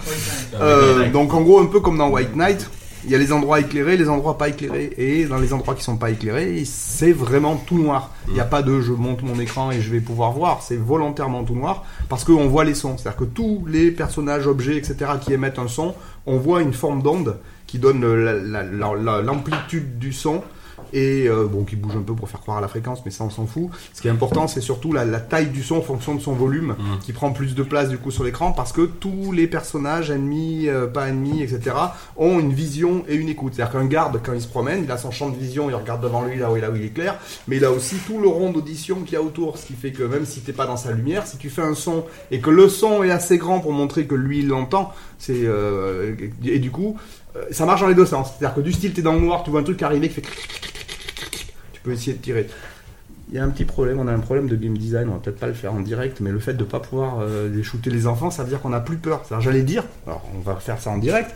Euh, 0.60 1.10
donc 1.10 1.34
en 1.34 1.42
gros 1.42 1.60
un 1.60 1.66
peu 1.66 1.80
comme 1.80 1.98
dans 1.98 2.08
White 2.08 2.34
Knight, 2.34 2.70
il 3.04 3.10
y 3.10 3.14
a 3.14 3.18
les 3.18 3.32
endroits 3.32 3.60
éclairés, 3.60 3.96
les 3.96 4.08
endroits 4.08 4.36
pas 4.36 4.48
éclairés, 4.48 4.92
et 4.98 5.24
dans 5.24 5.38
les 5.38 5.52
endroits 5.52 5.74
qui 5.74 5.84
sont 5.84 5.96
pas 5.96 6.10
éclairés, 6.10 6.62
c'est 6.64 7.12
vraiment 7.12 7.56
tout 7.56 7.78
noir. 7.78 8.10
Il 8.26 8.34
n'y 8.34 8.40
a 8.40 8.44
pas 8.44 8.62
de 8.62 8.80
je 8.80 8.92
monte 8.92 9.22
mon 9.22 9.38
écran 9.38 9.70
et 9.70 9.80
je 9.80 9.90
vais 9.90 10.00
pouvoir 10.00 10.32
voir, 10.32 10.62
c'est 10.62 10.76
volontairement 10.76 11.44
tout 11.44 11.54
noir 11.54 11.84
parce 12.08 12.24
qu'on 12.24 12.48
voit 12.48 12.64
les 12.64 12.74
sons. 12.74 12.96
C'est-à-dire 12.98 13.18
que 13.20 13.24
tous 13.24 13.64
les 13.68 13.90
personnages, 13.92 14.46
objets, 14.46 14.76
etc. 14.76 15.12
qui 15.20 15.32
émettent 15.32 15.58
un 15.60 15.68
son, 15.68 15.94
on 16.26 16.38
voit 16.38 16.60
une 16.60 16.72
forme 16.72 17.02
d'onde 17.02 17.36
qui 17.66 17.78
donne 17.78 18.00
la- 18.04 18.34
la- 18.34 18.62
la- 18.64 18.94
la- 18.96 19.22
l'amplitude 19.22 19.98
du 19.98 20.12
son 20.12 20.42
et 20.92 21.26
euh, 21.28 21.46
bon 21.46 21.64
qui 21.64 21.76
bouge 21.76 21.96
un 21.96 22.02
peu 22.02 22.14
pour 22.14 22.28
faire 22.28 22.40
croire 22.40 22.58
à 22.58 22.60
la 22.60 22.68
fréquence 22.68 23.02
mais 23.04 23.10
ça 23.10 23.24
on 23.24 23.30
s'en 23.30 23.46
fout. 23.46 23.68
Ce 23.92 24.00
qui 24.00 24.08
est 24.08 24.10
important 24.10 24.46
c'est 24.48 24.60
surtout 24.60 24.92
la, 24.92 25.04
la 25.04 25.20
taille 25.20 25.48
du 25.48 25.62
son 25.62 25.76
en 25.76 25.82
fonction 25.82 26.14
de 26.14 26.20
son 26.20 26.32
volume 26.32 26.74
Mhm. 26.78 26.98
qui 27.00 27.12
prend 27.12 27.30
plus 27.32 27.54
de 27.54 27.62
place 27.62 27.88
du 27.88 27.98
coup 27.98 28.10
sur 28.10 28.24
l'écran 28.24 28.52
parce 28.52 28.72
que 28.72 28.82
tous 28.82 29.32
les 29.32 29.46
personnages 29.46 30.10
ennemis 30.10 30.68
euh, 30.68 30.86
pas 30.86 31.08
ennemis 31.08 31.42
etc 31.42 31.76
ont 32.16 32.38
une 32.38 32.52
vision 32.52 33.04
et 33.08 33.14
une 33.14 33.28
écoute. 33.28 33.52
C'est 33.56 33.62
à 33.62 33.66
dire 33.66 33.72
qu'un 33.80 33.86
garde 33.86 34.20
quand 34.24 34.32
il 34.32 34.40
se 34.40 34.48
promène 34.48 34.82
il 34.84 34.90
a 34.90 34.96
son 34.98 35.10
champ 35.10 35.28
de 35.28 35.36
vision 35.36 35.68
il 35.70 35.74
regarde 35.74 36.02
devant 36.02 36.22
lui 36.24 36.38
là 36.38 36.50
où 36.50 36.56
il, 36.56 36.62
là 36.62 36.70
où 36.70 36.76
il 36.76 36.84
est 36.84 36.88
clair 36.94 37.16
mais 37.46 37.56
il 37.56 37.64
a 37.64 37.70
aussi 37.72 37.96
tout 38.06 38.18
le 38.20 38.28
rond 38.28 38.50
d'audition 38.52 38.96
qu'il 39.02 39.14
y 39.14 39.16
a 39.16 39.22
autour 39.22 39.58
ce 39.58 39.66
qui 39.66 39.74
fait 39.74 39.92
que 39.92 40.02
même 40.02 40.24
si 40.24 40.40
t'es 40.40 40.52
pas 40.52 40.66
dans 40.66 40.76
sa 40.76 40.92
lumière 40.92 41.26
si 41.26 41.36
tu 41.36 41.50
fais 41.50 41.62
un 41.62 41.74
son 41.74 42.04
et 42.30 42.40
que 42.40 42.50
le 42.50 42.68
son 42.68 43.02
est 43.02 43.10
assez 43.10 43.38
grand 43.38 43.60
pour 43.60 43.72
montrer 43.72 44.06
que 44.06 44.14
lui 44.14 44.40
il 44.40 44.48
l'entend 44.48 44.92
c'est 45.18 45.34
euh, 45.44 46.14
et 46.44 46.58
du 46.58 46.70
coup 46.70 46.96
euh, 47.36 47.44
ça 47.50 47.66
marche 47.66 47.80
dans 47.82 47.88
les 47.88 47.94
deux 47.94 48.06
sens. 48.06 48.28
C'est 48.38 48.44
à 48.44 48.48
dire 48.48 48.56
que 48.56 48.60
du 48.62 48.72
style 48.72 48.92
t'es 48.92 49.02
dans 49.02 49.12
le 49.14 49.20
noir 49.20 49.42
tu 49.42 49.50
vois 49.50 49.60
un 49.60 49.64
truc 49.64 49.82
arriver 49.82 50.08
qui 50.08 50.14
fait 50.14 50.22
tu 51.78 51.84
peux 51.84 51.92
essayer 51.92 52.14
de 52.14 52.22
tirer. 52.22 52.48
Il 53.30 53.36
y 53.36 53.38
a 53.38 53.44
un 53.44 53.50
petit 53.50 53.66
problème, 53.66 54.00
on 54.00 54.08
a 54.08 54.12
un 54.12 54.20
problème 54.20 54.48
de 54.48 54.56
game 54.56 54.78
design, 54.78 55.10
on 55.10 55.12
va 55.12 55.18
peut-être 55.18 55.38
pas 55.38 55.48
le 55.48 55.52
faire 55.52 55.74
en 55.74 55.80
direct, 55.80 56.20
mais 56.20 56.30
le 56.30 56.38
fait 56.38 56.54
de 56.54 56.64
pas 56.64 56.80
pouvoir 56.80 57.18
euh, 57.20 57.54
les 57.54 57.62
shooter 57.62 57.90
les 57.90 58.06
enfants, 58.06 58.30
ça 58.30 58.42
veut 58.42 58.48
dire 58.48 58.58
qu'on 58.62 58.72
a 58.72 58.80
plus 58.80 58.96
peur. 58.96 59.20
C'est-à-dire, 59.28 59.44
j'allais 59.44 59.64
dire, 59.64 59.84
alors 60.06 60.22
on 60.34 60.40
va 60.40 60.56
faire 60.56 60.80
ça 60.80 60.88
en 60.88 60.96
direct, 60.96 61.30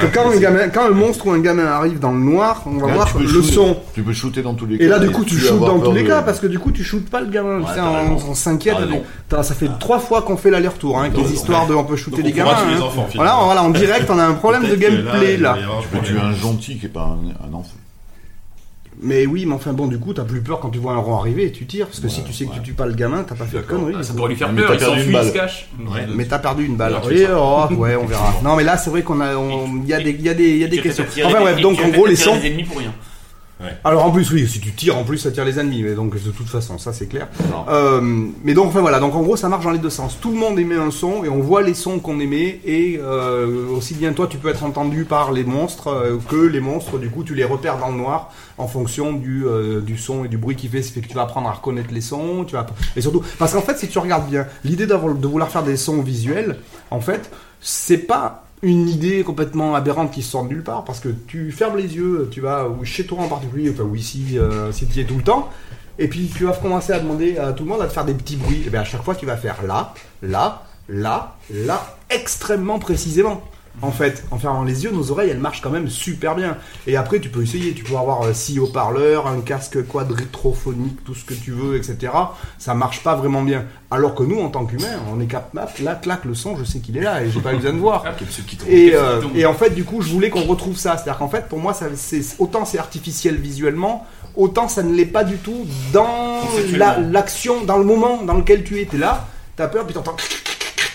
que 0.00 0.06
quand 0.14 0.30
un, 0.30 0.36
gamin, 0.36 0.68
quand 0.68 0.84
un 0.84 0.90
monstre 0.90 1.26
ou 1.26 1.32
un 1.32 1.40
gamin 1.40 1.66
arrive 1.66 1.98
dans 1.98 2.12
le 2.12 2.20
noir, 2.20 2.62
on 2.66 2.78
va 2.78 2.86
Là, 2.86 2.94
voir 2.94 3.08
tu 3.08 3.14
peux 3.14 3.22
le 3.24 3.28
shooter- 3.28 3.52
son. 3.52 3.76
Tu 3.94 4.04
peux 4.04 4.12
shooter 4.12 4.42
dans 4.42 4.54
tous 4.54 4.66
les 4.66 4.78
cas. 4.78 4.84
Et 4.84 4.86
là, 4.86 5.00
du 5.00 5.10
coup, 5.10 5.24
tu 5.24 5.36
shootes 5.36 5.58
dans 5.58 5.80
tous 5.80 5.90
les 5.90 6.04
de- 6.04 6.06
cas, 6.06 6.22
parce 6.22 6.38
que 6.38 6.46
du 6.46 6.60
coup, 6.60 6.70
tu 6.70 6.84
shootes 6.84 7.10
pas 7.10 7.20
le 7.20 7.26
gamin. 7.30 7.62
Ouais, 7.62 7.80
on, 8.28 8.34
s'inquiète. 8.34 8.76
Ça 9.28 9.42
fait 9.54 9.70
trois 9.80 9.98
fois 9.98 10.22
qu'on 10.22 10.36
fait 10.36 10.50
l'aller-retour, 10.50 10.98
hein, 10.98 11.06
avec 11.06 11.16
les 11.16 11.32
histoires 11.32 11.66
de 11.66 11.74
on 11.74 11.82
peut 11.82 11.96
shooter 11.96 12.22
les 12.22 12.30
gamins. 12.30 12.52
hein. 12.52 12.80
enfants, 12.80 13.08
Voilà, 13.16 13.60
en 13.60 13.70
direct, 13.70 14.08
on 14.08 14.20
a 14.20 14.24
un 14.24 14.34
problème 14.34 14.68
de 14.68 14.76
gameplay 14.76 15.36
là. 15.36 15.58
Tu 15.82 15.88
peux 15.88 15.98
tuer 16.04 16.20
un 16.20 16.32
gentil 16.32 16.78
qui 16.78 16.86
est 16.86 16.90
pas 16.90 17.18
un 17.44 17.52
enfant. 17.52 17.74
Mais 19.04 19.26
oui, 19.26 19.44
mais 19.46 19.52
enfin 19.54 19.74
bon, 19.74 19.86
du 19.86 19.98
coup, 19.98 20.14
t'as 20.14 20.24
plus 20.24 20.40
peur 20.40 20.60
quand 20.60 20.70
tu 20.70 20.78
vois 20.78 20.94
un 20.94 20.98
rond 20.98 21.16
arriver 21.18 21.44
et 21.44 21.52
tu 21.52 21.66
tires, 21.66 21.86
parce 21.86 22.00
que 22.00 22.08
si 22.08 22.24
tu 22.24 22.32
sais 22.32 22.46
que 22.46 22.54
tu 22.54 22.60
tues 22.62 22.72
pas 22.72 22.86
le 22.86 22.94
gamin, 22.94 23.22
t'as 23.22 23.34
pas 23.34 23.44
fait 23.44 23.58
de 23.58 23.62
conneries. 23.62 23.94
Ah, 23.98 24.02
ça 24.02 24.14
pourrait 24.14 24.30
lui 24.30 24.36
faire 24.36 24.50
Mais 24.50 24.62
peur, 24.62 24.70
t'as 24.70 24.74
il 24.76 24.78
perdu 24.78 24.94
une 24.96 24.98
s'enfuit, 25.02 25.10
il 25.10 25.12
balle. 25.12 25.26
se 25.28 25.32
cache. 25.32 25.68
Ouais. 25.78 26.06
Mais 26.14 26.24
t'as 26.24 26.38
perdu 26.38 26.64
une 26.64 26.76
balle. 26.76 26.94
Ça. 26.94 27.38
oh, 27.38 27.74
ouais, 27.74 27.96
on 27.96 28.06
verra. 28.06 28.34
Non, 28.42 28.56
mais 28.56 28.64
là, 28.64 28.78
c'est 28.78 28.88
vrai 28.90 29.02
qu'on 29.02 29.20
a, 29.20 29.32
il 29.34 29.86
y 29.88 29.92
a 29.92 30.00
des, 30.00 30.10
il 30.10 30.22
y 30.22 30.28
a 30.28 30.34
des, 30.34 30.48
il 30.48 30.56
y 30.58 30.64
a 30.64 30.68
des 30.68 30.78
questions. 30.80 31.04
Enfin 31.24 31.40
bref, 31.40 31.58
et 31.58 31.62
donc 31.62 31.78
en 31.84 31.88
gros, 31.88 32.06
les 32.06 32.16
sons. 32.16 32.38
Alors 33.84 34.04
en 34.04 34.10
plus, 34.10 34.30
oui, 34.30 34.46
si 34.48 34.60
tu 34.60 34.72
tires, 34.72 34.96
en 34.96 35.04
plus, 35.04 35.18
ça 35.18 35.30
tire 35.30 35.44
les 35.44 35.58
ennemis. 35.58 35.82
Mais 35.82 35.94
donc 35.94 36.14
de 36.14 36.30
toute 36.30 36.48
façon, 36.48 36.78
ça 36.78 36.92
c'est 36.92 37.06
clair. 37.06 37.28
Euh, 37.68 38.00
mais 38.42 38.54
donc 38.54 38.68
enfin 38.68 38.80
voilà, 38.80 39.00
donc 39.00 39.14
en 39.14 39.22
gros, 39.22 39.36
ça 39.36 39.48
marche 39.48 39.64
dans 39.64 39.70
les 39.70 39.78
deux 39.78 39.90
sens. 39.90 40.18
Tout 40.20 40.30
le 40.30 40.36
monde 40.36 40.58
émet 40.58 40.76
un 40.76 40.90
son 40.90 41.24
et 41.24 41.28
on 41.28 41.40
voit 41.40 41.62
les 41.62 41.74
sons 41.74 41.98
qu'on 41.98 42.20
émet 42.20 42.60
et 42.64 42.98
euh, 43.02 43.68
aussi 43.68 43.94
bien 43.94 44.12
toi, 44.12 44.26
tu 44.26 44.38
peux 44.38 44.48
être 44.48 44.64
entendu 44.64 45.04
par 45.04 45.32
les 45.32 45.44
monstres 45.44 45.88
euh, 45.88 46.18
que 46.28 46.36
les 46.36 46.60
monstres. 46.60 46.98
Du 46.98 47.10
coup, 47.10 47.24
tu 47.24 47.34
les 47.34 47.44
repères 47.44 47.78
dans 47.78 47.88
le 47.88 47.96
noir 47.96 48.32
en 48.58 48.68
fonction 48.68 49.12
du 49.12 49.44
du 49.84 49.98
son 49.98 50.24
et 50.24 50.28
du 50.28 50.38
bruit 50.38 50.56
qu'il 50.56 50.70
fait. 50.70 50.82
Ça 50.82 50.92
fait 50.92 51.00
que 51.00 51.08
tu 51.08 51.14
vas 51.14 51.22
apprendre 51.22 51.48
à 51.48 51.52
reconnaître 51.52 51.92
les 51.92 52.00
sons. 52.00 52.44
Tu 52.46 52.54
vas 52.54 52.66
et 52.96 53.00
surtout 53.00 53.22
parce 53.38 53.52
qu'en 53.52 53.62
fait, 53.62 53.78
si 53.78 53.88
tu 53.88 53.98
regardes 53.98 54.28
bien, 54.28 54.46
l'idée 54.64 54.86
de 54.86 54.94
vouloir 54.94 55.48
faire 55.48 55.62
des 55.62 55.76
sons 55.76 56.02
visuels, 56.02 56.58
en 56.90 57.00
fait, 57.00 57.30
c'est 57.60 57.98
pas 57.98 58.43
une 58.62 58.88
idée 58.88 59.22
complètement 59.24 59.74
aberrante 59.74 60.10
qui 60.10 60.22
sort 60.22 60.44
de 60.44 60.48
nulle 60.48 60.62
part 60.62 60.84
parce 60.84 61.00
que 61.00 61.08
tu 61.08 61.52
fermes 61.52 61.76
les 61.76 61.96
yeux, 61.96 62.28
tu 62.30 62.40
vas 62.40 62.68
ou 62.68 62.84
chez 62.84 63.06
toi 63.06 63.20
en 63.20 63.28
particulier, 63.28 63.70
enfin 63.70 63.84
ou 63.84 63.94
ici 63.94 64.38
euh, 64.38 64.72
si 64.72 64.86
tu 64.86 64.98
y 64.98 65.00
es 65.02 65.04
tout 65.04 65.16
le 65.16 65.22
temps, 65.22 65.50
et 65.98 66.08
puis 66.08 66.30
tu 66.34 66.44
vas 66.44 66.52
commencer 66.52 66.92
à 66.92 66.98
demander 66.98 67.38
à 67.38 67.52
tout 67.52 67.64
le 67.64 67.70
monde 67.70 67.82
à 67.82 67.86
te 67.86 67.92
faire 67.92 68.04
des 68.04 68.14
petits 68.14 68.36
bruits. 68.36 68.62
Et 68.66 68.70
bien 68.70 68.80
à 68.80 68.84
chaque 68.84 69.02
fois 69.02 69.14
tu 69.14 69.26
vas 69.26 69.36
faire 69.36 69.62
là, 69.66 69.94
là, 70.22 70.62
là, 70.88 71.36
là, 71.50 71.96
extrêmement 72.10 72.78
précisément. 72.78 73.42
En 73.82 73.90
fait, 73.90 74.24
en 74.30 74.38
fermant 74.38 74.62
les 74.62 74.84
yeux, 74.84 74.92
nos 74.92 75.10
oreilles 75.10 75.30
elles 75.30 75.38
marchent 75.38 75.60
quand 75.60 75.70
même 75.70 75.88
super 75.88 76.34
bien. 76.36 76.56
Et 76.86 76.96
après 76.96 77.18
tu 77.20 77.28
peux 77.28 77.42
essayer, 77.42 77.74
tu 77.74 77.82
peux 77.84 77.96
avoir 77.96 78.34
6 78.34 78.58
haut-parleurs, 78.60 79.26
un 79.26 79.40
casque 79.40 79.84
quadritrophonique, 79.86 81.04
tout 81.04 81.14
ce 81.14 81.24
que 81.24 81.34
tu 81.34 81.50
veux, 81.50 81.76
etc. 81.76 82.12
Ça 82.58 82.74
marche 82.74 83.02
pas 83.02 83.14
vraiment 83.16 83.42
bien. 83.42 83.64
Alors 83.90 84.14
que 84.14 84.22
nous 84.22 84.40
en 84.40 84.48
tant 84.48 84.64
qu'humains, 84.64 85.00
on 85.12 85.20
est 85.20 85.26
capable, 85.26 85.70
là, 85.82 85.94
clac, 85.96 86.24
le 86.24 86.34
son, 86.34 86.56
je 86.56 86.64
sais 86.64 86.78
qu'il 86.78 86.96
est 86.96 87.02
là 87.02 87.22
et 87.22 87.30
j'ai 87.30 87.40
pas 87.40 87.52
besoin 87.52 87.72
de 87.72 87.78
voir. 87.78 88.04
Et, 88.68 88.94
euh, 88.94 89.20
et 89.34 89.44
en 89.46 89.54
fait, 89.54 89.70
du 89.70 89.84
coup, 89.84 90.00
je 90.02 90.10
voulais 90.10 90.30
qu'on 90.30 90.44
retrouve 90.44 90.76
ça. 90.76 90.96
C'est-à-dire 90.96 91.18
qu'en 91.18 91.28
fait, 91.28 91.48
pour 91.48 91.58
moi, 91.58 91.74
ça, 91.74 91.86
autant 92.38 92.64
c'est 92.64 92.78
artificiel 92.78 93.36
visuellement, 93.36 94.06
autant 94.36 94.68
ça 94.68 94.82
ne 94.82 94.94
l'est 94.94 95.04
pas 95.04 95.24
du 95.24 95.36
tout 95.36 95.66
dans 95.92 96.40
la- 96.78 96.98
l'action, 97.00 97.64
dans 97.64 97.76
le 97.78 97.84
moment 97.84 98.22
dans 98.22 98.34
lequel 98.34 98.64
tu 98.64 98.80
es. 98.80 98.86
T'es 98.86 98.98
là, 98.98 99.26
t'as 99.56 99.68
peur, 99.68 99.84
puis 99.84 99.94
t'entends 99.94 100.16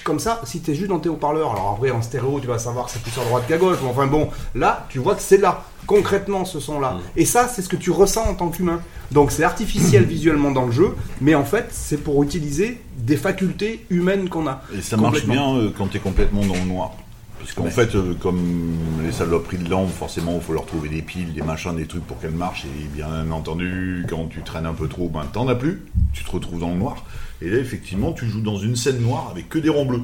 comme 0.03 0.19
ça. 0.19 0.41
Si 0.45 0.59
t'es 0.61 0.75
juste 0.75 0.89
dans 0.89 0.99
tes 0.99 1.09
haut-parleurs, 1.09 1.51
alors 1.51 1.71
en 1.71 1.75
vrai, 1.75 1.91
en 1.91 2.01
stéréo, 2.01 2.39
tu 2.39 2.47
vas 2.47 2.59
savoir 2.59 2.85
que 2.85 2.91
c'est 2.91 3.01
plus 3.01 3.17
à 3.19 3.23
droite 3.23 3.43
qu'à 3.47 3.57
gauche. 3.57 3.77
Mais 3.83 3.89
enfin 3.89 4.07
bon, 4.07 4.29
là, 4.55 4.85
tu 4.89 4.99
vois 4.99 5.15
que 5.15 5.21
c'est 5.21 5.37
là. 5.37 5.63
Concrètement, 5.87 6.45
ce 6.45 6.59
son-là. 6.59 6.97
Et 7.15 7.25
ça, 7.25 7.47
c'est 7.47 7.61
ce 7.61 7.69
que 7.69 7.75
tu 7.75 7.89
ressens 7.89 8.23
en 8.27 8.35
tant 8.35 8.49
qu'humain. 8.49 8.79
Donc, 9.11 9.31
c'est 9.31 9.43
artificiel 9.43 10.03
visuellement 10.05 10.51
dans 10.51 10.65
le 10.65 10.71
jeu, 10.71 10.95
mais 11.21 11.35
en 11.35 11.45
fait, 11.45 11.67
c'est 11.71 11.97
pour 11.97 12.21
utiliser 12.23 12.79
des 12.97 13.17
facultés 13.17 13.85
humaines 13.89 14.29
qu'on 14.29 14.47
a. 14.47 14.61
Et 14.75 14.81
ça 14.81 14.97
marche 14.97 15.25
bien 15.25 15.55
euh, 15.55 15.71
quand 15.75 15.87
tu 15.87 15.97
es 15.97 15.99
complètement 15.99 16.45
dans 16.45 16.53
le 16.53 16.65
noir. 16.65 16.91
Puisqu'en 17.39 17.69
fait, 17.69 17.95
euh, 17.95 18.13
comme 18.13 18.77
les 19.03 19.11
saloperies 19.11 19.57
de 19.57 19.69
lampe, 19.69 19.89
forcément, 19.89 20.35
il 20.35 20.41
faut 20.41 20.53
leur 20.53 20.65
trouver 20.65 20.89
des 20.89 21.01
piles, 21.01 21.33
des 21.33 21.41
machins, 21.41 21.75
des 21.75 21.87
trucs 21.87 22.05
pour 22.05 22.19
qu'elles 22.19 22.31
marchent. 22.31 22.65
Et 22.65 22.87
bien 22.93 23.31
entendu, 23.31 24.05
quand 24.09 24.27
tu 24.27 24.41
traînes 24.41 24.65
un 24.65 24.73
peu 24.73 24.87
trop, 24.87 25.09
ben 25.09 25.25
t'en 25.31 25.47
as 25.47 25.55
plus. 25.55 25.81
Tu 26.13 26.23
te 26.23 26.31
retrouves 26.31 26.59
dans 26.59 26.69
le 26.69 26.77
noir. 26.77 27.05
Et 27.41 27.49
là, 27.49 27.57
effectivement, 27.57 28.11
tu 28.11 28.27
joues 28.27 28.41
dans 28.41 28.57
une 28.57 28.75
scène 28.75 28.99
noire 28.99 29.29
avec 29.31 29.49
que 29.49 29.57
des 29.57 29.69
ronds 29.69 29.85
bleus. 29.85 30.03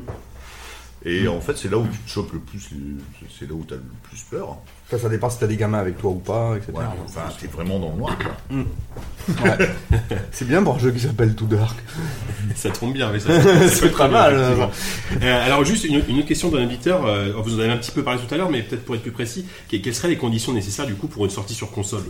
Et 1.07 1.27
en 1.27 1.39
fait, 1.39 1.55
c'est 1.57 1.69
là 1.69 1.77
où 1.77 1.85
tu 1.87 1.97
te 1.99 2.09
chopes 2.09 2.33
le 2.33 2.39
plus, 2.39 2.69
les- 2.71 3.27
c'est 3.37 3.47
là 3.47 3.53
où 3.53 3.63
tu 3.67 3.73
as 3.75 3.77
le 3.77 3.83
plus 4.03 4.21
peur. 4.29 4.57
Ça, 4.89 4.97
ça 4.97 5.07
dépend 5.09 5.29
si 5.29 5.37
t'as 5.39 5.45
des 5.47 5.55
gamins 5.55 5.77
avec 5.77 5.97
toi 5.99 6.09
ou 6.11 6.15
pas, 6.19 6.55
etc. 6.57 6.71
Ouais, 6.75 6.83
enfin, 7.05 7.21
t'es 7.39 7.45
vraiment 7.47 7.77
dans 7.79 7.91
le 7.91 7.97
noir. 7.97 8.17
quoi. 8.17 9.45
Ouais. 9.45 9.69
c'est 10.31 10.47
bien 10.47 10.63
pour 10.63 10.75
un 10.75 10.79
jeu 10.79 10.91
qui 10.91 10.99
s'appelle 10.99 11.35
Too 11.35 11.45
Dark. 11.45 11.77
Ça 12.55 12.69
tombe 12.71 12.93
bien, 12.93 13.11
mais 13.11 13.19
ça, 13.19 13.29
C'est 13.69 13.81
peut 13.81 13.85
être 13.87 13.97
pas 13.97 14.07
mal. 14.07 14.33
Euh, 14.35 15.45
alors 15.45 15.63
juste 15.65 15.83
une, 15.83 16.01
une 16.07 16.17
autre 16.19 16.27
question 16.27 16.49
d'un 16.49 16.63
auditeur, 16.63 17.05
euh, 17.05 17.33
vous 17.43 17.55
en 17.55 17.59
avez 17.59 17.71
un 17.71 17.77
petit 17.77 17.91
peu 17.91 18.01
parlé 18.03 18.19
tout 18.27 18.33
à 18.33 18.37
l'heure, 18.37 18.49
mais 18.49 18.61
peut-être 18.63 18.85
pour 18.85 18.95
être 18.95 19.01
plus 19.01 19.11
précis, 19.11 19.45
que- 19.69 19.77
quelles 19.77 19.93
seraient 19.95 20.07
les 20.09 20.17
conditions 20.17 20.53
nécessaires 20.53 20.85
du 20.87 20.95
coup 20.95 21.07
pour 21.07 21.25
une 21.25 21.31
sortie 21.31 21.53
sur 21.53 21.71
console? 21.71 22.03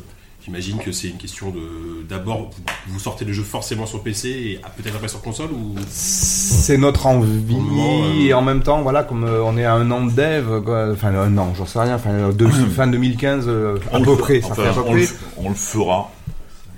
J'imagine 0.45 0.77
que 0.77 0.91
c'est 0.91 1.07
une 1.07 1.17
question 1.17 1.49
de 1.49 2.03
d'abord 2.07 2.51
vous, 2.87 2.99
sortez 2.99 3.25
le 3.25 3.33
jeu 3.33 3.41
forcément 3.41 3.87
sur 3.87 4.03
PC 4.03 4.29
et 4.29 4.61
peut-être 4.77 4.95
après 4.95 5.07
sur 5.07 5.19
console 5.21 5.51
ou? 5.51 5.73
C'est 5.89 6.77
notre 6.77 7.07
envie 7.07 7.55
moment, 7.55 8.03
euh, 8.05 8.19
et 8.21 8.33
en 8.33 8.43
même 8.43 8.61
temps, 8.61 8.83
voilà, 8.83 9.03
comme 9.03 9.23
euh, 9.23 9.41
on 9.43 9.57
est 9.57 9.65
à 9.65 9.73
un 9.73 9.89
an 9.89 10.05
de 10.05 10.11
dev, 10.11 10.61
quoi, 10.63 10.91
enfin 10.91 11.15
un 11.15 11.35
an, 11.39 11.53
j'en 11.55 11.65
sais 11.65 11.79
rien, 11.79 11.95
enfin 11.95 12.11
euh, 12.11 12.31
de- 12.31 12.45
fin 12.75 12.85
2015 12.85 13.45
euh, 13.47 13.77
à 13.91 13.99
peu 13.99 14.15
près, 14.17 14.41
ça 14.41 14.49
enfin, 14.51 14.63
fait 14.63 14.69
à 14.69 14.73
peu 14.73 14.81
on, 14.85 14.93
le, 14.93 15.03
près. 15.05 15.15
on 15.37 15.49
le 15.49 15.55
fera. 15.55 16.11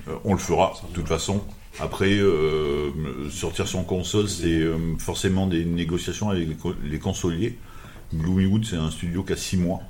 Euh, 0.08 0.14
on 0.24 0.32
le 0.34 0.40
fera, 0.40 0.72
de 0.90 0.94
toute 0.94 1.08
façon. 1.10 1.42
Après, 1.82 2.10
euh, 2.14 2.90
sortir 3.30 3.68
sur 3.68 3.86
console, 3.86 4.30
c'est 4.30 4.46
euh, 4.48 4.78
forcément 4.98 5.46
des 5.46 5.66
négociations 5.66 6.30
avec 6.30 6.48
les, 6.48 6.56
co- 6.56 6.74
les 6.84 7.00
consoliers. 7.00 7.58
Gloomywood, 8.16 8.64
c'est 8.66 8.78
un 8.78 8.90
studio 8.90 9.24
qui 9.24 9.34
a 9.34 9.36
6 9.36 9.58
mois. 9.58 9.82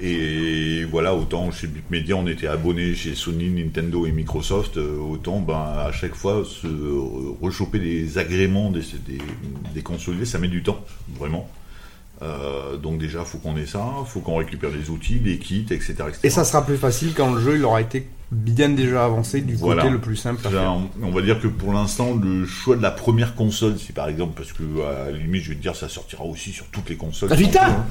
Et 0.00 0.84
voilà, 0.90 1.14
autant 1.14 1.50
chez 1.50 1.66
Bitmedia, 1.66 2.16
on 2.16 2.26
était 2.26 2.46
abonné 2.46 2.94
chez 2.94 3.14
Sony, 3.14 3.50
Nintendo 3.50 4.06
et 4.06 4.12
Microsoft, 4.12 4.76
euh, 4.76 4.98
autant 4.98 5.40
ben, 5.40 5.54
à 5.54 5.92
chaque 5.92 6.14
fois 6.14 6.44
se 6.44 6.66
euh, 6.66 7.00
rechoper 7.40 7.78
des 7.78 8.18
agréments 8.18 8.70
des, 8.70 8.80
des, 9.06 9.18
des 9.74 10.24
ça 10.24 10.38
met 10.38 10.48
du 10.48 10.62
temps, 10.62 10.84
vraiment. 11.18 11.48
Euh, 12.22 12.76
donc 12.76 12.98
déjà, 12.98 13.24
faut 13.24 13.38
qu'on 13.38 13.56
ait 13.56 13.66
ça, 13.66 13.84
faut 14.06 14.20
qu'on 14.20 14.36
récupère 14.36 14.70
les 14.70 14.90
outils, 14.90 15.18
les 15.18 15.38
kits, 15.38 15.66
etc. 15.70 15.94
etc. 16.08 16.18
Et 16.22 16.30
ça 16.30 16.44
sera 16.44 16.64
plus 16.64 16.76
facile 16.76 17.14
quand 17.14 17.32
le 17.34 17.40
jeu 17.40 17.56
il 17.56 17.64
aura 17.64 17.80
été 17.80 18.06
bien 18.30 18.68
déjà 18.70 19.04
avancé 19.04 19.40
du 19.40 19.56
Voilà. 19.56 19.82
côté 19.82 19.92
le 19.92 20.00
plus 20.00 20.16
simple 20.16 20.46
à 20.46 20.50
faire. 20.50 20.72
on, 20.72 20.88
on 21.02 21.10
va 21.10 21.20
dire 21.22 21.40
que 21.40 21.48
pour 21.48 21.72
l'instant, 21.72 22.14
le 22.14 22.46
choix 22.46 22.76
de 22.76 22.82
la 22.82 22.92
première 22.92 23.34
console, 23.34 23.78
si 23.78 23.92
par 23.92 24.08
exemple, 24.08 24.34
parce 24.36 24.52
que 24.52 24.62
à 24.82 25.10
la 25.10 25.18
limite, 25.18 25.42
je 25.42 25.48
vais 25.50 25.56
te 25.56 25.62
dire, 25.62 25.74
ça 25.76 25.88
sortira 25.88 26.24
aussi 26.24 26.52
sur 26.52 26.66
toutes 26.66 26.88
les 26.88 26.96
consoles. 26.96 27.28
La 27.28 27.36
Vita 27.36 27.84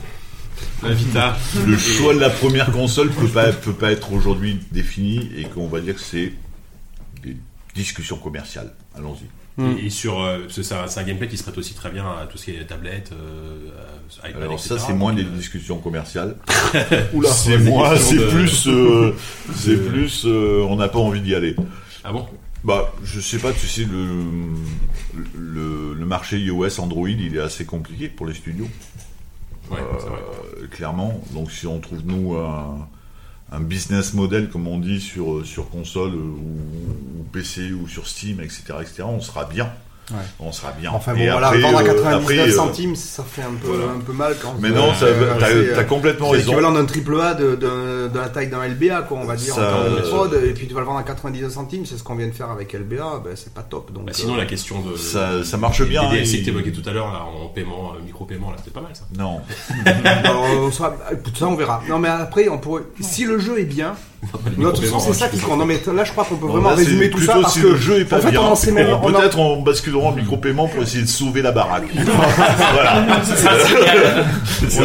la 0.84 0.94
Vita 0.94 1.38
Le 1.66 1.78
choix 1.78 2.14
de 2.14 2.20
la 2.20 2.30
première 2.30 2.72
console 2.72 3.10
peut 3.10 3.28
pas, 3.28 3.52
peut 3.52 3.74
pas 3.74 3.92
être 3.92 4.14
aujourd'hui 4.14 4.60
défini 4.72 5.30
et 5.38 5.46
qu'on 5.46 5.68
va 5.68 5.80
dire 5.82 5.96
que 5.96 6.02
c'est 6.02 6.34
des 7.24 7.38
discussions 7.76 8.18
commerciales. 8.18 8.74
Allons-y. 8.96 9.26
Mm. 9.58 9.78
et, 9.78 9.86
et 9.86 9.90
sur 9.90 10.22
euh, 10.24 10.40
c'est 10.50 10.72
un, 10.74 11.04
gameplay 11.04 11.28
qui 11.28 11.38
se 11.38 11.44
prête 11.44 11.58
aussi 11.58 11.74
très 11.74 11.90
bien 11.92 12.06
à 12.06 12.26
tout 12.26 12.38
ce 12.38 12.46
qui 12.46 12.52
est 12.52 12.64
tablette, 12.66 13.12
euh, 13.12 13.70
iPad, 14.20 14.44
Alors 14.44 14.54
etc. 14.54 14.70
ça, 14.70 14.80
c'est 14.80 14.94
moins 14.94 15.14
des 15.14 15.24
euh, 15.24 15.30
discussions 15.30 15.78
commerciales. 15.80 16.38
Oula. 17.14 17.30
C'est 17.30 17.58
moins, 17.58 17.96
c'est 17.98 18.16
de- 18.16 18.30
plus, 18.30 18.68
euh, 18.68 19.14
c'est 19.54 19.78
plus, 19.78 20.24
euh, 20.26 20.66
on 20.70 20.78
n'a 20.78 20.88
pas 20.88 21.00
envie 21.00 21.22
d'y 21.22 21.36
aller. 21.36 21.56
Ah 22.04 22.14
bon? 22.14 22.26
Bah, 22.64 22.94
je 23.04 23.20
sais 23.20 23.40
pas, 23.40 23.52
tu 23.52 23.68
sais, 23.68 23.86
le, 23.86 24.08
le, 25.36 25.94
le 25.96 26.06
marché 26.06 26.38
iOS 26.40 26.80
Android, 26.80 27.10
il 27.10 27.36
est 27.36 27.42
assez 27.42 27.66
compliqué 27.66 28.08
pour 28.08 28.28
les 28.28 28.36
studios. 28.36 28.70
Ouais. 29.72 29.80
Euh, 29.80 30.68
clairement. 30.68 31.22
Donc 31.34 31.52
si 31.52 31.68
on 31.68 31.80
trouve 31.80 32.02
nous 32.06 32.36
un, 32.36 32.88
un 33.52 33.60
business 33.60 34.14
model, 34.14 34.50
comme 34.50 34.68
on 34.68 34.80
dit, 34.80 35.02
sur, 35.02 35.46
sur 35.46 35.70
console 35.70 36.14
euh, 36.14 36.18
ou, 36.18 37.20
ou 37.20 37.24
PC 37.32 37.74
ou 37.74 37.88
sur 37.88 38.08
Steam, 38.08 38.40
etc., 38.40 38.64
etc., 38.82 39.04
on 39.04 39.22
sera 39.22 39.46
bien. 39.46 39.72
Ouais. 40.12 40.18
On 40.40 40.52
sera 40.52 40.72
bien. 40.74 40.92
Enfin 40.94 41.14
bon, 41.14 41.20
Et 41.22 41.30
voilà, 41.30 41.48
après, 41.48 41.60
vendre 41.62 41.78
à 41.78 41.82
euh, 41.82 41.86
99 41.86 42.22
après, 42.22 42.40
euh, 42.40 42.52
centimes, 42.52 42.96
ça 42.96 43.24
fait 43.24 43.42
un 43.44 43.54
peu, 43.62 43.68
voilà. 43.68 43.94
un 43.94 44.00
peu 44.00 44.14
mal 44.14 44.36
quand 44.42 44.56
Mais 44.60 44.70
non, 44.70 44.90
euh, 45.02 45.38
t'as 45.40 45.48
c'est, 45.48 45.74
t'as 45.74 45.80
euh, 45.80 45.84
complètement 45.84 46.28
C'est 46.32 46.38
raison. 46.38 46.52
l'équivalent 46.52 46.72
d'un 46.74 46.86
triple 46.86 47.20
A 47.22 47.34
de, 47.34 47.56
de, 47.56 48.08
de 48.10 48.20
la 48.20 48.30
taille 48.30 48.50
d'un 48.50 48.68
LBA, 48.68 49.04
quoi, 49.04 49.18
on 49.22 49.26
va 49.26 49.36
dire, 49.36 49.54
Ça, 49.56 49.62
en 49.62 49.84
termes 49.84 49.96
de 49.96 50.00
euh, 50.02 50.10
prod, 50.10 50.34
et 50.34 50.54
puis 50.54 50.68
tu 50.68 50.74
vas 50.74 50.82
le 50.82 50.86
vendre 50.86 51.00
à 51.00 51.04
99 51.04 51.52
centimes, 51.52 51.86
c'est 51.86 51.98
ce 51.98 52.04
qu'on 52.04 52.16
vient 52.16 52.28
de 52.28 52.34
faire 52.34 52.50
avec 52.52 52.74
LBA, 52.74 53.22
ben, 53.24 53.32
c'est 53.36 53.54
pas 53.54 53.64
top. 53.64 53.92
Donc, 53.94 54.06
Bah, 54.06 54.12
sinon 54.14 54.36
euh, 54.36 54.38
la 54.38 54.46
question 54.46 54.82
de 54.82 54.96
Ça- 54.98 55.44
ça 55.44 55.58
marche 55.58 55.82
bien, 55.84 56.04
des 56.10 56.18
DLC 56.18 56.36
et- 56.36 56.40
que 56.42 56.46
t'évoquais 56.46 56.72
tout 56.72 56.88
à 56.90 56.94
l'heure 56.94 57.12
là 57.12 57.24
en 57.24 57.48
paiement, 57.48 57.94
euh, 57.96 58.04
micro-paiement 58.06 58.52
là, 58.52 58.58
c'était 58.58 58.72
pas 58.72 58.82
mal 58.82 58.92
ça. 58.96 59.04
Non. 59.18 59.42
alors, 59.86 60.74
ça 60.74 60.94
on 61.48 61.56
verra. 61.56 61.82
Non 61.90 62.00
mais 62.00 62.10
après, 62.10 62.50
on 62.50 62.58
pourrait, 62.58 62.84
si 63.00 63.24
le 63.26 63.40
jeu 63.40 63.60
est 63.60 63.66
bien, 63.66 63.96
façon 64.22 65.00
c'est 65.00 65.14
ça 65.14 65.28
qui 65.30 65.40
compte. 65.40 65.58
Non 65.60 65.66
mais 65.66 65.82
là 65.94 66.04
je 66.04 66.12
crois 66.12 66.26
qu'on 66.26 66.36
peut 66.36 66.46
Non, 66.48 66.54
vraiment 66.54 66.70
là, 66.70 66.76
résumer 66.76 67.10
tout 67.10 67.22
ça 67.22 67.34
parce 67.42 67.54
si 67.54 67.62
que 67.62 67.68
le 67.68 67.76
jeu 67.76 68.00
est 68.00 68.06
pas 68.06 68.18
en 68.18 68.22
fait, 68.22 68.32
bien. 68.32 68.42
on 68.42 68.52
en 68.52 68.56
sait 68.56 68.72
même- 68.72 68.88
on 68.90 69.10
en- 69.10 69.20
Peut-être 69.20 69.40
on 69.40 69.62
basculera 69.62 70.08
en 70.08 70.12
micro-paiement 70.14 70.68
pour 70.68 70.84
essayer 70.84 71.04
de 71.04 71.08
sauver 71.08 71.42
la 71.42 71.52
baraque. 71.52 71.88
voilà. 72.74 73.22
C'est 73.24 73.38
ça, 74.70 74.84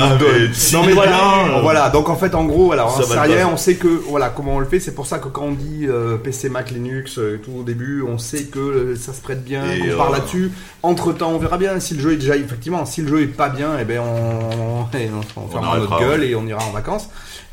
Non 0.79 0.85
mais 0.85 0.93
voilà, 0.93 1.47
euh, 1.57 1.61
voilà. 1.63 1.91
Donc 1.91 2.09
en 2.09 2.17
fait, 2.17 2.35
en 2.35 2.45
gros, 2.45 2.67
voilà, 2.67 2.87
on 2.87 3.03
Ça 3.03 3.23
rien, 3.23 3.49
on 3.53 3.57
sait 3.57 3.77
que 3.77 3.89
voilà 3.89 4.29
comment 4.31 4.57
on 4.57 4.59
le 4.59 4.67
fait. 4.67 4.81
C'est 4.81 4.95
pour 4.95 5.07
ça 5.07 5.19
que 5.19 5.29
quand 5.29 5.45
on 5.45 5.53
dit 5.53 5.87
euh, 5.89 6.17
PC, 6.17 6.49
Mac, 6.49 6.71
Linux, 6.71 7.19
euh, 7.19 7.37
et 7.37 7.39
tout 7.39 7.53
au 7.61 7.63
début, 7.63 8.03
on 8.03 8.19
sait 8.19 8.45
que 8.45 8.59
euh, 8.59 8.97
ça 8.97 9.13
se 9.13 9.21
prête 9.21 9.45
bien, 9.45 9.63
qu'on 9.63 9.97
parle 9.97 10.13
là-dessus. 10.15 10.53
Entre 10.83 11.13
temps, 11.13 11.33
on 11.33 11.39
verra 11.39 11.59
bien 11.59 11.79
si 11.81 11.95
le 11.95 12.01
jeu 12.01 12.13
est 12.13 12.17
déjà 12.17 12.37
effectivement, 12.37 12.85
si 12.87 13.03
le 13.03 13.09
jeu 13.09 13.23
est 13.23 13.27
pas 13.27 13.49
bien, 13.49 13.73
eh 13.81 13.85
ben 13.85 14.01
on, 14.01 14.87
on, 15.37 15.49
fermera 15.49 15.79
notre 15.79 15.99
gueule 15.99 16.25
et 16.25 16.35
on 16.35 16.47
ira 16.47 16.63
en 16.65 16.71
vacances. 16.73 17.09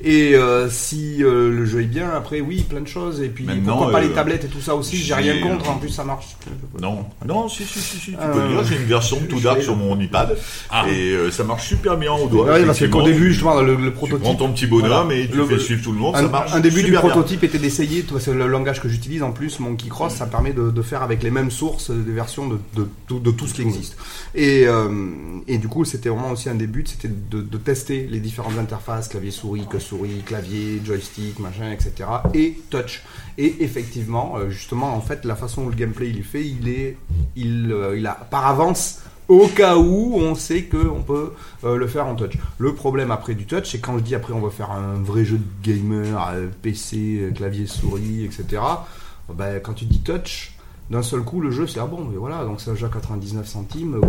Et 0.06 0.36
euh, 0.36 0.70
si 0.70 1.24
euh, 1.24 1.50
le 1.50 1.66
jeu 1.66 1.82
est 1.82 1.86
bien, 1.86 2.10
après 2.14 2.42
oui, 2.42 2.64
plein 2.68 2.82
de 2.82 2.88
choses. 2.88 3.22
Et 3.22 3.30
puis 3.30 3.46
Maintenant, 3.46 3.78
pourquoi 3.78 3.94
pas 3.94 4.00
euh, 4.00 4.08
les 4.08 4.14
tablettes 4.14 4.44
et 4.44 4.48
tout 4.48 4.60
ça 4.60 4.76
aussi. 4.76 4.98
J'ai 4.98 5.14
rien 5.14 5.40
contre. 5.42 5.70
En 5.70 5.76
plus, 5.78 5.90
ça 5.90 6.04
marche. 6.04 6.36
Non, 6.82 7.06
non, 7.26 7.48
si, 7.48 7.64
si, 7.64 7.80
si, 7.80 7.98
si, 8.00 8.12
tu 8.12 8.18
Euh, 8.20 8.34
peux 8.34 8.48
dire. 8.50 8.64
J'ai 8.66 8.76
une 8.76 8.84
version 8.84 9.18
je 9.30 9.44
Dark 9.44 9.62
sur 9.62 9.76
mon 9.78 9.98
iPad. 10.00 10.38
Ah. 10.70 10.86
Et 10.90 11.12
euh, 11.12 11.32
ça 11.32 11.44
marche 11.44 11.68
super 11.70 11.98
bien 11.98 12.12
au 12.12 12.28
doigt. 12.28 12.46
Ouais, 12.48 12.66
parce 12.66 12.86
qu'au 12.88 13.02
début, 13.04 13.32
justement, 13.32 13.62
le, 13.62 13.76
le 13.76 13.86
Tu 13.86 13.92
prototype. 13.92 14.24
prends 14.24 14.36
ton 14.36 14.52
petit 14.52 14.68
bonhomme 14.68 15.06
Voilà. 15.08 15.16
et 15.22 15.30
tu 15.30 15.38
Le- 15.38 15.46
fais 15.46 15.60
suivre 15.60 15.82
tout 15.84 15.92
le 15.94 16.00
monde, 16.00 16.16
ça 16.16 16.22
Un, 16.24 16.28
marche 16.28 16.54
un 16.54 16.60
début 16.60 16.84
du 16.84 16.92
bien. 16.92 17.00
prototype 17.00 17.44
était 17.44 17.58
d'essayer, 17.60 18.04
c'est 18.20 18.34
le 18.34 18.48
langage 18.48 18.82
que 18.82 18.90
j'utilise 18.90 19.24
en 19.24 19.32
plus, 19.32 19.60
Monkey 19.60 19.88
Cross, 19.90 20.16
ça 20.16 20.26
permet 20.26 20.52
de, 20.52 20.70
de 20.70 20.82
faire 20.82 21.02
avec 21.02 21.24
les 21.24 21.32
mêmes 21.32 21.52
sources 21.52 21.92
euh, 21.92 21.96
des 21.96 22.12
versions 22.12 22.48
de, 22.48 22.58
de, 22.76 22.88
tout- 23.08 23.20
de 23.20 23.32
tout 23.32 23.48
ce 23.48 23.54
qui 23.54 23.62
existe. 23.62 23.96
Et, 24.36 24.66
euh, 24.68 24.90
et 25.48 25.58
du 25.60 25.68
coup, 25.70 25.86
c'était 25.86 26.10
vraiment 26.10 26.32
aussi 26.32 26.50
un 26.50 26.56
des 26.56 26.68
buts, 26.68 26.84
c'était 26.86 27.08
de, 27.08 27.58
tester 27.58 28.06
les 28.10 28.20
différentes 28.20 28.58
interfaces, 28.60 29.08
clavier 29.08 29.32
souris, 29.32 29.66
que 29.70 29.80
souris, 29.80 29.93
clavier, 30.26 30.82
joystick, 30.84 31.40
machin, 31.40 31.72
etc. 31.72 32.10
Et 32.34 32.60
touch. 32.70 33.04
Et 33.38 33.64
effectivement, 33.64 34.36
euh, 34.38 34.50
justement, 34.50 34.96
en 34.96 35.02
fait, 35.02 35.26
la 35.26 35.36
façon 35.36 35.64
où 35.64 35.70
le 35.70 35.76
gameplay 35.76 36.10
il 36.10 36.20
est 36.20 36.24
fait, 36.24 36.46
il 36.46 36.70
est, 36.70 36.98
il, 37.36 37.72
euh, 37.72 37.98
il 37.98 38.06
a 38.08 38.14
par 38.14 38.48
avance 38.48 39.02
au 39.28 39.48
cas 39.48 39.78
où 39.78 40.16
on 40.18 40.36
sait 40.36 40.64
qu'on 40.66 41.02
peut 41.02 41.34
euh, 41.64 41.78
le 41.78 41.88
faire 41.88 42.08
en 42.08 42.16
touch. 42.16 42.34
Le 42.58 42.74
problème 42.74 43.12
après 43.12 43.34
du 43.34 43.46
touch, 43.46 43.72
c'est 43.72 43.80
quand 43.80 43.98
je 43.98 44.04
dis 44.04 44.16
après 44.16 44.34
on 44.34 44.42
va 44.42 44.50
faire 44.50 44.72
un 44.72 45.02
vrai 45.02 45.26
jeu 45.26 45.38
de 45.38 45.44
gamer, 45.64 46.32
PC, 46.62 47.32
clavier, 47.36 47.66
souris, 47.68 48.26
etc. 48.26 48.62
Ben, 49.34 49.62
quand 49.62 49.74
tu 49.74 49.86
dis 49.86 50.02
touch, 50.02 50.56
d'un 50.90 51.02
seul 51.02 51.22
coup 51.22 51.40
le 51.40 51.50
jeu 51.50 51.66
c'est 51.66 51.80
ah 51.80 51.86
bon, 51.86 52.10
voilà, 52.18 52.44
donc 52.44 52.60
c'est 52.60 52.70
un 52.70 52.86
à 52.86 52.90
99 52.90 53.48
centimes, 53.48 54.02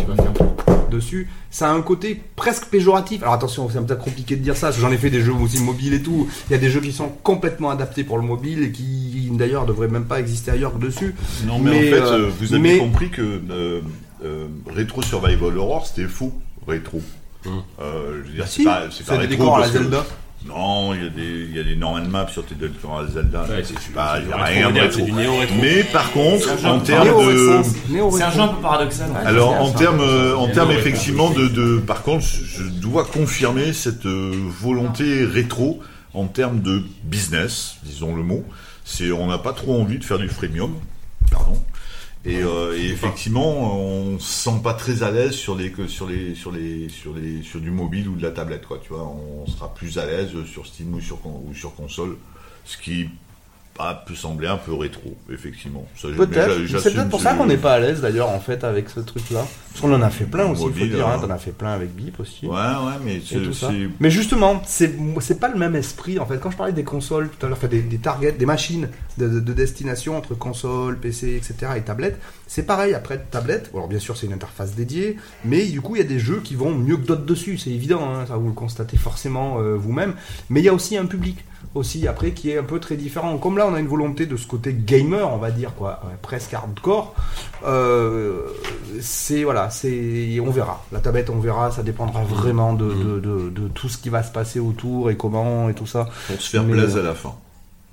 dessus. 0.94 1.28
Ça 1.50 1.68
a 1.70 1.72
un 1.72 1.82
côté 1.82 2.20
presque 2.36 2.66
péjoratif. 2.66 3.22
Alors 3.22 3.34
attention, 3.34 3.68
c'est 3.70 3.84
peut-être 3.84 4.02
compliqué 4.02 4.36
de 4.36 4.42
dire 4.42 4.56
ça, 4.56 4.68
parce 4.68 4.76
que 4.76 4.82
j'en 4.82 4.90
ai 4.92 4.96
fait 4.96 5.10
des 5.10 5.20
jeux 5.20 5.32
aussi 5.32 5.60
mobiles 5.60 5.94
et 5.94 6.02
tout. 6.02 6.28
Il 6.48 6.52
y 6.52 6.56
a 6.56 6.58
des 6.58 6.70
jeux 6.70 6.80
qui 6.80 6.92
sont 6.92 7.08
complètement 7.22 7.70
adaptés 7.70 8.04
pour 8.04 8.16
le 8.18 8.24
mobile 8.24 8.62
et 8.62 8.70
qui 8.72 9.28
d'ailleurs 9.32 9.66
devraient 9.66 9.88
même 9.88 10.04
pas 10.06 10.20
exister 10.20 10.50
ailleurs 10.52 10.72
que 10.74 10.78
dessus. 10.78 11.14
Non, 11.46 11.58
mais, 11.58 11.70
Mais, 11.70 11.76
en 11.78 11.80
fait, 11.96 12.00
euh, 12.02 12.18
euh, 12.26 12.30
vous 12.40 12.54
avez 12.54 12.62
mais- 12.62 12.78
compris 12.78 13.10
que 13.10 13.22
euh, 13.50 13.80
euh, 14.24 14.46
Retro 14.74 15.02
Survival 15.02 15.58
Horror, 15.58 15.86
c'était 15.86 16.08
faux. 16.08 16.32
Rétro. 16.66 17.02
Hum. 17.46 17.62
Euh, 17.80 18.22
je 18.24 18.28
veux 18.28 18.34
dire, 18.36 18.44
Bah 18.44 18.46
c'est 18.88 18.92
si, 18.96 19.02
pas, 19.04 19.16
rétro 19.16 19.26
décors 19.30 19.56
à 19.58 19.60
la 19.60 19.66
que- 19.68 19.72
Zelda. 19.78 20.06
Non, 20.46 20.92
il 20.94 21.02
y 21.02 21.06
a 21.06 21.08
des, 21.08 21.46
il 21.48 21.56
y 21.56 21.58
a 21.58 21.62
des 21.62 21.74
Norman 21.74 22.06
Maps 22.06 22.28
sur 22.28 22.44
tes 22.44 22.54
la 22.54 23.06
Zelda. 23.06 23.44
Ouais, 23.44 23.64
c'est 23.64 23.92
pas, 23.92 24.20
du 24.20 24.26
il 24.26 24.28
y 24.28 24.32
a 24.32 24.36
rétro 24.36 24.44
rien 24.44 24.70
de 24.70 24.80
rétro. 24.80 25.04
du 25.04 25.12
néo-rétro. 25.12 25.54
Mais 25.60 25.84
par 25.84 26.12
contre, 26.12 26.58
C'est 26.58 26.66
un 26.66 26.70
en 26.70 26.78
jeu 26.80 26.84
termes 26.84 27.26
de. 27.26 27.62
C'est 28.12 28.22
un 28.22 28.30
jeu 28.30 28.40
un 28.40 28.48
peu 28.48 28.60
paradoxal. 28.60 29.10
Ouais. 29.10 29.16
alors 29.24 29.52
en 29.52 29.70
termes, 29.70 30.02
en 30.36 30.48
termes 30.48 30.70
effectivement 30.72 31.30
de, 31.30 31.48
de, 31.48 31.78
par 31.78 32.02
contre, 32.02 32.24
je 32.24 32.64
dois 32.64 33.04
confirmer 33.04 33.72
cette 33.72 34.04
euh, 34.04 34.32
volonté 34.60 35.24
rétro 35.24 35.80
en 36.12 36.26
termes 36.26 36.60
de 36.60 36.82
business, 37.04 37.76
disons 37.82 38.14
le 38.14 38.22
mot. 38.22 38.44
C'est, 38.84 39.12
on 39.12 39.26
n'a 39.26 39.38
pas 39.38 39.54
trop 39.54 39.80
envie 39.80 39.98
de 39.98 40.04
faire 40.04 40.18
du 40.18 40.28
freemium. 40.28 40.74
Et, 42.26 42.42
euh, 42.42 42.74
et 42.78 42.86
effectivement, 42.86 43.76
on 43.76 44.18
se 44.18 44.44
sent 44.44 44.60
pas 44.62 44.72
très 44.72 45.02
à 45.02 45.10
l'aise 45.10 45.32
sur 45.32 45.54
les 45.54 45.72
sur 45.88 46.06
les 46.06 46.34
sur 46.34 46.50
les 46.50 46.88
sur 46.88 47.12
les 47.12 47.42
sur 47.42 47.60
du 47.60 47.70
mobile 47.70 48.08
ou 48.08 48.16
de 48.16 48.22
la 48.22 48.30
tablette 48.30 48.66
quoi. 48.66 48.80
Tu 48.82 48.88
vois, 48.88 49.02
on 49.02 49.46
sera 49.46 49.74
plus 49.74 49.98
à 49.98 50.06
l'aise 50.06 50.30
sur 50.46 50.66
Steam 50.66 50.94
ou 50.94 51.00
sur 51.00 51.18
ou 51.26 51.52
sur 51.54 51.74
console, 51.74 52.16
ce 52.64 52.78
qui 52.78 53.08
ah, 53.76 54.04
peut 54.06 54.14
sembler 54.14 54.46
un 54.46 54.56
peu 54.56 54.72
rétro, 54.72 55.16
effectivement. 55.32 55.84
Peut-être. 56.00 56.78
C'est 56.78 56.94
peut-être 56.94 57.08
pour 57.08 57.20
ça 57.20 57.34
qu'on 57.34 57.46
n'est 57.46 57.56
pas 57.56 57.74
à 57.74 57.80
l'aise 57.80 58.00
d'ailleurs 58.00 58.28
en 58.28 58.38
fait 58.38 58.62
avec 58.62 58.88
ce 58.88 59.00
truc-là. 59.00 59.44
Parce 59.70 59.80
qu'on 59.80 59.92
en 59.92 60.02
a 60.02 60.10
fait 60.10 60.26
plein 60.26 60.46
aussi, 60.46 60.62
il 60.64 60.72
faut 60.72 60.86
dire. 60.86 61.08
Hein, 61.08 61.14
hein. 61.16 61.20
T'en 61.20 61.30
as 61.30 61.38
fait 61.38 61.50
plein 61.50 61.72
avec 61.72 61.92
Bip 61.92 62.20
aussi. 62.20 62.46
Ouais, 62.46 62.54
ouais, 62.54 62.98
mais 63.04 63.20
c'est 63.24 63.40
Mais 63.98 64.10
justement, 64.10 64.62
c'est 64.64 64.94
c'est 65.20 65.40
pas 65.40 65.48
le 65.48 65.58
même 65.58 65.74
esprit 65.74 66.20
en 66.20 66.26
fait. 66.26 66.38
Quand 66.38 66.52
je 66.52 66.56
parlais 66.56 66.72
des 66.72 66.84
consoles 66.84 67.28
tout 67.28 67.44
à 67.44 67.48
l'heure, 67.48 67.58
enfin, 67.58 67.66
des, 67.66 67.82
des 67.82 67.98
targets, 67.98 68.32
des 68.32 68.46
machines 68.46 68.88
de, 69.18 69.28
de- 69.28 69.40
de 69.40 69.52
destination 69.52 70.16
entre 70.16 70.34
console, 70.34 70.98
PC, 70.98 71.34
etc. 71.36 71.72
et 71.76 71.80
tablette, 71.82 72.18
c'est 72.46 72.64
pareil 72.64 72.94
après 72.94 73.18
tablette. 73.30 73.70
Alors 73.72 73.88
bien 73.88 73.98
sûr, 73.98 74.16
c'est 74.16 74.26
une 74.26 74.32
interface 74.32 74.74
dédiée, 74.74 75.16
mais 75.44 75.64
du 75.66 75.80
coup, 75.80 75.96
il 75.96 76.02
y 76.02 76.04
a 76.04 76.08
des 76.08 76.18
jeux 76.18 76.40
qui 76.42 76.54
vont 76.54 76.74
mieux 76.74 76.96
que 76.96 77.06
d'autres 77.06 77.24
dessus, 77.26 77.58
c'est 77.58 77.70
évident. 77.70 78.02
hein, 78.14 78.24
ça 78.26 78.36
vous 78.36 78.48
le 78.48 78.54
constatez 78.54 78.96
forcément 78.96 79.60
euh, 79.60 79.74
vous-même. 79.76 80.14
Mais 80.50 80.60
il 80.60 80.64
y 80.64 80.68
a 80.68 80.74
aussi 80.74 80.96
un 80.96 81.06
public 81.06 81.44
aussi 81.74 82.06
après 82.06 82.32
qui 82.32 82.50
est 82.50 82.58
un 82.58 82.62
peu 82.62 82.78
très 82.78 82.94
différent. 82.96 83.36
Comme 83.38 83.56
là, 83.58 83.66
on 83.66 83.74
a 83.74 83.80
une 83.80 83.88
volonté 83.88 84.26
de 84.26 84.36
ce 84.36 84.46
côté 84.46 84.72
gamer, 84.74 85.32
on 85.32 85.38
va 85.38 85.50
dire 85.50 85.74
quoi, 85.74 86.00
ouais, 86.04 86.12
presque 86.22 86.52
hardcore. 86.54 87.14
Euh, 87.66 88.42
c'est 89.00 89.42
voilà, 89.44 89.70
c'est 89.70 90.38
on 90.40 90.50
verra. 90.50 90.84
La 90.92 91.00
tablette, 91.00 91.30
on 91.30 91.38
verra. 91.40 91.70
Ça 91.70 91.82
dépendra 91.82 92.22
vraiment 92.22 92.74
de, 92.74 92.84
de, 92.92 93.20
de- 93.20 93.50
de 93.50 93.68
tout 93.68 93.88
ce 93.88 93.98
qui 93.98 94.08
va 94.10 94.22
se 94.22 94.30
passer 94.30 94.60
autour 94.60 95.10
et 95.10 95.16
comment 95.16 95.68
et 95.68 95.74
tout 95.74 95.86
ça. 95.86 96.08
pour 96.28 96.40
se 96.40 96.50
faire 96.50 96.62
Mais, 96.64 96.72
plaisir 96.74 96.98
euh, 96.98 97.00
à 97.00 97.04
la 97.04 97.14
fin. 97.14 97.34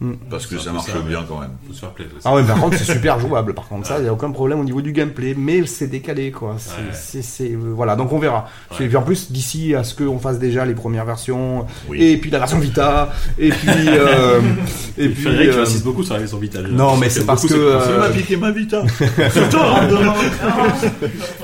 Hmm. 0.01 0.13
Parce 0.31 0.47
que 0.47 0.57
C'est 0.57 0.65
ça 0.65 0.71
marche 0.71 0.87
ça, 0.91 0.97
bien 0.99 1.23
quand 1.29 1.39
même. 1.39 1.51
Faut 1.67 1.73
se 1.73 1.79
faire 1.79 1.91
plaisir. 1.91 2.13
Ah 2.25 2.33
ouais, 2.33 2.43
par 2.43 2.59
contre, 2.59 2.75
c'est 2.75 2.91
super 2.91 3.19
jouable. 3.19 3.53
Par 3.53 3.67
contre, 3.67 3.85
ça, 3.87 3.99
il 3.99 4.05
y 4.05 4.07
a 4.07 4.13
aucun 4.13 4.31
problème 4.31 4.59
au 4.59 4.63
niveau 4.63 4.81
du 4.81 4.91
gameplay, 4.93 5.35
mais 5.37 5.63
c'est 5.67 5.85
décalé 5.85 6.31
quoi. 6.31 6.55
C'est, 6.57 6.71
Ouais. 6.71 6.87
c'est- 6.91 7.21
c'est- 7.21 7.51
euh, 7.53 7.71
voilà, 7.75 7.95
donc 7.95 8.11
on 8.11 8.17
verra. 8.17 8.47
Ouais. 8.71 8.85
Et 8.85 8.87
puis 8.87 8.97
en 8.97 9.03
plus, 9.03 9.31
d'ici 9.31 9.75
à 9.75 9.83
ce 9.83 9.93
qu'on 9.93 10.17
fasse 10.17 10.39
déjà 10.39 10.65
les 10.65 10.73
premières 10.73 11.05
versions, 11.05 11.67
Oui. 11.87 12.01
et 12.03 12.17
puis 12.17 12.31
la 12.31 12.39
version 12.39 12.57
Vita, 12.57 13.13
et 13.37 13.49
puis 13.49 13.69
euh, 13.87 14.41
et 14.97 15.07
puis. 15.09 15.21
Frédéric, 15.21 15.51
tu 15.51 15.57
euh, 15.57 15.61
insistes 15.61 15.83
beaucoup 15.83 16.03
sur 16.03 16.15
la 16.15 16.21
maison 16.21 16.37
Vita. 16.39 16.61
Non, 16.63 16.97
mais 16.97 17.09
c'est 17.09 17.23
parce 17.25 17.45
que, 17.45 17.53
euh, 17.53 17.79
Il 17.93 17.97
m'a 17.99 18.09
piqué 18.09 18.37
ma 18.37 18.49
Vita. 18.51 18.81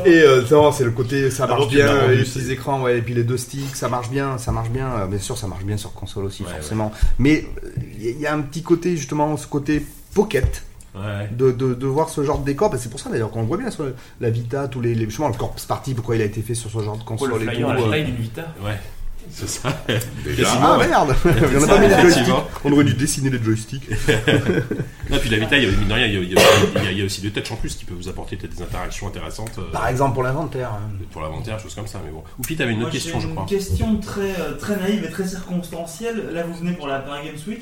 Et 0.05 0.19
euh, 0.21 0.41
non, 0.51 0.71
c'est 0.71 0.83
le 0.83 0.91
côté, 0.91 1.29
ça 1.31 1.47
marche 1.47 1.67
tu 1.69 1.75
bien, 1.75 2.07
les 2.07 2.25
c'est- 2.25 2.39
petits 2.39 2.51
écrans, 2.53 2.81
ouais, 2.81 2.97
et 2.97 3.01
puis 3.01 3.13
les 3.13 3.23
deux 3.23 3.37
sticks, 3.37 3.75
ça 3.75 3.89
marche 3.89 4.09
bien, 4.09 4.37
ça 4.37 4.51
marche 4.51 4.69
bien. 4.69 4.87
Euh, 5.01 5.07
Bien 5.07 5.19
sûr, 5.19 5.37
ça 5.37 5.47
marche 5.47 5.63
bien 5.63 5.77
sur 5.77 5.93
console 5.93 6.25
aussi, 6.25 6.43
Ouais, 6.43 6.49
forcément. 6.49 6.91
Mais 7.17 7.45
il 7.99 8.19
y 8.19 8.25
a 8.27 8.33
un 8.33 8.41
petit 8.47 8.63
côté, 8.63 8.97
justement, 8.97 9.37
ce 9.37 9.47
côté 9.47 9.85
pocket. 10.13 10.63
Ouais. 10.95 11.29
De, 11.31 11.51
de, 11.51 11.75
de 11.75 11.85
voir 11.85 12.09
ce 12.09 12.23
genre 12.23 12.39
de 12.39 12.45
décor, 12.45 12.71
parce 12.71 12.79
que 12.81 12.83
c'est 12.85 12.89
pour 12.89 12.99
ça 12.99 13.11
d'ailleurs 13.11 13.29
qu'on 13.29 13.41
le 13.41 13.47
voit 13.47 13.57
bien 13.57 13.69
sur 13.69 13.85
la 14.19 14.29
Vita, 14.31 14.67
tous 14.67 14.81
les, 14.81 14.95
les 14.95 15.05
justement 15.05 15.27
le 15.27 15.35
Corpse 15.35 15.65
Party, 15.65 15.93
pourquoi 15.93 16.15
il 16.15 16.23
a 16.23 16.25
été 16.25 16.41
fait 16.41 16.55
sur 16.55 16.71
ce 16.71 16.79
genre 16.79 16.97
de 16.97 17.03
console 17.03 17.29
le 17.39 17.41
et 17.43 17.45
flyer 17.51 17.67
tout. 17.67 17.71
à 17.71 17.75
la 17.75 17.81
euh. 17.81 17.89
taille 17.91 18.05
d'une 18.05 18.15
Vita 18.15 18.47
Ouais. 18.65 18.79
C'est 19.29 19.47
ça. 19.49 19.83
Déjà. 20.23 20.47
Ah 20.59 20.77
merde 20.79 21.13
On 21.25 21.63
a 21.63 21.67
pas 21.67 21.79
mis 21.79 21.87
les 21.87 21.93
joysticks. 21.93 22.05
Effectivement. 22.23 22.47
On 22.63 22.71
aurait 22.71 22.85
dû 22.85 22.93
dessiner 22.93 23.29
les 23.29 23.43
joysticks. 23.43 23.87
Non, 25.09 25.17
puis 25.19 25.29
la 25.29 25.37
Vita, 25.37 25.57
il 25.57 25.63
y 25.63 25.67
a, 25.67 25.71
mine 25.77 25.87
de 25.87 25.93
rien, 25.93 26.05
il 26.07 26.13
y 26.13 26.17
a, 26.17 26.19
il 26.21 26.31
y 26.33 26.37
a- 26.37 26.41
il 26.75 26.83
y 26.83 26.87
a- 26.87 26.91
il 26.91 26.97
y 26.97 27.01
a 27.01 27.05
aussi 27.05 27.21
le 27.21 27.31
touch 27.31 27.49
en 27.51 27.55
plus 27.55 27.75
qui 27.75 27.85
peut 27.85 27.93
vous 27.93 28.09
apporter 28.09 28.35
peut-être 28.35 28.55
des 28.57 28.61
interactions 28.63 29.07
intéressantes 29.07 29.51
euh, 29.59 29.71
Par 29.71 29.87
exemple 29.87 30.15
pour 30.15 30.23
l'inventaire. 30.23 30.71
hein. 30.73 30.89
pour 31.11 31.21
l'inventaire, 31.21 31.59
choses 31.59 31.75
comme 31.75 31.87
ça. 31.87 32.01
Mais 32.03 32.11
bon. 32.11 32.23
Oupi, 32.39 32.55
t'avais 32.57 32.71
une 32.71 32.77
Moi, 32.79 32.87
autre 32.87 32.93
question, 32.93 33.19
je 33.19 33.27
crois. 33.27 33.43
Une 33.43 33.49
question 33.49 33.97
très, 33.99 34.31
euh, 34.39 34.53
très 34.59 34.75
naïve 34.77 35.05
et 35.05 35.09
très 35.11 35.25
circonstancielle. 35.27 36.29
Là, 36.33 36.43
vous 36.43 36.55
venez 36.55 36.73
pour 36.73 36.87
la 36.87 36.99
Paris 36.99 37.27
Games 37.27 37.41
Week. 37.47 37.61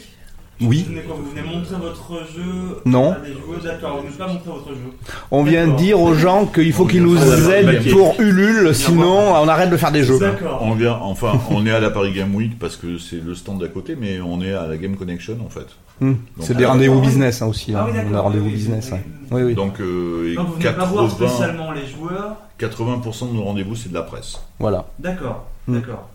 Oui. 0.62 0.86
Vous 0.88 0.94
venez, 0.94 1.02
quoi, 1.04 1.16
vous 1.18 1.30
venez 1.32 1.42
montrer 1.56 1.76
votre 1.76 2.12
jeu 2.34 2.82
Non. 2.86 3.12
à 3.12 3.20
des 3.20 3.34
joueurs. 3.34 3.62
D'accord, 3.62 4.02
vous 4.02 4.08
ne 4.08 4.14
pas 4.14 4.28
montrer 4.28 4.50
votre 4.52 4.70
jeu. 4.70 4.92
On 5.32 5.44
vient 5.44 5.68
dire 5.68 6.00
aux 6.00 6.14
gens 6.14 6.46
qu'il 6.46 6.72
faut 6.72 6.86
qu'ils 6.86 7.04
nous 7.04 7.18
Ah, 7.18 7.52
aident 7.58 7.92
pour 7.92 8.16
Ulule, 8.22 8.74
sinon 8.74 9.34
on 9.34 9.48
arrête 9.50 9.70
de 9.70 9.76
faire 9.78 9.92
des 9.92 10.04
jeux. 10.04 10.18
D'accord. 10.20 10.60
On 10.64 10.74
vient, 10.76 10.94
enfin, 11.02 11.34
on 11.52 11.66
est 11.66 11.72
à 11.72 11.80
la 11.82 11.90
Paris 11.90 12.14
Game 12.14 12.34
Week 12.36 12.58
parce 12.58 12.78
que 12.78 12.98
c'est 12.98 13.22
le 13.24 13.36
stand 13.36 13.60
d'à 13.60 13.68
côté, 13.68 13.98
mais 14.00 14.20
on 14.22 14.42
est 14.42 14.54
à 14.54 14.66
la 14.68 14.78
Game 14.78 14.96
Connection 14.96 15.38
en 15.46 15.50
fait. 15.50 15.68
Hmm. 16.02 16.12
Donc, 16.12 16.18
C'est 16.42 16.54
des 16.56 16.64
alors, 16.64 16.74
rendez-vous 16.74 17.00
oui. 17.00 17.08
business 17.08 17.42
hein, 17.42 17.48
aussi. 17.48 17.74
Ah 17.74 17.80
Là. 17.80 17.86
oui, 17.86 17.92
on 17.96 18.00
a 18.00 18.04
d'accord, 18.04 18.24
rendez-vous 18.24 18.46
oui, 18.46 18.52
oui, 18.52 18.58
business. 18.58 18.90
oui. 18.92 18.98
ouais. 18.98 19.04
Oui, 19.32 19.44
oui. 19.44 19.56
Donc, 19.56 19.80
euh, 19.80 20.32
et 20.32 20.36
Non, 20.36 20.44
vous 20.44 20.54
venez 20.54 20.66
pas 20.66 20.86
voir 20.86 21.06
80, 21.08 21.10
spécialement 21.28 21.72
les 21.72 21.86
joueurs. 21.88 22.36
80% 22.60 23.30
de 23.32 23.34
nos 23.36 23.44
rendez-vous, 23.44 23.76
c'est 23.76 23.90
de 23.90 23.94
la 23.94 24.02
presse. 24.04 24.40
Voilà. 24.60 24.86
D'accord, 25.00 25.46
Hmm. 25.68 25.76
d'accord. 25.80 26.10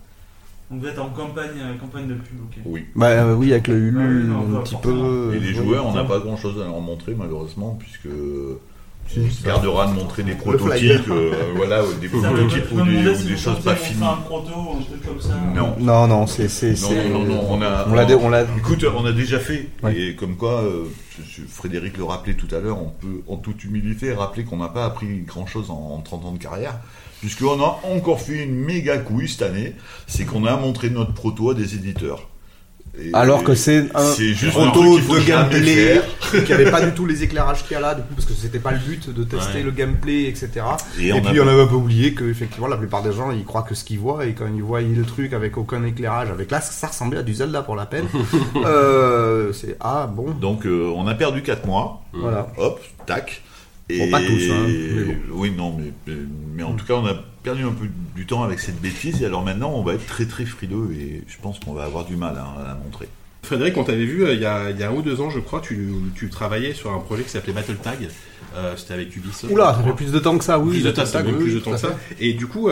Donc 0.71 0.83
vous 0.83 0.87
êtes 0.87 0.99
en 1.01 1.09
campagne, 1.09 1.49
euh, 1.61 1.77
campagne 1.79 2.07
de 2.07 2.15
pub, 2.15 2.39
ok. 2.45 2.59
Oui. 2.65 2.85
Bah 2.95 3.07
euh, 3.09 3.35
oui, 3.35 3.53
avec 3.53 3.67
le 3.67 3.75
Ah 3.75 3.79
oui, 3.79 3.89
Ulule, 3.89 4.27
non, 4.29 4.59
un 4.59 4.63
petit 4.63 4.77
peu. 4.77 5.33
Et 5.35 5.41
les 5.41 5.51
euh, 5.59 5.63
joueurs, 5.63 5.87
on 5.87 5.93
n'a 5.93 6.05
pas 6.05 6.21
grand 6.21 6.37
chose 6.37 6.61
à 6.61 6.65
leur 6.65 6.81
montrer 6.81 7.15
malheureusement, 7.19 7.77
puisque 7.81 8.07
on 8.07 9.31
ça. 9.31 9.47
gardera 9.49 9.89
de 9.89 9.95
montrer 9.95 10.23
des 10.23 10.37
prototypes, 10.37 11.11
euh, 11.11 11.33
voilà, 11.57 11.83
des 12.01 12.09
prototypes 12.09 12.71
ou 12.71 12.83
des, 12.83 13.09
ou 13.11 13.15
si 13.17 13.27
des 13.27 13.37
choses 13.37 13.59
pas 13.65 13.75
finies. 13.75 14.05
un 14.05 14.15
proto 14.23 14.53
ou 14.55 14.79
un 14.79 14.83
truc 14.83 15.05
comme 15.05 15.21
ça. 15.21 15.35
Non. 15.57 15.75
Non, 15.81 16.07
non, 16.07 16.27
c'est. 16.29 16.47
c'est- 16.47 16.81
Non, 16.81 16.89
c'est- 16.89 17.09
non, 17.09 17.25
non, 17.25 17.47
on 17.51 17.63
a, 17.63 17.87
On 17.89 17.91
on 18.25 18.29
l'a- 18.29 18.45
Écoute, 18.57 18.85
on 18.97 19.05
a 19.05 19.11
déjà 19.13 19.41
fait, 19.41 19.69
Ouais. 19.83 19.97
et 19.97 20.15
comme 20.15 20.37
quoi, 20.37 20.63
euh, 20.63 20.85
Frédéric 21.49 21.97
le 21.97 22.05
rappelait 22.05 22.35
tout 22.35 22.55
à 22.55 22.61
l'heure, 22.61 22.79
on 22.81 22.91
peut, 22.91 23.23
en 23.27 23.37
toute 23.37 23.65
humilité, 23.65 24.13
rappeler 24.13 24.45
qu'on 24.45 24.59
n'a 24.59 24.69
pas 24.69 24.85
appris 24.87 25.23
grand-chose 25.27 25.69
en, 25.71 25.95
en 25.97 26.01
30 26.01 26.25
ans 26.27 26.33
de 26.33 26.39
carrière, 26.39 26.79
puisqu'on 27.21 27.61
a 27.63 27.81
encore 27.85 28.21
fait 28.21 28.43
une 28.45 28.55
méga 28.55 28.99
couille 28.99 29.29
cette 29.29 29.43
année, 29.43 29.75
c'est 30.07 30.25
qu'on 30.25 30.45
a 30.47 30.57
montré 30.57 30.91
notre 30.91 31.15
proto 31.15 31.51
à 31.51 31.55
des 31.55 31.75
éditeurs. 31.75 32.27
Et- 33.01 33.11
Alors 33.15 33.45
que 33.45 33.55
c'est 33.55 33.87
un 33.95 34.15
juste 34.17 34.51
proto 34.51 34.99
de 34.99 35.25
gameplay 35.27 36.01
qui 36.45 36.53
avait 36.53 36.71
pas 36.73 36.81
du 36.85 36.91
tout 36.93 37.07
les 37.07 37.23
éclairages 37.23 37.63
qu'il 37.63 37.73
y 37.73 37.77
a 37.77 37.81
là, 37.81 37.95
du 37.95 38.03
coup, 38.03 38.15
parce 38.17 38.27
que 38.27 38.33
c'était 38.35 38.59
pas 38.59 38.73
le 38.73 38.79
but 38.81 39.15
de 39.15 39.23
tester 39.23 39.59
Ouais. 39.59 39.63
le 39.63 39.71
gameplay, 39.71 40.25
etc. 40.25 40.51
Et, 40.99 41.07
Et, 41.07 41.13
on 41.13 41.21
puis 41.23 41.39
a- 41.39 41.45
on 41.45 41.47
avait 41.49 41.63
un 41.63 41.67
peu 41.69 41.77
oublié 41.77 42.15
que 42.15 42.25
effectivement 42.25 42.67
la 42.67 42.77
plupart 42.77 43.03
des 43.05 43.13
gens 43.13 43.31
ils 43.31 43.45
croient 43.45 43.63
que 43.63 43.77
ce 43.77 43.85
qu'ils 43.85 44.01
voient 44.01 44.27
et 44.27 44.33
quand 44.33 44.47
ils 44.53 44.63
voient 44.63 44.81
le 44.81 45.05
truc 45.05 45.33
avec 45.35 45.57
aucun 45.57 45.85
éclairage, 45.85 46.31
avec 46.31 46.51
là 46.51 46.61
ça 46.61 46.89
ressemblait 46.89 47.21
à 47.21 47.23
du 47.23 47.33
Zelda 47.33 47.63
pour 47.63 47.77
la 47.77 47.87
peine. 47.87 48.07
euh, 48.65 49.53
c'est 49.53 49.77
ah 49.81 50.09
bon, 50.13 50.31
Donc 50.33 50.67
euh, 50.67 50.91
on 50.95 51.07
a 51.07 51.15
perdu 51.15 51.43
4 51.43 51.67
mois, 51.67 52.03
voilà. 52.13 52.49
hop, 52.59 52.81
tac. 53.07 53.43
Et 53.95 53.99
Bon, 53.99 54.11
pas 54.11 54.21
tous, 54.21 54.51
hein, 54.51 54.67
mais 54.67 55.05
bon. 55.05 55.15
Oui, 55.33 55.51
non, 55.51 55.77
mais, 55.77 55.93
mais, 56.07 56.19
mais 56.55 56.63
en 56.63 56.75
tout 56.75 56.85
cas, 56.85 56.95
on 56.95 57.07
a 57.07 57.15
perdu 57.43 57.65
un 57.65 57.73
peu 57.73 57.87
du 58.15 58.27
temps 58.27 58.43
avec 58.43 58.61
cette 58.61 58.81
bêtise. 58.81 59.23
Et 59.23 59.27
alors 59.27 59.45
maintenant, 59.45 59.73
on 59.75 59.83
va 59.83 59.95
être 59.95 60.07
très 60.07 60.27
très 60.27 60.45
frileux 60.45 60.91
et 60.93 61.23
je 61.27 61.37
pense 61.41 61.59
qu'on 61.61 61.73
va 61.73 61.85
avoir 61.85 62.05
du 62.05 62.17
mal 62.17 62.37
hein, 62.39 62.61
à 62.61 62.69
la 62.69 62.75
montrer. 62.75 63.09
Frédéric, 63.43 63.77
on 63.79 63.85
t'avait 63.85 64.05
vu 64.05 64.31
il 64.31 64.41
y, 64.41 64.45
a, 64.45 64.71
il 64.71 64.79
y, 64.79 64.83
a, 64.83 64.91
un 64.91 64.93
ou 64.93 65.01
deux 65.01 65.21
ans, 65.23 65.31
je 65.31 65.41
crois, 65.41 65.61
tu, 65.61 65.89
tu 66.15 66.29
travaillais 66.29 66.75
sur 66.75 66.93
un 66.93 66.99
projet 66.99 67.23
qui 67.23 67.31
s'appelait 67.31 67.55
Battle 67.55 67.77
Tag. 67.77 68.09
C'était 68.77 68.95
avec 68.95 69.17
Ubisoft. 69.17 69.53
Oula, 69.53 69.75
ça 69.75 69.83
fait 69.83 69.95
plus 69.95 70.13
de 70.13 70.19
temps 70.19 70.37
que 70.37 70.45
ça, 70.45 70.59
oui. 70.59 70.73
Plus 70.73 70.85
de 70.85 70.91
temps, 70.91 71.07
ça 71.07 71.23
plus 71.23 71.55
de 71.55 71.61
temps 71.61 71.73
que 71.73 71.79
ça. 71.79 71.97
Et 72.21 72.35
du 72.35 72.47
coup, 72.47 72.69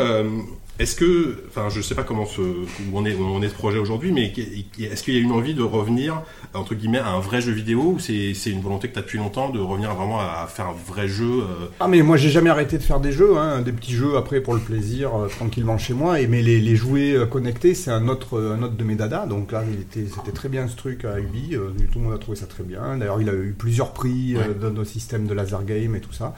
est-ce 0.78 0.94
que, 0.94 1.44
enfin, 1.48 1.68
je 1.70 1.80
sais 1.80 1.94
pas 1.96 2.04
comment 2.04 2.24
ce, 2.24 2.40
où 2.40 2.64
on 2.94 3.04
est, 3.04 3.14
où 3.14 3.24
on 3.24 3.42
est 3.42 3.48
ce 3.48 3.54
projet 3.54 3.78
aujourd'hui, 3.78 4.12
mais 4.12 4.32
est-ce 4.78 5.02
qu'il 5.02 5.14
y 5.14 5.16
a 5.16 5.20
une 5.20 5.32
envie 5.32 5.54
de 5.54 5.62
revenir 5.62 6.22
entre 6.54 6.74
guillemets 6.74 6.98
à 6.98 7.08
un 7.08 7.20
vrai 7.20 7.40
jeu 7.40 7.52
vidéo 7.52 7.94
ou 7.96 7.98
c'est 7.98 8.32
une 8.46 8.60
volonté 8.60 8.88
que 8.88 8.92
tu 8.94 8.98
as 8.98 9.02
depuis 9.02 9.18
longtemps 9.18 9.50
de 9.50 9.58
revenir 9.58 9.94
vraiment 9.94 10.20
à 10.20 10.46
faire 10.46 10.68
un 10.68 10.74
vrai 10.86 11.08
jeu 11.08 11.42
euh? 11.42 11.66
Ah 11.80 11.88
mais 11.88 12.02
moi 12.02 12.16
j'ai 12.16 12.30
jamais 12.30 12.50
arrêté 12.50 12.78
de 12.78 12.82
faire 12.82 13.00
des 13.00 13.12
jeux, 13.12 13.36
hein, 13.36 13.60
des 13.60 13.72
petits 13.72 13.92
jeux 13.92 14.16
après 14.16 14.40
pour 14.40 14.54
le 14.54 14.60
plaisir, 14.60 15.14
euh, 15.14 15.28
tranquillement 15.28 15.78
chez 15.78 15.94
moi. 15.94 16.20
Et 16.20 16.26
mais 16.26 16.42
les, 16.42 16.60
les 16.60 16.76
jouets 16.76 17.12
euh, 17.12 17.26
connectés 17.26 17.74
c'est 17.74 17.90
un 17.90 18.08
autre, 18.08 18.40
un 18.40 18.62
autre 18.62 18.76
de 18.76 18.84
mes 18.84 18.94
dadas. 18.94 19.26
Donc 19.26 19.52
là 19.52 19.64
c'était 19.90 20.32
très 20.32 20.48
bien 20.48 20.68
ce 20.68 20.76
truc 20.76 21.04
à 21.04 21.18
Ubi. 21.18 21.56
tout 21.92 21.98
le 21.98 22.04
monde 22.04 22.14
a 22.14 22.18
trouvé 22.18 22.36
ça 22.36 22.46
très 22.46 22.62
bien. 22.62 22.96
D'ailleurs 22.96 23.20
il 23.20 23.28
a 23.28 23.34
eu 23.34 23.54
plusieurs 23.56 23.92
prix 23.92 24.36
dans 24.60 24.70
nos 24.70 24.84
systèmes 24.84 25.26
de 25.26 25.34
laser 25.34 25.64
game 25.64 25.96
et 25.96 26.00
tout 26.00 26.12
ça. 26.12 26.34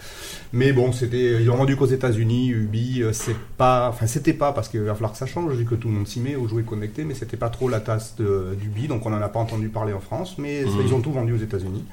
Mais 0.53 0.73
bon 0.73 0.93
c'était, 0.93 1.41
ils 1.41 1.47
l'ont 1.47 1.57
rendu 1.57 1.77
qu'aux 1.77 1.87
États-Unis. 1.87 2.49
Ubi 2.51 3.03
c'est 3.13 3.37
pas, 3.57 3.89
enfin 3.91 4.07
c'était 4.07 4.30
pas 4.33 4.53
parce 4.53 4.69
qu'il 4.69 4.81
va 4.81 4.95
falloir 4.95 5.13
que 5.13 5.19
ça 5.19 5.27
change, 5.27 5.53
vu 5.53 5.65
que 5.65 5.75
tout 5.75 5.89
le 5.89 5.95
monde 5.95 6.09
s'y 6.09 6.21
met 6.21 6.37
aux 6.37 6.49
jouets 6.49 6.63
connectés, 6.63 7.05
mais 7.05 7.15
c'était 7.15 7.37
pas 7.37 7.51
trop 7.51 7.69
la 7.69 7.81
tasse 7.81 8.17
d'Ubi, 8.17 8.89
donc 8.89 9.07
on 9.07 9.13
en 9.13 9.21
a 9.21 9.29
pas 9.29 9.41
entendu 9.41 9.69
parler 9.69 9.93
en 9.93 10.01
France, 10.01 10.37
mais 10.39 10.65
mhm. 10.65 10.83
ils 10.87 10.95
ont 10.95 11.01
tout 11.01 11.13
vendu 11.13 11.33
aux 11.33 11.39
États-Unis. 11.39 11.85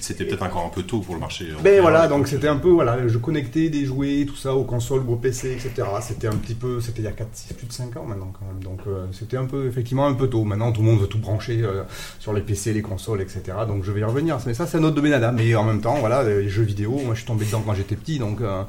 C'était 0.00 0.24
peut-être 0.24 0.42
encore 0.42 0.66
un 0.66 0.68
peu 0.68 0.82
tôt 0.82 1.00
pour 1.00 1.14
le 1.14 1.20
marché. 1.20 1.46
Ben 1.62 1.80
voilà, 1.80 2.06
donc 2.06 2.28
c'était 2.28 2.48
un 2.48 2.56
peu, 2.56 2.68
voilà, 2.68 3.06
je 3.08 3.18
connectais 3.18 3.68
des 3.68 3.84
jouets, 3.84 4.26
tout 4.26 4.36
ça, 4.36 4.54
aux 4.54 4.64
consoles 4.64 5.02
aux 5.08 5.16
PC, 5.16 5.52
etc. 5.52 5.88
C'était 6.02 6.26
un 6.26 6.36
petit 6.36 6.54
peu, 6.54 6.80
c'était 6.80 7.00
il 7.00 7.04
y 7.04 7.08
a 7.08 7.12
4, 7.12 7.28
6, 7.32 7.54
plus 7.54 7.66
de 7.66 7.72
5 7.72 7.96
ans 7.96 8.04
maintenant 8.04 8.32
quand 8.38 8.46
même. 8.46 8.62
Donc 8.62 8.80
euh, 8.86 9.06
c'était 9.12 9.36
un 9.36 9.46
peu, 9.46 9.66
effectivement, 9.66 10.06
un 10.06 10.14
peu 10.14 10.28
tôt. 10.28 10.44
Maintenant, 10.44 10.72
tout 10.72 10.82
le 10.82 10.88
monde 10.88 11.00
veut 11.00 11.06
tout 11.06 11.18
brancher 11.18 11.60
euh, 11.62 11.82
sur 12.18 12.32
les 12.32 12.42
PC, 12.42 12.72
les 12.72 12.82
consoles, 12.82 13.22
etc. 13.22 13.42
Donc 13.66 13.84
je 13.84 13.92
vais 13.92 14.00
y 14.00 14.04
revenir. 14.04 14.38
Mais 14.46 14.54
ça, 14.54 14.66
c'est 14.66 14.78
un 14.78 14.84
autre 14.84 14.96
domaine 14.96 15.12
à 15.12 15.32
Mais 15.32 15.54
en 15.54 15.64
même 15.64 15.80
temps, 15.80 15.96
voilà, 15.98 16.22
les 16.22 16.48
jeux 16.48 16.64
vidéo, 16.64 17.00
moi 17.04 17.14
je 17.14 17.20
suis 17.20 17.26
tombé 17.26 17.44
dedans 17.46 17.62
quand 17.64 17.74
j'étais 17.74 17.96
petit, 17.96 18.18
donc. 18.18 18.40
Euh, 18.40 18.62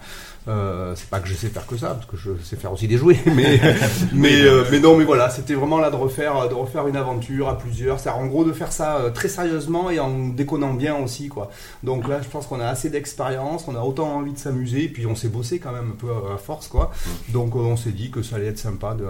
euh, 0.47 0.93
c'est 0.95 1.09
pas 1.09 1.19
que 1.19 1.27
je 1.27 1.33
sais 1.33 1.49
faire 1.49 1.65
que 1.65 1.77
ça, 1.77 1.89
parce 1.89 2.05
que 2.05 2.17
je 2.17 2.31
sais 2.43 2.55
faire 2.55 2.71
aussi 2.71 2.87
des 2.87 2.97
jouets, 2.97 3.17
mais 3.25 3.59
mais 4.13 4.41
euh, 4.41 4.63
mais 4.71 4.79
non, 4.79 4.97
mais 4.97 5.03
voilà, 5.03 5.29
c'était 5.29 5.53
vraiment 5.53 5.79
là 5.79 5.89
de 5.89 5.95
refaire 5.95 6.47
de 6.47 6.53
refaire 6.53 6.87
une 6.87 6.95
aventure 6.95 7.49
à 7.49 7.57
plusieurs. 7.57 7.99
C'est 7.99 8.09
en 8.09 8.25
gros 8.27 8.45
de 8.45 8.53
faire 8.53 8.71
ça 8.71 8.97
euh, 8.97 9.09
très 9.09 9.27
sérieusement 9.27 9.89
et 9.89 9.99
en 9.99 10.29
déconnant 10.29 10.73
bien 10.73 10.95
aussi, 10.95 11.27
quoi. 11.27 11.49
Donc 11.83 12.07
là, 12.07 12.21
je 12.21 12.29
pense 12.29 12.47
qu'on 12.47 12.59
a 12.59 12.67
assez 12.67 12.89
d'expérience, 12.89 13.65
on 13.67 13.75
a 13.75 13.81
autant 13.81 14.15
envie 14.15 14.33
de 14.33 14.39
s'amuser, 14.39 14.85
et 14.85 14.89
puis 14.89 15.05
on 15.05 15.15
s'est 15.15 15.29
bossé 15.29 15.59
quand 15.59 15.71
même 15.71 15.91
un 15.91 15.97
peu 15.97 16.11
à 16.33 16.37
force, 16.37 16.67
quoi. 16.67 16.91
Mm. 17.05 17.31
Donc 17.33 17.55
on 17.55 17.75
s'est 17.75 17.91
dit 17.91 18.11
que 18.11 18.21
ça 18.21 18.37
allait 18.37 18.47
être 18.47 18.59
sympa 18.59 18.93
de, 18.93 19.05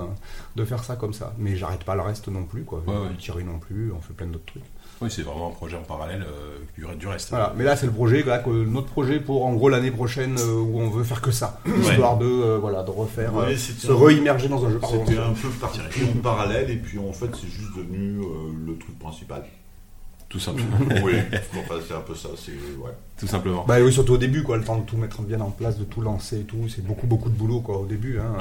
de 0.55 0.65
faire 0.65 0.83
ça 0.83 0.95
comme 0.95 1.13
ça. 1.13 1.33
Mais 1.37 1.55
j'arrête 1.55 1.83
pas 1.83 1.95
le 1.95 2.01
reste 2.01 2.27
non 2.29 2.43
plus, 2.43 2.63
quoi. 2.63 2.81
Ouais, 2.87 3.43
non 3.43 3.59
plus, 3.59 3.91
on 3.91 4.01
fait 4.01 4.13
plein 4.13 4.27
d'autres 4.27 4.45
trucs. 4.45 4.63
Oui, 5.01 5.09
c'est 5.11 5.21
vraiment 5.21 5.49
un 5.49 5.51
projet 5.51 5.77
en 5.77 5.83
parallèle 5.83 6.25
euh, 6.27 6.95
du, 6.95 7.07
reste. 7.07 7.29
Voilà, 7.29 7.53
mais 7.55 7.63
là 7.63 7.75
c'est 7.75 7.85
le 7.85 7.91
projet, 7.91 8.25
notre 8.47 8.87
projet 8.87 9.19
pour 9.19 9.45
en 9.45 9.53
gros 9.53 9.69
l'année 9.69 9.91
prochaine 9.91 10.37
euh, 10.39 10.59
où 10.59 10.79
on 10.79 10.89
veut 10.89 11.03
faire 11.03 11.21
que 11.21 11.31
ça, 11.31 11.59
histoire 11.81 12.17
de 12.17 12.25
euh, 12.25 12.57
voilà 12.59 12.81
de 12.81 12.89
refaire, 12.89 13.31
se 13.57 13.91
re-immerger 13.91 14.47
dans 14.47 14.65
un 14.65 14.71
jeu. 14.71 14.79
C'était 14.89 15.19
un 15.19 15.33
peu 15.33 15.49
parti 15.61 15.79
en 16.03 16.19
parallèle 16.19 16.71
et 16.71 16.77
puis 16.77 16.97
en 16.97 17.13
fait 17.13 17.29
c'est 17.39 17.47
juste 17.47 17.75
devenu 17.75 18.21
le 18.65 18.77
truc 18.77 18.97
principal. 18.97 19.43
Tout 20.29 20.39
simplement. 20.39 20.77
oui, 21.03 21.13
c'est 21.87 21.93
un 21.93 22.01
peu 22.01 22.13
ça, 22.13 22.29
c'est 22.35 22.51
ouais. 22.51 22.91
Tout 23.17 23.27
simplement. 23.27 23.63
Bah 23.65 23.77
oui, 23.79 23.93
surtout 23.93 24.13
au 24.13 24.17
début, 24.17 24.43
quoi, 24.43 24.57
le 24.57 24.63
temps 24.63 24.77
de 24.77 24.83
tout 24.83 24.97
mettre 24.97 25.21
bien 25.21 25.39
en 25.39 25.51
place, 25.51 25.77
de 25.77 25.85
tout 25.85 26.01
lancer 26.01 26.41
et 26.41 26.43
tout, 26.43 26.67
c'est 26.67 26.85
beaucoup 26.85 27.07
beaucoup 27.07 27.29
de 27.29 27.35
boulot 27.35 27.61
quoi 27.61 27.77
au 27.77 27.85
début. 27.85 28.19
Hein, 28.19 28.35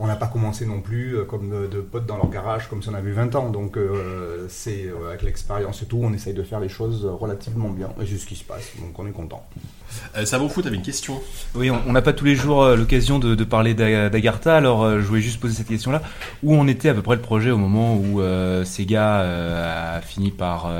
on 0.00 0.06
n'a 0.06 0.16
pas 0.16 0.26
commencé 0.26 0.64
non 0.64 0.80
plus 0.80 1.16
euh, 1.16 1.24
comme 1.24 1.68
de, 1.68 1.80
potes 1.80 2.06
dans 2.06 2.16
leur 2.16 2.30
garage 2.30 2.68
comme 2.68 2.82
si 2.82 2.88
on 2.88 2.94
avait 2.94 3.10
20 3.10 3.34
ans. 3.34 3.50
Donc 3.50 3.76
euh, 3.76 4.46
c'est 4.48 4.86
euh, 4.86 5.08
avec 5.08 5.22
l'expérience 5.22 5.82
et 5.82 5.86
tout, 5.86 6.00
on 6.02 6.12
essaye 6.12 6.34
de 6.34 6.42
faire 6.42 6.60
les 6.60 6.68
choses 6.68 7.04
relativement 7.04 7.70
bien. 7.70 7.88
Et 8.00 8.06
c'est 8.06 8.18
ce 8.18 8.26
qui 8.26 8.36
se 8.36 8.44
passe, 8.44 8.70
donc 8.80 8.98
on 8.98 9.06
est 9.06 9.12
content. 9.12 9.44
ça 10.24 10.38
vous 10.38 10.48
fout, 10.48 10.64
t'avais 10.64 10.76
une 10.76 10.82
question 10.82 11.20
Oui, 11.54 11.70
on 11.70 11.92
n'a 11.92 12.02
pas 12.02 12.12
tous 12.12 12.24
les 12.24 12.36
jours 12.36 12.64
l'occasion 12.68 13.18
de, 13.18 13.44
parler 13.44 13.74
d'Agartha, 13.74 14.56
alors 14.56 15.00
je 15.00 15.04
voulais 15.04 15.20
juste 15.20 15.40
poser 15.40 15.54
cette 15.54 15.68
question-là. 15.68 16.02
Où 16.42 16.54
on 16.54 16.68
était 16.68 16.90
à 16.90 16.94
peu 16.94 17.02
près 17.02 17.16
le 17.16 17.22
projet 17.22 17.50
au 17.50 17.56
moment 17.56 17.96
où 17.96 18.20
Sega 18.64 19.96
a 19.96 20.00
fini 20.00 20.30
par 20.30 20.70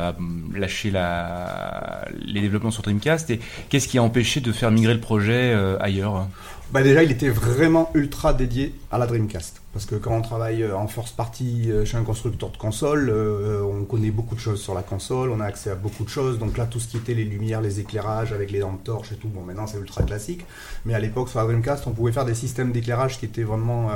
lâcher 0.55 0.91
la, 0.91 2.05
les 2.21 2.41
développements 2.41 2.71
sur 2.71 2.83
Dreamcast? 2.83 3.31
Et 3.31 3.41
qu'est-ce 3.69 3.89
qui 3.89 3.99
a 3.99 4.03
empêché 4.03 4.41
de 4.41 4.53
faire 4.53 4.71
migrer 4.71 4.95
le 4.95 5.01
projet 5.01 5.55
ailleurs? 5.81 6.29
Bah 6.71 6.83
déjà, 6.83 7.03
il 7.03 7.11
était 7.11 7.31
vraiment 7.31 7.91
ultra 7.95 8.35
dédié 8.35 8.75
à 8.91 8.99
la 8.99 9.07
Dreamcast. 9.07 9.63
Parce 9.73 9.87
que 9.87 9.95
quand 9.95 10.15
on 10.15 10.21
travaille 10.21 10.63
euh, 10.63 10.77
en 10.77 10.87
force 10.87 11.13
partie 11.13 11.71
euh, 11.71 11.87
chez 11.87 11.97
un 11.97 12.03
constructeur 12.03 12.51
de 12.51 12.59
console, 12.59 13.09
euh, 13.11 13.63
on 13.63 13.85
connaît 13.85 14.11
beaucoup 14.11 14.35
de 14.35 14.41
choses 14.41 14.61
sur 14.61 14.75
la 14.75 14.83
console, 14.83 15.31
on 15.31 15.41
a 15.41 15.47
accès 15.47 15.71
à 15.71 15.75
beaucoup 15.75 16.05
de 16.05 16.11
choses. 16.11 16.39
Donc 16.39 16.59
là, 16.59 16.67
tout 16.67 16.79
ce 16.79 16.89
qui 16.89 16.99
était 16.99 17.15
les 17.15 17.25
lumières, 17.25 17.63
les 17.63 17.81
éclairages 17.81 18.35
avec 18.35 18.51
les 18.51 18.59
lampes 18.59 18.85
torches 18.85 19.13
et 19.13 19.17
tout, 19.17 19.29
bon, 19.29 19.43
maintenant 19.43 19.67
c'est 19.67 19.79
ultra 19.79 20.03
classique. 20.03 20.45
Mais 20.85 20.93
à 20.93 20.99
l'époque, 20.99 21.31
sur 21.31 21.39
la 21.39 21.47
Dreamcast, 21.47 21.87
on 21.87 21.93
pouvait 21.93 22.13
faire 22.13 22.27
des 22.27 22.35
systèmes 22.35 22.71
d'éclairage 22.71 23.19
qui 23.19 23.25
étaient 23.25 23.45
vraiment, 23.45 23.91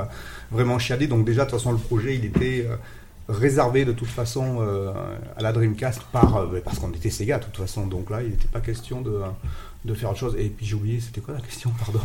vraiment 0.50 0.78
chiadés. 0.78 1.08
Donc 1.08 1.26
déjà, 1.26 1.44
de 1.44 1.50
toute 1.50 1.58
façon, 1.58 1.72
le 1.72 1.78
projet, 1.78 2.14
il 2.14 2.24
était 2.24 2.68
réservé 3.28 3.84
de 3.84 3.92
toute 3.92 4.08
façon 4.08 4.60
à 5.36 5.42
la 5.42 5.52
Dreamcast 5.52 6.02
par, 6.12 6.48
parce 6.64 6.78
qu'on 6.78 6.90
était 6.90 7.10
Sega 7.10 7.38
de 7.38 7.44
toute 7.44 7.56
façon. 7.56 7.86
Donc 7.86 8.08
là, 8.10 8.22
il 8.22 8.30
n'était 8.30 8.48
pas 8.48 8.60
question 8.60 9.00
de 9.00 9.20
de 9.85 9.95
faire 9.95 10.11
autre 10.11 10.18
chose. 10.18 10.37
Et 10.39 10.49
puis 10.49 10.64
j'ai 10.64 10.74
oublié, 10.74 11.01
c'était 11.01 11.20
quoi 11.20 11.35
la 11.35 11.41
question, 11.41 11.70
pardon 11.85 12.01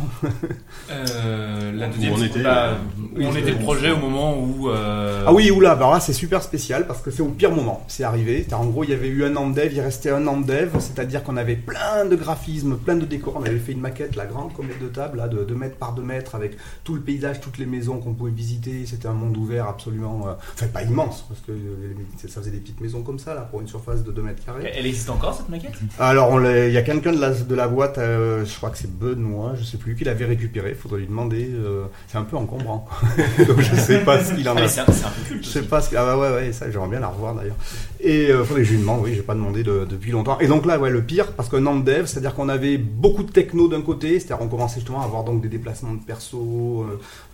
euh, 0.90 1.72
La 1.72 1.88
deuxième, 1.88 2.14
on 2.14 2.22
était, 2.22 2.42
bah, 2.42 2.76
on 3.16 3.36
était 3.36 3.52
le 3.52 3.58
projet 3.58 3.92
au 3.92 3.98
moment 3.98 4.38
où. 4.38 4.68
Euh... 4.68 5.24
Ah 5.26 5.32
oui, 5.32 5.50
oula, 5.50 5.74
bah 5.76 5.90
là 5.92 6.00
c'est 6.00 6.12
super 6.12 6.42
spécial 6.42 6.86
parce 6.86 7.00
que 7.00 7.10
c'est 7.10 7.22
au 7.22 7.28
pire 7.28 7.52
moment. 7.52 7.84
C'est 7.88 8.04
arrivé. 8.04 8.46
En 8.52 8.66
gros, 8.66 8.84
il 8.84 8.90
y 8.90 8.92
avait 8.92 9.08
eu 9.08 9.24
un 9.24 9.36
an 9.36 9.48
de 9.48 9.54
dev, 9.54 9.72
il 9.72 9.80
restait 9.80 10.10
un 10.10 10.26
an 10.26 10.38
de 10.38 10.46
dev, 10.46 10.70
c'est-à-dire 10.80 11.22
qu'on 11.22 11.36
avait 11.36 11.56
plein 11.56 12.04
de 12.04 12.16
graphismes, 12.16 12.76
plein 12.76 12.96
de 12.96 13.04
décors. 13.04 13.36
On 13.36 13.44
avait 13.44 13.58
fait 13.58 13.72
une 13.72 13.80
maquette, 13.80 14.16
la 14.16 14.26
grande 14.26 14.52
comme 14.54 14.68
les 14.68 14.74
deux 14.74 14.90
tables, 14.90 15.18
là, 15.18 15.28
de 15.28 15.44
2 15.44 15.54
mètres 15.54 15.76
par 15.76 15.92
2 15.92 16.02
mètres, 16.02 16.34
avec 16.34 16.56
tout 16.84 16.94
le 16.94 17.00
paysage, 17.00 17.40
toutes 17.40 17.58
les 17.58 17.66
maisons 17.66 17.98
qu'on 17.98 18.14
pouvait 18.14 18.32
visiter. 18.32 18.86
C'était 18.86 19.08
un 19.08 19.12
monde 19.12 19.36
ouvert 19.36 19.66
absolument. 19.68 20.26
Euh, 20.26 20.32
enfin, 20.54 20.66
pas 20.66 20.82
immense, 20.82 21.24
parce 21.28 21.40
que 21.40 21.52
euh, 21.52 21.94
ça 22.26 22.40
faisait 22.40 22.50
des 22.50 22.58
petites 22.58 22.80
maisons 22.80 23.02
comme 23.02 23.18
ça, 23.18 23.34
là, 23.34 23.42
pour 23.42 23.60
une 23.60 23.68
surface 23.68 24.02
de 24.02 24.10
2 24.10 24.22
mètres 24.22 24.44
carrés. 24.44 24.72
Elle 24.74 24.86
existe 24.86 25.10
encore 25.10 25.34
cette 25.34 25.48
maquette? 25.48 25.74
Alors, 25.98 26.40
il 26.40 26.72
y 26.72 26.76
a 26.76 26.82
quelqu'un 26.82 27.12
de 27.12 27.20
la, 27.20 27.30
de 27.30 27.54
la 27.54 27.67
boîte, 27.68 27.98
euh, 27.98 28.44
je 28.44 28.56
crois 28.56 28.70
que 28.70 28.78
c'est 28.78 28.90
Benoît, 28.90 29.54
je 29.58 29.64
sais 29.64 29.76
plus, 29.76 29.94
qui 29.94 30.04
l'avait 30.04 30.24
récupéré. 30.24 30.70
Il 30.70 30.76
faudrait 30.76 31.00
lui 31.00 31.06
demander. 31.06 31.48
Euh, 31.52 31.84
c'est 32.06 32.18
un 32.18 32.24
peu 32.24 32.36
encombrant. 32.36 32.86
Donc 33.46 33.60
je 33.60 33.74
sais 33.76 34.00
pas 34.00 34.22
ce 34.22 34.34
qu'il 34.34 34.48
en 34.48 34.56
ah, 34.56 34.62
a. 34.62 34.68
c'est 34.68 34.80
un, 34.80 34.84
peu 34.84 35.22
culte. 35.26 35.44
Je 35.44 35.48
sais 35.48 35.62
pas 35.62 35.80
ce 35.80 35.94
Ah 35.96 36.04
bah 36.04 36.18
ouais, 36.18 36.30
ouais, 36.30 36.52
ça, 36.52 36.70
j'aimerais 36.70 36.88
bien 36.88 37.00
la 37.00 37.08
revoir 37.08 37.34
d'ailleurs. 37.34 37.56
Et 38.00 38.30
euh, 38.30 38.44
que 38.44 38.62
je 38.62 38.72
lui 38.72 38.78
demande, 38.78 39.00
oui, 39.02 39.14
j'ai 39.14 39.22
pas 39.22 39.34
demandé 39.34 39.62
depuis 39.62 40.12
longtemps. 40.12 40.38
Et 40.40 40.46
donc 40.46 40.66
là, 40.66 40.78
ouais, 40.78 40.90
le 40.90 41.02
pire, 41.02 41.32
parce 41.32 41.48
qu'un 41.48 41.66
an 41.66 41.76
de 41.76 41.84
dev, 41.84 42.06
c'est-à-dire 42.06 42.34
qu'on 42.34 42.48
avait 42.48 42.78
beaucoup 42.78 43.24
de 43.24 43.30
techno 43.30 43.68
d'un 43.68 43.82
côté, 43.82 44.20
c'est-à-dire 44.20 44.44
on 44.44 44.48
commençait 44.48 44.76
justement 44.76 45.02
à 45.02 45.04
avoir 45.04 45.24
donc 45.24 45.40
des 45.40 45.48
déplacements 45.48 45.94
de 45.94 46.00
perso, 46.00 46.86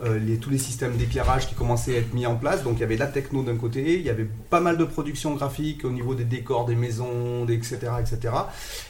les, 0.05 0.37
tous 0.39 0.51
les 0.51 0.59
systèmes 0.59 0.97
d'éclairage 0.97 1.49
qui 1.49 1.55
commençaient 1.55 1.97
à 1.97 1.99
être 1.99 2.15
mis 2.15 2.27
en 2.27 2.37
place. 2.37 2.63
Donc 2.63 2.75
il 2.77 2.81
y 2.81 2.85
avait 2.85 2.97
la 2.97 3.07
techno 3.07 3.43
d'un 3.43 3.57
côté, 3.57 3.99
il 3.99 4.03
y 4.03 4.11
avait 4.11 4.27
pas 4.51 4.61
mal 4.61 4.79
de 4.79 4.85
production 4.85 5.35
graphique 5.35 5.85
au 5.85 5.91
niveau 5.91 6.15
des 6.15 6.25
décors, 6.25 6.65
des 6.65 6.77
maisons, 6.77 7.47
etc., 7.49 7.79
etc. 8.01 8.35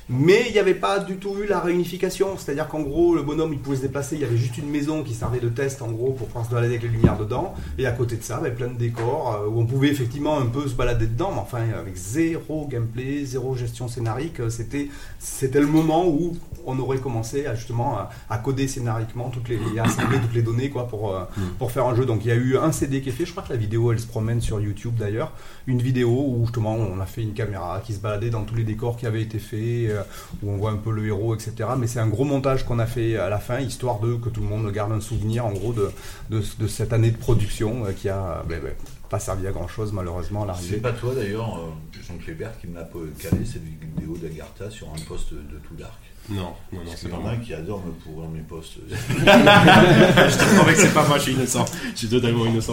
Mais 0.08 0.44
il 0.46 0.52
n'y 0.52 0.58
avait 0.58 0.74
pas 0.74 0.98
du 0.98 1.16
tout 1.16 1.36
eu 1.42 1.46
la 1.46 1.60
réunification, 1.60 2.36
c'est-à-dire 2.36 2.68
qu'en 2.68 2.80
gros, 2.80 3.14
le 3.14 3.22
bonhomme 3.22 3.52
il 3.52 3.58
pouvait 3.58 3.76
se 3.76 3.82
déplacer, 3.82 4.16
il 4.16 4.22
y 4.22 4.24
avait 4.24 4.36
juste 4.36 4.58
une 4.58 4.68
maison 4.68 5.02
qui 5.02 5.14
servait 5.14 5.40
de 5.40 5.48
test 5.48 5.80
en 5.82 5.90
gros 5.90 6.12
pour 6.12 6.26
pouvoir 6.26 6.44
se 6.44 6.50
balader 6.50 6.74
avec 6.74 6.82
les 6.82 6.88
lumières 6.88 7.16
dedans, 7.16 7.54
et 7.78 7.86
à 7.86 7.92
côté 7.92 8.16
de 8.16 8.22
ça, 8.22 8.38
il 8.40 8.44
y 8.44 8.46
avait 8.46 8.56
plein 8.56 8.68
de 8.68 8.78
décors 8.78 9.40
euh, 9.40 9.48
où 9.48 9.60
on 9.60 9.66
pouvait 9.66 9.88
effectivement 9.88 10.38
un 10.38 10.46
peu 10.46 10.68
se 10.68 10.74
balader 10.74 11.06
dedans, 11.06 11.32
mais 11.32 11.40
enfin 11.40 11.63
avec 11.72 11.96
zéro 11.96 12.66
gameplay, 12.66 13.24
zéro 13.24 13.54
gestion 13.54 13.88
scénarique, 13.88 14.40
euh, 14.40 14.50
c'était 14.50 14.88
c'était 15.18 15.60
le 15.60 15.66
moment 15.66 16.06
où 16.06 16.36
on 16.66 16.78
aurait 16.78 16.98
commencé 16.98 17.46
à 17.46 17.54
justement 17.54 17.98
à, 18.28 18.38
coder 18.38 18.68
scénariquement 18.68 19.30
toutes 19.30 19.48
les, 19.48 19.58
à 19.78 19.84
assembler 19.84 20.18
toutes 20.18 20.34
les 20.34 20.42
données 20.42 20.70
quoi 20.70 20.88
pour 20.88 21.14
euh, 21.14 21.24
mm. 21.36 21.42
pour 21.58 21.70
faire 21.70 21.86
un 21.86 21.94
jeu. 21.94 22.04
Donc 22.04 22.24
il 22.24 22.28
y 22.28 22.32
a 22.32 22.36
eu 22.36 22.56
un 22.56 22.72
CD 22.72 23.00
qui 23.00 23.08
est 23.08 23.12
fait, 23.12 23.24
je 23.26 23.32
crois 23.32 23.42
que 23.42 23.52
la 23.52 23.58
vidéo 23.58 23.92
elle 23.92 24.00
se 24.00 24.06
promène 24.06 24.40
sur 24.40 24.60
YouTube 24.60 24.94
d'ailleurs, 24.96 25.32
une 25.66 25.80
vidéo 25.80 26.10
où 26.10 26.42
justement 26.44 26.74
on 26.74 27.00
a 27.00 27.06
fait 27.06 27.22
une 27.22 27.34
caméra 27.34 27.80
qui 27.84 27.94
se 27.94 28.00
baladait 28.00 28.30
dans 28.30 28.44
tous 28.44 28.54
les 28.54 28.64
décors 28.64 28.96
qui 28.96 29.06
avaient 29.06 29.22
été 29.22 29.38
faits 29.38 29.58
euh, 29.60 30.02
où 30.42 30.50
on 30.50 30.56
voit 30.56 30.70
un 30.70 30.76
peu 30.76 30.90
le 30.90 31.06
héros, 31.06 31.34
etc. 31.34 31.70
Mais 31.78 31.86
c'est 31.86 32.00
un 32.00 32.08
gros 32.08 32.24
montage 32.24 32.64
qu'on 32.64 32.78
a 32.78 32.86
fait 32.86 33.16
à 33.16 33.28
la 33.28 33.38
fin, 33.38 33.60
histoire 33.60 34.00
de 34.00 34.14
que 34.14 34.28
tout 34.28 34.40
le 34.40 34.46
monde 34.46 34.70
garde 34.72 34.92
un 34.92 35.00
souvenir, 35.00 35.46
en 35.46 35.52
gros, 35.52 35.72
de, 35.72 35.90
de, 36.30 36.66
cette 36.66 36.92
année 36.92 37.10
de 37.10 37.16
production 37.16 37.84
qui 37.96 38.08
a 38.08 38.42
ben, 38.48 38.60
ben, 38.62 38.72
pas 39.14 39.20
servi 39.20 39.46
à 39.46 39.52
grand 39.52 39.68
chose, 39.68 39.92
malheureusement, 39.92 40.42
à 40.42 40.46
l'arrivée. 40.46 40.74
C'est 40.74 40.82
pas 40.82 40.90
toi, 40.90 41.14
d'ailleurs, 41.14 41.56
euh, 41.60 42.02
Jean 42.04 42.18
Clébert, 42.18 42.58
qui 42.58 42.66
m'a 42.66 42.82
calé 42.82 43.44
cette 43.44 43.62
vidéo 43.62 44.16
d'Agartha 44.16 44.68
sur 44.70 44.88
un 44.88 44.98
poste 45.06 45.34
de 45.34 45.58
tout 45.68 45.76
dark. 45.78 46.00
Non, 46.30 46.54
non, 46.72 46.80
non, 46.82 46.92
c'est 46.96 47.10
pas 47.10 47.18
moi. 47.18 47.36
qui 47.36 47.52
adore 47.52 47.82
me 47.84 47.92
pourrir 47.92 48.30
mes 48.30 48.40
postes. 48.40 48.78
je 48.88 49.14
te 49.14 50.56
promets 50.56 50.72
que 50.72 50.80
c'est 50.80 50.94
pas 50.94 51.06
moi, 51.06 51.18
je 51.18 51.24
suis 51.24 51.32
innocent. 51.32 51.66
Je 51.92 51.98
suis 51.98 52.08
totalement 52.08 52.46
innocent. 52.46 52.72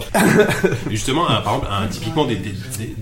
justement, 0.90 1.26
par 1.26 1.56
exemple, 1.56 1.68
un, 1.70 1.88
typiquement 1.88 2.26
des, 2.26 2.38
des, 2.38 2.54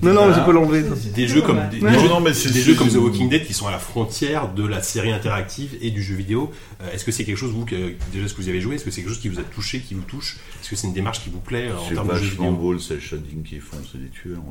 Non, 0.01 0.13
non, 0.13 0.33
j'ai 0.33 0.41
pas 0.41 0.51
l'enlever. 0.51 0.83
Des 1.13 1.27
jeux 1.27 1.43
comme 1.43 1.61
des, 1.69 1.79
jeux, 1.79 2.09
mais 2.23 2.31
des 2.31 2.61
jeux 2.61 2.73
comme 2.73 2.89
The 2.89 2.95
Walking 2.95 3.29
Dead 3.29 3.45
qui 3.45 3.53
sont 3.53 3.67
à 3.67 3.71
la 3.71 3.77
frontière 3.77 4.51
de 4.51 4.65
la 4.65 4.81
série 4.81 5.11
interactive 5.11 5.77
et 5.81 5.91
du 5.91 6.01
jeu 6.01 6.15
vidéo. 6.15 6.51
Euh, 6.81 6.91
est-ce 6.93 7.05
que 7.05 7.11
c'est 7.11 7.25
quelque 7.25 7.37
chose 7.37 7.51
vous 7.51 7.65
que 7.65 7.93
déjà 8.11 8.27
ce 8.27 8.33
que 8.33 8.41
vous 8.41 8.49
avez 8.49 8.61
joué? 8.61 8.75
Est-ce 8.75 8.85
que 8.85 8.91
c'est 8.91 9.01
quelque 9.01 9.11
chose 9.11 9.21
qui 9.21 9.29
vous 9.29 9.39
a 9.39 9.43
touché, 9.43 9.81
qui 9.81 9.93
vous 9.93 10.01
touche? 10.01 10.37
Est-ce 10.61 10.71
que 10.71 10.75
c'est 10.75 10.87
une 10.87 10.93
démarche 10.93 11.21
qui 11.23 11.29
vous 11.29 11.41
plaît 11.41 11.67
euh, 11.67 11.77
en 11.77 11.93
termes 11.93 12.07
de 12.07 12.15
jeu 12.15 12.31
vidéo? 12.31 12.79
C'est 12.79 13.11
le 13.11 13.21
qui 13.43 13.59
font, 13.59 13.77
c'est 13.91 13.97
des 13.99 14.09
tueurs. 14.09 14.41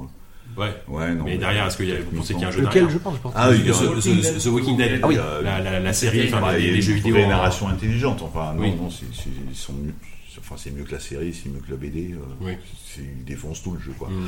Ouais. 0.56 0.68
Ouais, 0.88 1.14
non. 1.14 1.24
Mais 1.24 1.36
derrière, 1.36 1.66
est-ce 1.66 1.76
qu'il 1.76 1.88
y 1.88 1.92
a, 1.92 1.96
vous 2.00 2.16
pensez 2.16 2.32
qu'il 2.32 2.42
y 2.42 2.44
a 2.46 2.48
un 2.48 2.50
jeu 2.50 2.60
Lequel 2.62 2.72
derrière 2.86 2.90
je 2.90 2.98
pense 2.98 3.16
je 3.16 3.20
pense. 3.20 3.32
Ah 3.36 3.50
oui, 3.50 3.62
The, 3.64 4.46
Walking 4.46 4.76
Dead. 4.78 5.00
Ah 5.02 5.06
oui. 5.06 5.16
La, 5.44 5.60
la, 5.60 5.78
la 5.80 5.92
série, 5.92 6.26
enfin, 6.28 6.40
Bah, 6.40 6.56
les, 6.56 6.80
jeux 6.80 6.92
une 6.94 7.02
vidéo. 7.02 7.18
en- 7.24 7.28
narration 7.28 7.68
intelligente. 7.68 8.22
Enfin, 8.22 8.54
non, 8.54 8.62
Oui. 8.62 8.74
non, 8.74 8.90
c'est, 8.90 9.04
c'est- 9.14 9.28
ils 9.50 9.54
sont 9.56 9.74
mieux. 9.74 9.92
Enfin, 10.40 10.54
c'est 10.56 10.70
mieux 10.70 10.84
que 10.84 10.92
la 10.92 11.00
série, 11.00 11.34
c'est 11.34 11.50
mieux 11.50 11.58
que 11.60 11.70
la 11.70 11.76
BD. 11.76 12.12
euh, 12.14 12.18
Oui. 12.40 12.52
c'est- 12.86 13.02
ils 13.02 13.24
défoncent 13.24 13.62
tout 13.62 13.72
le 13.72 13.80
jeu, 13.80 13.92
quoi. 13.98 14.08
Mm. 14.08 14.26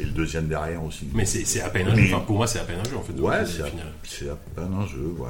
Et 0.00 0.04
le 0.04 0.10
deuxième 0.10 0.48
derrière 0.48 0.82
aussi. 0.82 1.06
Mais 1.14 1.24
c'est 1.26 1.44
c'est 1.44 1.60
à 1.60 1.68
peine 1.68 1.86
un 1.88 1.94
jeu. 1.94 2.06
Enfin, 2.14 2.24
pour 2.24 2.36
moi, 2.38 2.46
c'est 2.48 2.58
à 2.58 2.64
peine 2.64 2.78
un 2.84 2.88
jeu 2.90 2.96
en 2.96 3.02
fait. 3.02 3.12
de 3.12 3.20
Ouais, 3.22 3.44
c'est 3.46 3.62
à, 3.62 3.66
au 3.66 3.68
final. 3.68 3.86
c'est 4.02 4.28
à 4.30 4.36
peine 4.56 4.72
un 4.74 4.86
jeu, 4.86 5.14
ouais. 5.18 5.28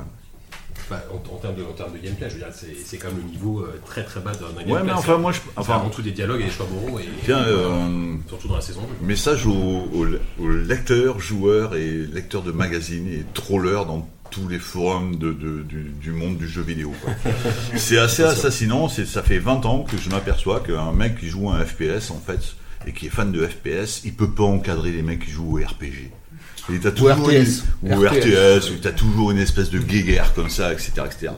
En, 0.91 1.17
en 1.35 1.37
termes 1.39 1.55
de, 1.57 1.63
en 1.63 1.73
termes 1.73 1.93
de 1.93 1.99
gameplay, 1.99 2.29
je 2.29 2.35
veux 2.35 2.41
dire, 2.41 2.49
c'est 2.53 2.77
c'est 2.85 2.97
quand 2.99 3.09
même 3.09 3.19
le 3.25 3.31
niveau 3.31 3.61
euh, 3.61 3.81
très 3.87 4.05
très 4.05 4.21
bas 4.21 4.33
d'un 4.33 4.41
d'un 4.51 4.57
Ouais, 4.59 4.65
gameplay. 4.67 4.83
mais 4.85 4.93
enfin, 4.93 5.17
moi, 5.19 5.33
je, 5.33 5.41
enfin, 5.57 5.77
avant 5.77 5.91
tout 5.91 6.03
des 6.03 6.11
dialogues 6.13 6.41
et 6.41 6.45
des 6.45 6.51
choix 6.51 6.67
moraux 6.73 6.99
et 6.99 7.05
euh, 7.31 8.15
surtout 8.29 8.49
dans 8.49 8.57
la 8.57 8.61
saison 8.61 8.83
2. 9.01 9.07
message 9.07 9.47
aux, 9.47 9.53
aux- 9.53 10.07
aux 10.43 10.49
lecteurs, 10.51 11.21
joueurs 11.21 11.75
et 11.77 11.91
lecteurs 12.13 12.43
de 12.43 12.53
magazines 12.53 13.09
et 13.09 13.25
trollers 13.35 13.87
dans 13.87 14.09
tous 14.31 14.49
les 14.49 14.59
forums 14.59 15.17
de, 15.17 15.33
de- 15.33 15.63
du, 15.63 15.83
du 16.01 16.11
monde 16.13 16.39
du 16.39 16.49
jeu 16.49 16.63
vidéo. 16.63 16.93
c'est 17.77 17.99
assez 17.99 18.23
assassinant. 18.23 18.89
C'est, 18.89 19.07
ça 19.07 19.23
fait 19.23 19.39
20 19.39 19.67
ans 19.67 19.85
que 19.85 19.97
je 19.99 20.09
m'aperçois 20.11 20.61
qu'un 20.61 20.93
mec 20.93 21.19
qui 21.19 21.29
joue 21.29 21.51
à 21.51 21.57
un 21.57 21.65
FPS, 21.65 22.11
en 22.11 22.19
fait, 22.19 22.41
et 22.87 22.93
qui 22.93 23.07
est 23.07 23.11
fan 23.11 23.31
de 23.31 23.47
FPS, 23.47 24.03
il 24.05 24.15
peut 24.15 24.31
pas 24.31 24.45
encadrer 24.45 24.91
les 24.93 25.03
mecs 25.03 25.25
qui 25.25 25.31
jouent 25.31 25.59
au 25.59 25.65
RPG. 25.65 26.11
Et 26.73 26.79
t'as 26.79 26.91
toujours 26.93 27.11
RTS. 27.29 27.63
une- 27.83 27.95
ou 27.95 28.03
RTS, 28.07 28.71
où 28.71 28.75
t'as 28.81 28.93
toujours 28.93 29.31
une 29.33 29.39
espèce 29.39 29.71
de 29.71 29.79
guéguerre 29.79 30.33
comme 30.35 30.49
ça, 30.49 30.73
etc., 30.73 30.93
etc. 31.07 31.33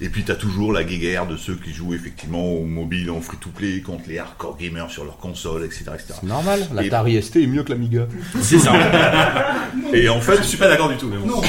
Et 0.00 0.08
puis 0.08 0.22
t'as 0.24 0.36
toujours 0.36 0.72
la 0.72 0.84
guéguerre 0.84 1.26
de 1.26 1.36
ceux 1.36 1.54
qui 1.56 1.72
jouent 1.74 1.92
effectivement 1.92 2.44
au 2.52 2.64
mobile 2.64 3.10
en 3.10 3.20
free-to-play 3.20 3.80
contre 3.82 4.04
les 4.08 4.18
hardcore 4.18 4.56
gamers 4.58 4.90
sur 4.90 5.04
leur 5.04 5.18
console, 5.18 5.64
etc., 5.64 5.82
etc. 5.94 6.14
C'est 6.20 6.26
normal, 6.26 6.66
Et- 6.72 6.74
l'Atari 6.84 7.16
ST 7.22 7.36
est 7.42 7.46
mieux 7.46 7.62
que 7.62 7.72
l'Amiga. 7.72 8.06
C'est 8.40 8.58
ça. 8.58 8.72
Et 9.92 10.08
en 10.08 10.20
fait, 10.20 10.38
je 10.38 10.42
suis 10.44 10.56
pas 10.58 10.68
d'accord 10.68 10.88
du 10.88 10.96
tout, 10.96 11.08
mais 11.08 11.18
bon. 11.18 11.42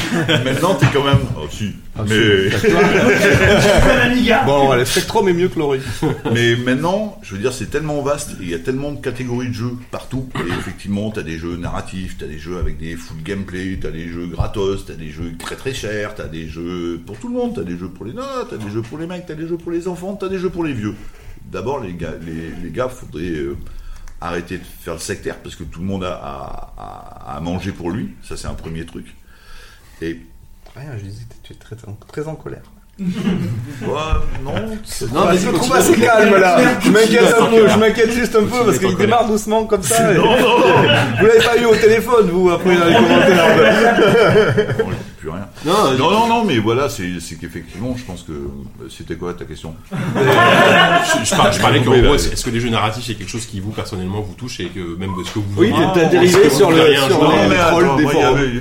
maintenant 0.43 0.75
t'es 0.75 0.87
quand 0.93 1.03
même, 1.03 1.19
oh 1.37 1.45
si, 1.49 1.71
Ah, 1.97 2.03
mais. 2.07 2.49
Bon, 4.45 4.73
le 4.73 4.85
Spectrum 4.85 5.27
est 5.29 5.33
mieux 5.33 5.47
que 5.49 5.59
l'Ori. 5.59 5.79
Mais 6.33 6.55
maintenant, 6.55 7.19
je 7.21 7.35
veux 7.35 7.41
dire, 7.41 7.53
c'est 7.53 7.69
tellement 7.69 8.01
vaste, 8.01 8.31
et 8.39 8.43
il 8.43 8.49
y 8.49 8.53
a 8.53 8.59
tellement 8.59 8.91
de 8.91 9.01
catégories 9.01 9.49
de 9.49 9.53
jeux 9.53 9.73
partout. 9.91 10.27
Et 10.35 10.49
effectivement, 10.59 11.11
t'as 11.11 11.21
des 11.23 11.37
jeux 11.37 11.57
narratifs, 11.57 12.15
t'as 12.19 12.25
des 12.27 12.39
jeux 12.39 12.57
avec 12.57 12.77
des 12.77 12.95
gameplay, 13.21 13.77
t'as 13.81 13.91
des 13.91 14.07
jeux 14.07 14.27
gratos, 14.27 14.85
t'as 14.85 14.95
des 14.95 15.09
jeux 15.09 15.35
très 15.37 15.55
très 15.55 15.73
chers, 15.73 16.15
t'as 16.15 16.27
des 16.27 16.47
jeux 16.47 17.01
pour 17.05 17.17
tout 17.17 17.27
le 17.27 17.33
monde, 17.35 17.55
t'as 17.55 17.63
des 17.63 17.77
jeux 17.77 17.89
pour 17.89 18.05
les 18.05 18.13
nains, 18.13 18.45
t'as 18.49 18.57
des 18.57 18.69
jeux 18.69 18.81
pour 18.81 18.97
les 18.97 19.07
mecs, 19.07 19.25
t'as 19.25 19.35
des 19.35 19.47
jeux 19.47 19.57
pour 19.57 19.71
les 19.71 19.87
enfants, 19.87 20.15
t'as 20.15 20.29
des 20.29 20.37
jeux 20.37 20.49
pour 20.49 20.63
les 20.63 20.73
vieux. 20.73 20.95
D'abord, 21.45 21.79
les 21.79 21.93
gars, 21.93 22.13
les, 22.21 22.71
gars, 22.71 22.89
faudrait 22.89 23.29
euh, 23.29 23.57
arrêter 24.19 24.57
de 24.57 24.63
faire 24.63 24.93
le 24.93 24.99
sectaire 24.99 25.37
parce 25.37 25.55
que 25.55 25.63
tout 25.63 25.79
le 25.79 25.85
monde 25.85 26.03
a 26.03 26.13
à 27.27 27.39
manger 27.41 27.71
pour 27.71 27.91
lui. 27.91 28.11
Ça, 28.23 28.37
c'est 28.37 28.47
un 28.47 28.53
premier 28.53 28.85
truc. 28.85 29.15
Et 30.01 30.19
Rien, 30.75 30.97
je 30.97 31.03
disais 31.03 31.25
que 31.25 31.47
tu 31.47 31.53
es 31.53 31.55
très, 31.55 31.75
très 31.75 32.27
en 32.27 32.35
colère. 32.35 32.63
Non, 32.99 34.53
Non, 35.13 35.25
mais 35.31 35.37
je 35.37 35.47
me 35.47 35.53
trouve 35.53 35.75
assez 35.75 35.95
calme 35.95 36.35
là. 36.39 36.57
Je 36.83 36.89
m'inquiète 36.91 37.35
un 37.39 37.45
peu, 37.45 37.67
je 37.67 37.77
m'inquiète 37.77 38.11
juste 38.11 38.35
un 38.35 38.43
peu 38.43 38.65
parce 38.65 38.77
qu'il 38.79 38.95
démarre 38.95 39.25
doucement 39.27 39.65
comme 39.65 39.81
ça. 39.83 40.13
et- 40.13 40.17
Vous 40.17 41.25
l'avez 41.25 41.39
pas 41.43 41.57
eu 41.57 41.65
au 41.65 41.75
téléphone, 41.75 42.29
vous, 42.31 42.49
après 42.51 42.75
dans 42.75 42.85
les 42.85 42.93
commentaires. 42.95 44.75
Plus 45.31 45.39
rien. 45.39 45.47
Non, 45.65 45.97
Non, 45.97 46.11
non, 46.11 46.27
non, 46.27 46.45
mais 46.45 46.57
voilà, 46.59 46.89
c'est 46.89 47.11
qu'effectivement, 47.39 47.95
je 47.97 48.03
pense 48.03 48.23
que. 48.23 48.49
C'était 48.89 49.15
quoi 49.15 49.33
ta 49.33 49.45
question? 49.45 49.75
Je, 49.91 51.25
je 51.25 51.35
par- 51.35 51.51
je 51.51 51.59
parlais 51.59 51.81
qu'en 51.83 51.97
gros, 51.99 52.15
est-ce 52.15 52.43
que 52.43 52.49
les 52.49 52.59
jeux 52.59 52.69
narratifs, 52.69 53.05
c'est 53.05 53.15
quelque 53.15 53.29
chose 53.29 53.45
qui 53.45 53.59
vous 53.59 53.71
personnellement 53.71 54.21
vous 54.21 54.33
touche 54.33 54.59
et 54.59 54.67
que 54.67 54.95
même 54.95 55.11
ce 55.25 55.31
que 55.31 55.39
vous 55.39 55.45
Oui, 55.61 55.69
voyez- 55.71 55.85
t'as 55.93 56.01
est-ce 56.03 56.11
dérivé 56.11 56.49
sur 56.49 56.69
le 56.71 56.77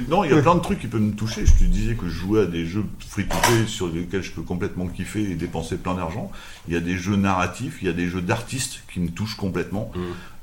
Non, 0.09 0.25
il 0.25 0.31
y 0.31 0.35
a 0.39 0.41
plein 0.43 0.55
de 0.55 0.61
trucs 0.61 0.79
qui 0.81 0.87
peuvent 0.87 1.01
me 1.01 1.13
toucher. 1.13 1.45
Je 1.47 1.53
te 1.53 1.65
disais 1.65 1.95
que 1.95 2.07
je 2.07 2.11
jouais 2.15 2.43
à 2.43 2.47
des 2.47 2.65
jeux 2.67 2.85
free-to-play 3.09 3.67
sur 3.67 3.89
lesquels 3.89 4.23
je 4.23 4.31
peux 4.33 4.43
complètement 4.43 4.87
kiffer 4.87 5.23
et 5.31 5.35
dépenser 5.35 5.77
plein 5.77 5.95
d'argent. 5.95 6.31
Il 6.69 6.75
y 6.75 6.77
a 6.77 6.81
des 6.81 6.97
jeux 6.97 7.17
narratifs, 7.17 7.79
il 7.83 7.87
y 7.87 7.91
a 7.91 7.95
des 7.95 8.09
jeux 8.09 8.21
d'artistes 8.23 8.81
qui 8.93 9.01
me 9.01 9.09
touchent 9.09 9.37
complètement. 9.37 9.91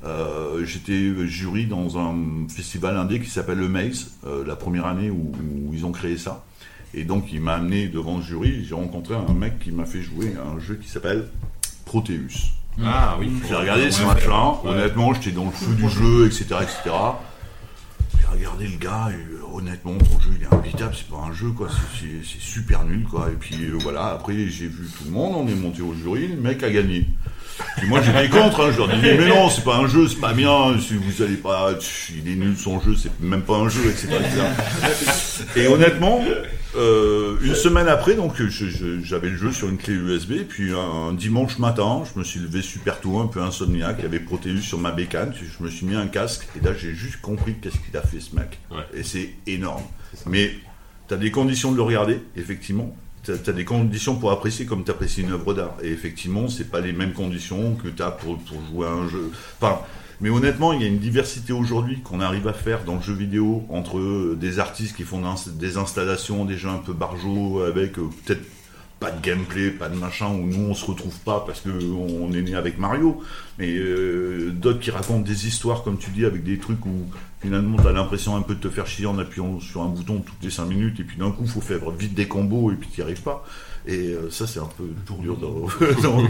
Euh, 0.04 0.64
J'étais 0.64 1.26
jury 1.26 1.66
dans 1.66 1.98
un 1.98 2.14
festival 2.48 2.96
indé 2.96 3.20
qui 3.20 3.28
s'appelle 3.30 3.58
le 3.58 3.68
Maze, 3.68 4.12
euh, 4.26 4.44
la 4.46 4.56
première 4.56 4.86
année 4.86 5.10
où, 5.10 5.32
où 5.66 5.74
ils 5.74 5.84
ont 5.86 5.92
créé 5.92 6.16
ça. 6.18 6.44
Et 6.94 7.04
donc, 7.04 7.32
il 7.32 7.40
m'a 7.40 7.54
amené 7.54 7.88
devant 7.88 8.16
le 8.18 8.22
jury. 8.22 8.64
J'ai 8.66 8.74
rencontré 8.74 9.14
un 9.14 9.32
mec 9.34 9.58
qui 9.58 9.72
m'a 9.72 9.84
fait 9.84 10.02
jouer 10.02 10.34
à 10.42 10.48
un 10.48 10.58
jeu 10.60 10.76
qui 10.80 10.88
s'appelle 10.88 11.28
Proteus. 11.84 12.52
Ah 12.84 13.16
oui. 13.18 13.28
J'ai 13.48 13.54
regardé 13.56 13.90
ce 13.90 14.04
match-là, 14.04 14.60
honnêtement, 14.64 15.12
j'étais 15.14 15.32
dans 15.32 15.46
le 15.46 15.50
feu 15.50 15.74
du 15.74 15.88
jeu, 15.88 16.26
etc. 16.26 16.44
etc. 16.62 16.94
J'ai 18.20 18.26
regardé 18.36 18.68
le 18.68 18.76
gars, 18.78 19.08
et 19.10 19.14
euh, 19.34 19.40
honnêtement, 19.52 19.94
ton 19.98 20.20
jeu 20.20 20.30
il 20.38 20.44
est 20.44 20.54
imbitable, 20.54 20.94
c'est 20.96 21.08
pas 21.08 21.24
un 21.28 21.32
jeu, 21.32 21.50
quoi, 21.50 21.68
c'est- 21.98 22.38
super 22.40 22.84
nul, 22.84 23.02
quoi. 23.04 23.30
Et 23.32 23.36
puis 23.36 23.64
euh, 23.64 23.76
voilà, 23.80 24.06
après 24.12 24.46
j'ai 24.48 24.68
vu 24.68 24.86
tout 24.96 25.04
le 25.06 25.10
monde, 25.10 25.34
on 25.36 25.48
est 25.48 25.54
monté 25.56 25.82
au 25.82 25.92
jury, 25.94 26.28
le 26.28 26.36
mec 26.40 26.62
a 26.62 26.70
gagné. 26.70 27.06
Puis 27.76 27.88
moi 27.88 28.00
j'étais 28.02 28.28
contre, 28.28 28.60
hein, 28.60 28.70
je 28.72 28.78
leur 28.78 28.88
disais, 28.88 29.16
mais 29.16 29.28
non, 29.28 29.48
c'est 29.50 29.64
pas 29.64 29.76
un 29.76 29.86
jeu, 29.86 30.08
c'est 30.08 30.20
pas 30.20 30.32
bien, 30.32 30.78
si 30.80 30.94
vous 30.94 31.22
allez 31.22 31.36
pas, 31.36 31.70
il 32.10 32.30
est 32.30 32.36
nul 32.36 32.56
son 32.56 32.80
jeu, 32.80 32.94
c'est 32.96 33.10
même 33.20 33.42
pas 33.42 33.56
un 33.56 33.68
jeu, 33.68 33.80
etc. 33.88 34.08
etc. 34.12 35.44
Et 35.56 35.66
honnêtement, 35.66 36.22
euh, 36.76 37.36
une 37.42 37.54
semaine 37.54 37.88
après, 37.88 38.14
donc 38.14 38.34
j'avais 39.02 39.30
le 39.30 39.36
jeu 39.36 39.52
sur 39.52 39.68
une 39.68 39.78
clé 39.78 39.94
USB, 39.94 40.44
puis 40.48 40.72
un, 40.72 41.08
un 41.08 41.12
dimanche 41.12 41.58
matin, 41.58 42.02
je 42.12 42.18
me 42.18 42.24
suis 42.24 42.40
levé 42.40 42.62
super 42.62 43.00
tôt, 43.00 43.18
un 43.18 43.26
peu 43.26 43.40
insomniaque, 43.40 43.96
il 43.98 44.02
y 44.04 44.06
avait 44.06 44.20
Proteus 44.20 44.60
sur 44.60 44.78
ma 44.78 44.90
bécane, 44.90 45.32
je 45.34 45.64
me 45.64 45.70
suis 45.70 45.86
mis 45.86 45.94
un 45.94 46.06
casque, 46.08 46.48
et 46.56 46.64
là 46.64 46.72
j'ai 46.78 46.94
juste 46.94 47.20
compris 47.20 47.54
qu'est-ce 47.60 47.78
qu'il 47.78 47.96
a 47.96 48.02
fait 48.02 48.20
ce 48.20 48.34
mec. 48.34 48.58
Ouais. 48.70 48.78
Et 48.94 49.02
c'est 49.02 49.30
énorme. 49.46 49.84
Mais 50.26 50.52
tu 51.08 51.14
as 51.14 51.16
des 51.16 51.30
conditions 51.30 51.72
de 51.72 51.76
le 51.76 51.82
regarder, 51.82 52.20
effectivement. 52.36 52.94
Tu 53.42 53.50
as, 53.50 53.52
des 53.52 53.64
conditions 53.64 54.16
pour 54.16 54.32
apprécier 54.32 54.64
comme 54.64 54.84
tu 54.84 54.90
apprécies 54.90 55.22
une 55.22 55.32
œuvre 55.32 55.54
d'art. 55.54 55.74
Et 55.82 55.88
effectivement, 55.88 56.48
c'est 56.48 56.70
pas 56.70 56.80
les 56.80 56.92
mêmes 56.92 57.12
conditions 57.12 57.74
que 57.74 57.88
tu 57.88 58.02
as 58.02 58.10
pour, 58.10 58.38
jouer 58.70 58.86
à 58.86 58.90
un 58.90 59.08
jeu. 59.08 59.30
Enfin, 59.60 59.80
mais 60.20 60.30
honnêtement, 60.30 60.72
il 60.72 60.82
y 60.82 60.84
a 60.84 60.88
une 60.88 60.98
diversité 60.98 61.52
aujourd'hui 61.52 62.00
qu'on 62.00 62.20
arrive 62.20 62.48
à 62.48 62.52
faire 62.52 62.84
dans 62.84 62.96
le 62.96 63.02
jeu 63.02 63.14
vidéo 63.14 63.64
entre 63.68 63.98
euh, 63.98 64.36
des 64.40 64.58
artistes 64.58 64.96
qui 64.96 65.04
font 65.04 65.22
des 65.46 65.76
installations, 65.76 66.44
jeux 66.56 66.68
un 66.68 66.78
peu 66.78 66.92
barjots 66.92 67.60
avec 67.62 67.98
euh, 67.98 68.08
peut-être 68.24 68.42
pas 69.00 69.10
de 69.12 69.20
gameplay, 69.24 69.70
pas 69.70 69.88
de 69.88 69.96
machin, 69.96 70.26
où 70.28 70.46
nous 70.46 70.70
on 70.70 70.74
se 70.74 70.84
retrouve 70.84 71.16
pas 71.20 71.44
parce 71.46 71.60
que 71.60 71.68
on 71.70 72.32
est 72.32 72.42
né 72.42 72.54
avec 72.54 72.78
Mario, 72.78 73.22
mais 73.58 73.72
euh, 73.76 74.50
d'autres 74.52 74.80
qui 74.80 74.90
racontent 74.90 75.20
des 75.20 75.46
histoires, 75.46 75.82
comme 75.84 75.98
tu 75.98 76.10
dis, 76.10 76.24
avec 76.24 76.42
des 76.42 76.58
trucs 76.58 76.84
où 76.84 77.04
finalement 77.40 77.76
t'as 77.80 77.92
l'impression 77.92 78.34
un 78.34 78.42
peu 78.42 78.54
de 78.56 78.60
te 78.60 78.68
faire 78.68 78.86
chier 78.88 79.06
en 79.06 79.16
appuyant 79.18 79.60
sur 79.60 79.82
un 79.82 79.88
bouton 79.88 80.18
toutes 80.20 80.42
les 80.42 80.50
5 80.50 80.64
minutes, 80.66 80.98
et 81.00 81.04
puis 81.04 81.16
d'un 81.16 81.30
coup 81.30 81.46
faut 81.46 81.60
faire 81.60 81.88
vite 81.90 82.14
des 82.14 82.26
combos 82.26 82.72
et 82.72 82.74
puis 82.74 82.88
t'y 82.88 83.02
arrives 83.02 83.22
pas. 83.22 83.46
Et 83.86 84.08
euh, 84.14 84.28
ça 84.30 84.46
c'est 84.46 84.58
un 84.58 84.68
peu 84.76 84.84
dur 85.22 85.36
dans, 85.36 85.66
dans. 86.02 86.28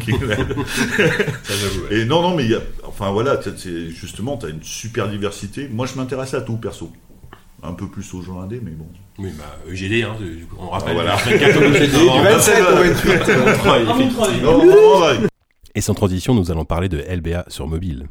Et 1.90 2.04
non, 2.04 2.22
non, 2.22 2.36
mais 2.36 2.44
il 2.44 2.50
y 2.50 2.54
a, 2.54 2.60
enfin 2.84 3.10
voilà, 3.10 3.36
t'as- 3.38 3.56
c'est 3.56 3.88
justement, 3.90 4.36
tu 4.36 4.46
as 4.46 4.50
une 4.50 4.62
super 4.62 5.08
diversité. 5.08 5.68
Moi, 5.68 5.86
je 5.86 5.94
m'intéresse 5.96 6.34
à 6.34 6.42
tout, 6.42 6.56
perso. 6.56 6.92
Un 7.62 7.72
peu 7.72 7.88
plus 7.88 8.14
aux 8.14 8.22
jeux 8.22 8.32
indés, 8.40 8.60
mais 8.62 8.70
bon. 8.70 8.86
Oui, 9.18 9.30
bah, 9.36 9.58
EGD, 9.68 10.04
hein, 10.04 10.14
du 10.20 10.46
coup, 10.46 10.56
on 10.60 10.68
rappelle. 10.68 10.94
Voilà. 10.94 11.16
le 11.28 11.38
24 11.38 11.56
octobre, 11.56 12.18
Du 12.18 12.24
27 12.24 12.62
au 12.62 12.76
28. 12.76 13.08
Ouais, 13.08 13.20
Ah, 14.20 14.42
non, 14.42 14.64
non, 14.64 15.00
ouais. 15.02 15.28
Et 15.74 15.80
sans 15.80 15.94
transition, 15.94 16.34
nous 16.34 16.50
allons 16.52 16.64
parler 16.64 16.88
de 16.88 16.98
LBA 16.98 17.44
sur 17.48 17.66
mobile. 17.66 18.06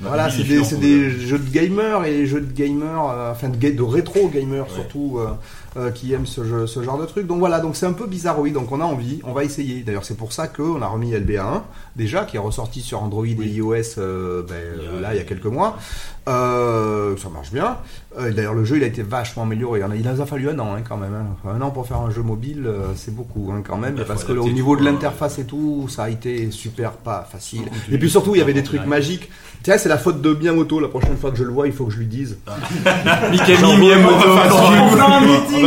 Voilà, 0.00 0.30
c'est 0.30 0.44
des, 0.44 0.62
des 0.78 1.10
jeux 1.10 1.38
de 1.38 1.50
gamers 1.50 2.04
et 2.06 2.10
les 2.12 2.26
jeux 2.26 2.40
de 2.40 2.50
gamers, 2.52 3.04
euh, 3.10 3.32
enfin 3.32 3.50
de 3.50 3.82
rétro 3.82 4.28
gamers 4.28 4.70
surtout, 4.70 5.18
euh, 5.18 5.32
euh, 5.76 5.90
qui 5.90 6.12
aiment 6.12 6.26
ce, 6.26 6.44
jeu- 6.44 6.66
ce 6.66 6.82
genre 6.82 6.98
de 6.98 7.06
truc. 7.06 7.26
Donc 7.26 7.38
voilà, 7.38 7.60
donc 7.60 7.76
c'est 7.76 7.86
un 7.86 7.92
peu 7.92 8.06
bizarroïde, 8.06 8.54
donc 8.54 8.70
on 8.72 8.80
a 8.80 8.84
envie, 8.84 9.20
on 9.24 9.32
va 9.32 9.44
essayer. 9.44 9.82
D'ailleurs, 9.82 10.04
c'est 10.04 10.16
pour 10.16 10.32
ça 10.32 10.48
qu'on 10.48 10.82
a 10.82 10.86
remis 10.86 11.12
LBA 11.12 11.42
1, 11.42 11.62
déjà, 11.96 12.24
qui 12.24 12.36
est 12.36 12.40
ressorti 12.40 12.80
sur 12.80 13.02
Android 13.02 13.26
et 13.26 13.30
iOS 13.30 13.74
euh, 13.98 14.42
ben, 14.48 14.54
Il 14.78 14.82
y 14.84 14.86
a- 14.86 14.90
euh, 14.90 15.00
là, 15.00 15.14
il 15.14 15.18
y 15.18 15.20
a 15.20 15.24
quelques 15.24 15.46
mois. 15.46 15.76
Euh, 16.28 17.16
ça 17.16 17.28
marche 17.28 17.50
bien. 17.50 17.78
Euh, 18.18 18.30
D'ailleurs, 18.32 18.54
le 18.54 18.64
jeu, 18.64 18.76
il 18.76 18.84
a 18.84 18.86
été 18.86 19.02
vachement 19.02 19.44
amélioré. 19.44 19.80
Il 19.80 19.84
en 19.84 19.90
a- 19.90 19.96
Il 19.96 20.06
nous 20.08 20.20
a 20.20 20.26
fallu 20.26 20.48
un 20.50 20.58
an 20.58 20.74
hein, 20.76 20.82
quand 20.86 20.96
même. 20.96 21.14
hein. 21.14 21.50
Un 21.50 21.60
an 21.62 21.70
pour 21.70 21.86
faire 21.86 21.98
un 21.98 22.10
jeu 22.10 22.22
mobile, 22.22 22.64
euh, 22.66 22.82
c'est 22.94 23.14
beaucoup 23.14 23.50
hein, 23.52 23.62
quand 23.66 23.76
même. 23.78 23.94
Parce 24.06 24.24
que 24.24 24.32
au 24.32 24.50
niveau 24.54 24.76
de 24.76 24.84
l'interface 24.84 25.38
et 25.38 25.44
tout, 25.44 25.86
ça 25.88 26.04
a 26.04 26.08
été 26.10 26.50
super 26.50 26.92
pas 26.92 27.26
facile. 27.30 27.62
tu 27.86 27.94
Et 27.94 27.98
puis 27.98 28.10
surtout, 28.10 28.34
il 28.34 28.38
y 28.38 28.42
avait 28.42 28.52
des 28.52 28.62
trucs 28.62 28.80
magiques. 28.86 29.30
Tiens, 29.62 29.76
c'est 29.76 29.88
la 29.90 29.98
faute 29.98 30.22
de 30.22 30.32
Miyamoto. 30.34 30.80
La 30.80 30.88
prochaine 30.88 31.16
fois 31.18 31.30
que 31.30 31.36
je 31.36 31.44
le 31.44 31.50
vois, 31.50 31.66
il 31.66 31.72
faut 31.72 31.84
que 31.86 31.92
je 31.92 31.98
lui 31.98 32.06
dise. 32.06 32.38
Mikami 33.30 33.76
Miyamoto. 33.80 34.36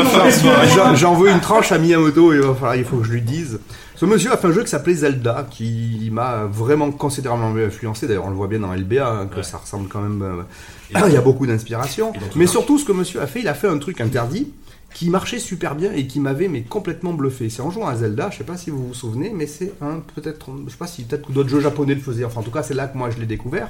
Va 0.02 0.96
J'en- 0.96 1.16
veux 1.16 1.30
une 1.30 1.39
tranche 1.39 1.72
à 1.72 1.78
Miyamoto 1.78 2.34
et 2.34 2.38
il 2.38 2.41
va 2.41 2.54
falloir- 2.54 2.76
il 2.76 2.86
faut 2.86 2.98
que 2.98 3.06
je 3.06 3.12
lui 3.12 3.22
dise. 3.22 3.60
Ce 3.96 4.06
monsieur 4.06 4.32
a 4.34 4.38
fait 4.38 4.48
un 4.48 4.52
jeu 4.52 4.64
qui 4.64 4.70
s'appelait 4.70 4.96
Zelda, 4.96 5.48
qui 5.50 6.10
m'a 6.12 6.46
vraiment 6.46 6.91
considérablement 6.91 7.56
influencé. 7.66 8.08
D'ailleurs, 8.08 8.26
on 8.26 8.30
le 8.30 8.36
voit 8.36 8.48
bien 8.48 8.60
dans 8.60 8.74
LBA, 8.74 9.08
hein, 9.08 9.28
que 9.28 9.38
Ouais. 9.38 9.44
ça 9.44 9.58
ressemble 9.58 9.88
quand 9.88 10.02
même. 10.02 10.22
euh, 10.22 10.44
il 11.08 11.14
y 11.14 11.18
a 11.18 11.22
beaucoup 11.22 11.46
d'inspiration. 11.48 12.12
Mais 12.36 12.48
surtout, 12.48 12.78
ce 12.78 12.86
que 12.86 12.91
monsieur 12.91 13.22
a 13.22 13.28
fait, 13.28 13.39
il 13.41 13.48
a 13.48 13.54
fait 13.54 13.68
un 13.68 13.78
truc 13.78 14.02
interdit 14.02 14.52
qui 14.94 15.10
marchait 15.10 15.39
super 15.39 15.74
bien 15.76 15.91
et 15.94 16.06
qui 16.06 16.20
m'avait 16.20 16.48
mais 16.48 16.62
complètement 16.62 17.14
bluffé. 17.14 17.50
C'est 17.50 17.62
en 17.62 17.72
jouant 17.72 17.88
à 17.88 17.96
Zelda, 17.96 18.30
je 18.32 18.38
sais 18.39 18.44
pas 18.44 18.58
si 18.58 18.70
vous 18.70 18.88
vous 18.89 18.94
souvenez, 18.94 19.32
mais 19.34 19.48
c'est 19.48 19.74
un 19.82 20.02
peut-être, 20.16 20.48
je 20.66 20.72
sais 20.72 20.78
pas 20.78 20.86
si 20.88 21.04
peut-être 21.04 21.28
que 21.28 21.32
d'autres 21.32 21.50
jeux 21.50 21.62
japonais 21.62 21.96
le 21.96 22.02
faisaient. 22.02 22.26
Enfin, 22.26 22.41
en 22.41 22.44
tout 22.44 22.52
cas, 22.52 22.62
c'est 22.64 22.74
là 22.76 22.88
que 22.88 22.98
moi 22.98 23.10
je 23.10 23.20
l'ai 23.20 23.26
découvert. 23.26 23.70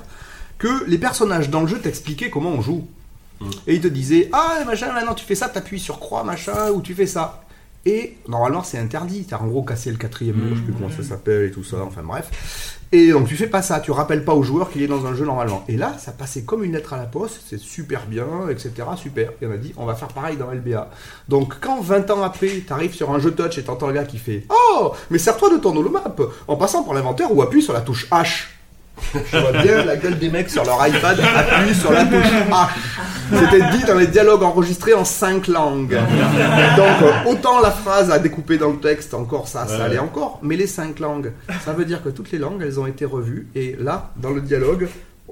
Que 0.57 0.83
les 0.87 0.97
personnages 0.97 1.49
dans 1.49 1.61
le 1.61 1.67
jeu 1.67 1.79
t'expliquaient 1.79 2.29
comment 2.29 2.49
on 2.51 2.61
joue. 2.61 2.87
Et 3.67 3.75
il 3.75 3.81
te 3.81 3.87
disait, 3.87 4.29
ah 4.31 4.59
machin, 4.65 4.93
maintenant 4.93 5.13
tu 5.13 5.25
fais 5.25 5.35
ça, 5.35 5.49
t'appuies 5.49 5.79
sur 5.79 5.99
croix, 5.99 6.23
machin, 6.23 6.71
ou 6.71 6.81
tu 6.81 6.93
fais 6.93 7.07
ça. 7.07 7.43
Et 7.85 8.17
normalement 8.29 8.63
c'est 8.63 8.77
interdit, 8.77 9.25
t'as 9.25 9.39
en 9.39 9.47
gros 9.47 9.63
cassé 9.63 9.91
le 9.91 9.97
quatrième 9.97 10.37
mur, 10.37 10.55
je 10.55 10.59
sais 10.59 10.65
plus 10.65 10.73
comment 10.73 10.89
ça 10.89 11.03
s'appelle 11.03 11.47
et 11.47 11.51
tout 11.51 11.65
ça, 11.65 11.83
enfin 11.83 12.01
bref. 12.01 12.79
Et 12.93 13.11
donc 13.11 13.27
tu 13.27 13.35
fais 13.35 13.47
pas 13.47 13.61
ça, 13.61 13.81
tu 13.81 13.91
rappelles 13.91 14.23
pas 14.23 14.33
au 14.35 14.43
joueur 14.43 14.69
qu'il 14.69 14.83
est 14.83 14.87
dans 14.87 15.05
un 15.05 15.15
jeu 15.15 15.25
normalement. 15.25 15.65
Et 15.67 15.75
là, 15.75 15.95
ça 15.97 16.13
passait 16.13 16.43
comme 16.43 16.63
une 16.63 16.71
lettre 16.71 16.93
à 16.93 16.97
la 16.97 17.05
poste, 17.05 17.41
c'est 17.45 17.59
super 17.59 18.05
bien, 18.05 18.47
etc. 18.49 18.71
Super. 18.95 19.31
Et 19.41 19.47
on 19.47 19.51
a 19.51 19.57
dit, 19.57 19.73
on 19.75 19.85
va 19.85 19.95
faire 19.95 20.09
pareil 20.09 20.37
dans 20.37 20.49
LBA. 20.49 20.91
Donc 21.27 21.55
quand 21.59 21.81
20 21.81 22.09
ans 22.11 22.21
après, 22.21 22.63
t'arrives 22.65 22.93
sur 22.93 23.11
un 23.11 23.19
jeu 23.19 23.31
touch 23.31 23.57
et 23.57 23.63
t'entends 23.63 23.87
le 23.87 23.93
gars 23.93 24.05
qui 24.05 24.19
fait 24.19 24.45
Oh, 24.49 24.93
mais 25.09 25.17
sers-toi 25.17 25.49
de 25.49 25.57
ton 25.57 25.75
holomap 25.75 26.21
en 26.47 26.55
passant 26.55 26.83
par 26.83 26.93
l'inventaire 26.93 27.35
ou 27.35 27.41
appuie 27.41 27.63
sur 27.63 27.73
la 27.73 27.81
touche 27.81 28.07
H. 28.11 28.45
Je 29.13 29.37
vois 29.37 29.51
bien 29.51 29.83
la 29.85 29.95
gueule 29.95 30.17
des 30.17 30.29
mecs 30.29 30.49
sur 30.49 30.63
leur 30.63 30.85
iPad 30.87 31.19
appuie 31.19 31.75
sur 31.75 31.91
la 31.91 32.05
touche 32.05 32.31
A. 32.51 32.69
C'était 33.31 33.69
dit 33.71 33.83
dans 33.85 33.95
les 33.95 34.07
dialogues 34.07 34.43
enregistrés 34.43 34.93
en 34.93 35.05
cinq 35.05 35.47
langues. 35.47 35.97
Donc 36.77 37.01
euh, 37.01 37.29
autant 37.31 37.61
la 37.61 37.71
phrase 37.71 38.11
à 38.11 38.19
découper 38.19 38.57
dans 38.57 38.71
le 38.71 38.79
texte, 38.79 39.13
encore 39.13 39.47
ça, 39.47 39.67
ça 39.67 39.85
allait 39.85 39.99
encore. 39.99 40.39
Mais 40.41 40.55
les 40.55 40.67
cinq 40.67 40.99
langues, 40.99 41.31
ça 41.63 41.73
veut 41.73 41.85
dire 41.85 42.03
que 42.03 42.09
toutes 42.09 42.31
les 42.31 42.39
langues, 42.39 42.61
elles 42.61 42.79
ont 42.79 42.87
été 42.87 43.05
revues. 43.05 43.47
Et 43.55 43.75
là, 43.79 44.11
dans 44.17 44.31
le 44.31 44.41
dialogue, 44.41 44.87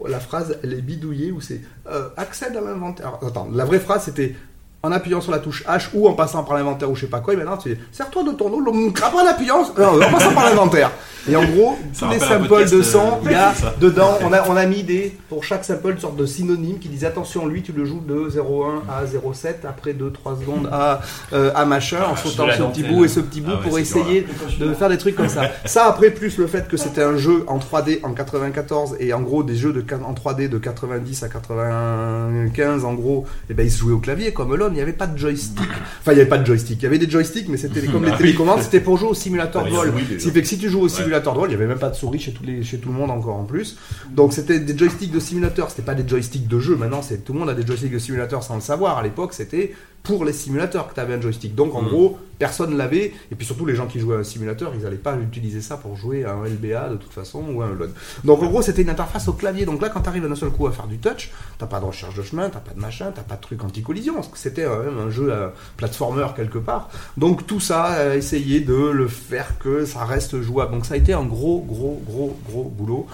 la 0.07 0.19
phrase, 0.19 0.57
elle 0.63 0.73
est 0.73 0.81
bidouillée 0.81 1.31
ou 1.31 1.41
c'est 1.41 1.61
euh, 1.91 2.09
accède 2.17 2.55
à 2.55 2.61
l'inventaire. 2.61 3.19
Attends, 3.25 3.49
la 3.53 3.65
vraie 3.65 3.79
phrase 3.79 4.03
c'était 4.05 4.35
en 4.83 4.91
appuyant 4.91 5.21
sur 5.21 5.31
la 5.31 5.39
touche 5.39 5.63
H 5.67 5.89
ou 5.93 6.07
en 6.07 6.13
passant 6.13 6.43
par 6.43 6.57
l'inventaire 6.57 6.89
ou 6.89 6.95
je 6.95 7.01
sais 7.01 7.07
pas 7.07 7.19
quoi, 7.19 7.33
et 7.33 7.37
maintenant 7.37 7.57
tu 7.57 7.69
dis 7.69 7.81
sers-toi 7.91 8.23
de 8.23 8.31
ton 8.31 8.51
eau, 8.51 8.61
en 8.61 9.27
appuyant, 9.27 9.61
en 9.61 10.11
passant 10.11 10.33
par 10.33 10.45
l'inventaire. 10.45 10.91
Et 11.29 11.35
en 11.35 11.45
gros, 11.45 11.77
tous 11.97 12.09
les 12.09 12.19
samples 12.19 12.47
de 12.47 12.75
euh, 12.75 13.09
il 13.25 13.31
y 13.31 13.35
a 13.35 13.53
dedans, 13.79 14.17
on 14.23 14.33
a, 14.33 14.49
on 14.49 14.55
a 14.55 14.65
mis 14.65 14.81
des, 14.81 15.15
pour 15.29 15.43
chaque 15.43 15.63
sample, 15.63 15.91
une 15.91 15.99
sorte 15.99 16.15
de 16.15 16.25
synonyme 16.25 16.79
qui 16.79 16.89
disait 16.89 17.05
attention, 17.05 17.45
lui 17.45 17.61
tu 17.61 17.73
le 17.73 17.85
joues 17.85 18.01
de 18.01 18.27
0,1 18.27 18.81
à 18.89 19.05
0,7, 19.05 19.67
après 19.69 19.93
2-3 19.93 20.39
secondes 20.39 20.69
à, 20.71 21.01
euh, 21.33 21.51
à 21.53 21.65
machin, 21.65 21.99
en 22.09 22.15
sautant 22.15 22.47
ce 22.51 22.63
petit 22.63 22.83
bout 22.83 23.05
et 23.05 23.07
ce 23.07 23.19
petit 23.19 23.41
bout 23.41 23.51
ah 23.53 23.63
pour 23.63 23.77
essayer 23.77 24.25
de 24.59 24.73
faire 24.73 24.89
des 24.89 24.97
trucs 24.97 25.15
comme 25.15 25.29
ça. 25.29 25.43
Ça, 25.65 25.85
après, 25.85 26.09
plus 26.09 26.39
le 26.39 26.47
fait 26.47 26.67
que 26.67 26.75
c'était 26.75 27.03
un 27.03 27.17
jeu 27.17 27.43
en 27.47 27.59
3D 27.59 27.99
en 28.01 28.13
94 28.13 28.95
et 28.99 29.13
en 29.13 29.21
gros 29.21 29.43
des 29.43 29.55
jeux 29.55 29.73
de, 29.73 29.85
en 30.03 30.13
3D 30.13 30.49
de 30.49 30.57
90 30.57 31.21
à 31.21 31.29
95, 31.29 32.83
en 32.83 32.93
gros, 32.93 33.25
et 33.27 33.51
eh 33.51 33.53
ben 33.53 33.65
ils 33.65 33.71
se 33.71 33.79
jouaient 33.79 33.93
au 33.93 33.99
clavier 33.99 34.33
comme 34.33 34.55
l'homme 34.55 34.70
il 34.71 34.75
n'y 34.75 34.81
avait 34.81 34.93
pas 34.93 35.07
de 35.07 35.17
joystick. 35.17 35.67
Enfin, 35.99 36.11
il 36.11 36.15
n'y 36.15 36.21
avait 36.21 36.29
pas 36.29 36.37
de 36.37 36.45
joystick. 36.45 36.79
Il 36.79 36.83
y 36.83 36.85
avait 36.87 36.97
des 36.97 37.09
joysticks, 37.09 37.47
mais 37.49 37.57
c'était 37.57 37.85
comme 37.87 38.05
les 38.05 38.15
télécommandes, 38.15 38.61
c'était 38.61 38.79
pour 38.79 38.97
jouer 38.97 39.09
au 39.09 39.13
simulateur 39.13 39.63
de 39.65 39.69
vol. 39.69 39.93
Fait 40.19 40.41
que 40.41 40.47
si 40.47 40.57
tu 40.57 40.69
joues 40.69 40.81
au 40.81 40.89
simulateur 40.89 41.33
de 41.33 41.39
vol, 41.39 41.49
il 41.49 41.55
n'y 41.55 41.61
avait 41.61 41.67
même 41.67 41.79
pas 41.79 41.89
de 41.89 41.95
souris 41.95 42.19
chez, 42.19 42.33
tous 42.33 42.43
les, 42.43 42.63
chez 42.63 42.77
tout 42.77 42.89
le 42.89 42.95
monde 42.95 43.11
encore 43.11 43.35
en 43.35 43.43
plus. 43.43 43.77
Donc 44.09 44.33
c'était 44.33 44.59
des 44.59 44.77
joysticks 44.77 45.11
de 45.11 45.19
simulateur, 45.19 45.69
c'était 45.69 45.81
pas 45.81 45.95
des 45.95 46.07
joysticks 46.07 46.47
de 46.47 46.59
jeu. 46.59 46.75
Maintenant, 46.75 47.01
c'est 47.01 47.23
tout 47.23 47.33
le 47.33 47.39
monde 47.39 47.49
a 47.49 47.53
des 47.53 47.65
joysticks 47.65 47.93
de 47.93 47.99
simulateur 47.99 48.43
sans 48.43 48.55
le 48.55 48.61
savoir. 48.61 48.97
À 48.97 49.03
l'époque, 49.03 49.33
c'était 49.33 49.73
pour 50.03 50.25
les 50.25 50.33
simulateurs 50.33 50.89
que 50.89 50.93
tu 50.93 50.99
avais 50.99 51.13
un 51.13 51.21
joystick. 51.21 51.55
Donc 51.55 51.75
en 51.75 51.81
mm. 51.81 51.87
gros, 51.87 52.17
personne 52.41 52.75
l'avait. 52.75 53.13
Et 53.31 53.35
puis 53.35 53.45
surtout, 53.45 53.67
les 53.67 53.75
gens 53.75 53.85
qui 53.85 53.99
jouaient 53.99 54.15
à 54.15 54.19
un 54.19 54.23
simulateur, 54.23 54.71
ils 54.73 54.81
n'allaient 54.81 54.95
pas 54.95 55.15
utiliser 55.15 55.61
ça 55.61 55.77
pour 55.77 55.95
jouer 55.95 56.25
à 56.25 56.33
un 56.33 56.43
LBA 56.43 56.89
de 56.89 56.95
toute 56.95 57.13
façon 57.13 57.43
ou 57.53 57.61
à 57.61 57.65
un 57.65 57.75
LOD. 57.75 57.91
Donc 58.23 58.41
en 58.41 58.47
gros, 58.47 58.63
c'était 58.63 58.81
une 58.81 58.89
interface 58.89 59.27
au 59.27 59.33
clavier. 59.33 59.65
Donc 59.65 59.79
là, 59.79 59.89
quand 59.89 60.01
tu 60.01 60.09
arrives 60.09 60.27
d'un 60.27 60.35
seul 60.35 60.49
coup 60.49 60.65
à 60.65 60.71
faire 60.71 60.87
du 60.87 60.97
touch, 60.97 61.29
t'as 61.59 61.67
pas 61.67 61.79
de 61.79 61.85
recherche 61.85 62.15
de 62.15 62.23
chemin, 62.23 62.49
t'as 62.49 62.59
pas 62.59 62.73
de 62.73 62.79
machin, 62.79 63.11
t'as 63.13 63.21
pas 63.21 63.35
de 63.35 63.41
truc 63.41 63.63
anti-collision. 63.63 64.15
Parce 64.15 64.27
que 64.27 64.39
c'était 64.39 64.67
même 64.67 64.97
un 64.97 65.11
jeu 65.11 65.31
à 65.31 65.53
platformer 65.77 66.25
quelque 66.35 66.57
part. 66.57 66.89
Donc 67.15 67.45
tout 67.45 67.59
ça, 67.59 67.83
a 67.83 68.15
essayé 68.15 68.59
de 68.59 68.73
le 68.73 69.07
faire 69.07 69.59
que 69.59 69.85
ça 69.85 70.03
reste 70.05 70.41
jouable. 70.41 70.71
Donc 70.71 70.87
ça 70.87 70.95
a 70.95 70.97
été 70.97 71.13
un 71.13 71.25
gros, 71.25 71.61
gros, 71.61 72.01
gros, 72.07 72.35
gros 72.49 72.63
boulot. 72.63 73.05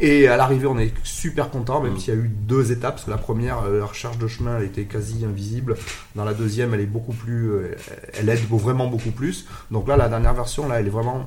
Et 0.00 0.26
à 0.26 0.36
l'arrivée, 0.36 0.66
on 0.66 0.78
est 0.78 0.92
super 1.04 1.50
content, 1.50 1.80
même 1.80 1.92
mm. 1.92 1.98
s'il 2.00 2.14
y 2.14 2.16
a 2.16 2.20
eu 2.20 2.28
deux 2.28 2.72
étapes. 2.72 2.94
Parce 2.94 3.04
que 3.04 3.10
la 3.10 3.18
première, 3.18 3.60
euh, 3.60 3.78
la 3.78 3.86
recherche 3.86 4.18
de 4.18 4.26
chemin, 4.26 4.58
elle 4.58 4.64
était 4.64 4.84
quasi 4.84 5.24
invisible. 5.24 5.76
Dans 6.16 6.24
la 6.24 6.31
deuxième, 6.32 6.74
elle 6.74 6.80
est 6.80 6.86
beaucoup 6.86 7.12
plus, 7.12 7.50
euh, 7.50 7.76
elle 8.14 8.28
aide 8.28 8.40
vraiment 8.48 8.86
beaucoup 8.86 9.10
plus. 9.10 9.46
Donc 9.70 9.88
là, 9.88 9.96
la 9.96 10.08
dernière 10.08 10.34
version, 10.34 10.68
là, 10.68 10.80
elle 10.80 10.86
est 10.86 10.90
vraiment, 10.90 11.26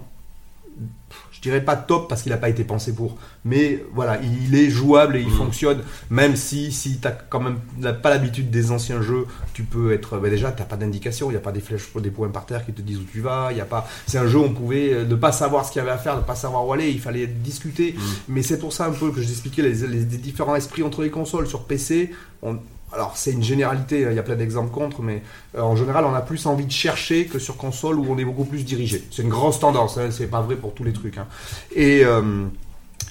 je 1.32 1.41
dirais 1.41 1.62
pas 1.62 1.76
top 1.76 2.10
parce 2.10 2.22
qu'il 2.22 2.32
n'a 2.32 2.38
pas 2.38 2.49
été 2.49 2.64
pensé 2.64 2.93
pour, 2.93 3.18
mais 3.43 3.84
voilà, 3.93 4.20
il 4.22 4.56
est 4.56 4.70
jouable 4.70 5.16
et 5.16 5.22
il 5.22 5.30
mm. 5.30 5.38
fonctionne. 5.38 5.84
Même 6.10 6.36
si, 6.36 6.72
si 6.72 6.97
t'as 6.97 7.12
quand 7.12 7.39
même 7.39 7.60
pas 8.01 8.10
l'habitude 8.10 8.49
des 8.49 8.72
anciens 8.72 9.01
jeux, 9.01 9.26
tu 9.53 9.64
peux 9.64 9.93
être, 9.93 10.18
bah 10.18 10.30
déjà, 10.30 10.51
t'as 10.51 10.64
pas 10.64 10.78
d'indication, 10.78 11.30
il 11.30 11.34
n'y 11.34 11.38
a 11.38 11.41
pas 11.41 11.51
des 11.51 11.60
flèches, 11.60 11.93
des 11.95 12.10
points 12.10 12.30
par 12.30 12.45
terre 12.45 12.66
qui 12.66 12.74
te 12.74 12.82
disent 12.82 12.99
où 12.99 13.06
tu 13.12 13.22
vas. 13.22 13.49
Il 13.51 13.58
y 13.58 13.62
a 13.62 13.66
pas, 13.66 13.88
c'est 14.08 14.18
un 14.18 14.28
jeu 14.28 14.39
où 14.39 14.43
on 14.43 14.53
pouvait 14.53 14.93
euh, 14.93 15.06
ne 15.06 15.16
pas 15.16 15.32
savoir 15.32 15.66
ce 15.66 15.72
qu'il 15.72 15.80
y 15.80 15.84
avait 15.84 15.91
à 15.91 15.97
faire, 15.97 16.16
ne 16.18 16.22
pas 16.22 16.36
savoir 16.36 16.66
où 16.66 16.74
aller. 16.74 16.89
Il 16.89 16.99
fallait 16.99 17.28
discuter. 17.28 17.93
Mm. 17.93 18.01
Mais 18.30 18.41
c'est 18.41 18.58
pour 18.58 18.74
ça 18.74 18.86
un 18.88 18.91
peu 18.91 19.12
que 19.12 19.22
je 19.22 19.30
expliquais 19.30 19.62
les, 19.62 19.88
les, 19.88 20.03
différents 20.03 20.56
esprits 20.56 20.84
entre 20.84 21.03
les 21.03 21.10
consoles 21.10 21.47
sur 21.47 21.66
PC. 21.66 22.12
On, 22.41 22.58
alors 22.93 23.17
c'est 23.17 23.31
une 23.31 23.43
généralité, 23.43 24.05
hein, 24.05 24.09
il 24.11 24.15
y 24.15 24.19
a 24.19 24.23
plein 24.23 24.36
d'exemples 24.36 24.71
contre, 24.71 25.01
mais 25.01 25.21
euh, 25.57 25.61
en 25.61 25.75
général 25.75 26.05
on 26.05 26.13
a 26.13 26.21
plus 26.21 26.45
envie 26.45 26.65
de 26.65 26.71
chercher 26.71 27.25
que 27.25 27.39
sur 27.39 27.57
console 27.57 27.99
où 27.99 28.05
on 28.09 28.17
est 28.17 28.25
beaucoup 28.25 28.45
plus 28.45 28.63
dirigé. 28.63 29.03
C'est 29.11 29.21
une 29.21 29.29
grosse 29.29 29.59
tendance, 29.59 29.97
hein, 29.97 30.09
c'est 30.11 30.27
pas 30.27 30.41
vrai 30.41 30.55
pour 30.55 30.73
tous 30.73 30.83
les 30.83 30.93
trucs. 30.93 31.17
Hein. 31.17 31.27
Et, 31.75 32.05
euh, 32.05 32.45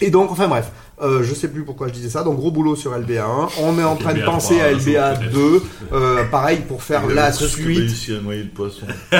et 0.00 0.10
donc, 0.10 0.30
enfin 0.32 0.48
bref, 0.48 0.72
euh, 1.02 1.22
je 1.22 1.34
sais 1.34 1.48
plus 1.48 1.64
pourquoi 1.64 1.88
je 1.88 1.92
disais 1.92 2.08
ça. 2.08 2.22
Donc 2.22 2.36
gros 2.36 2.50
boulot 2.50 2.76
sur 2.76 2.96
LBA 2.96 3.24
1. 3.24 3.48
On 3.62 3.78
est 3.78 3.84
en 3.84 3.96
train 3.96 4.14
de 4.14 4.22
penser 4.22 4.60
à 4.60 4.72
LBA 4.72 5.14
2. 5.32 5.62
Euh, 5.92 6.24
pareil 6.24 6.60
pour 6.68 6.82
faire 6.82 7.06
la 7.06 7.32
suite. 7.32 7.78
réussi 7.78 8.14
à 8.14 8.20
noyer 8.20 8.42
le 8.42 8.48
poisson. 8.48 8.86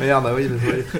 Merde, 0.00 0.24
bah 0.24 0.32
oui. 0.36 0.48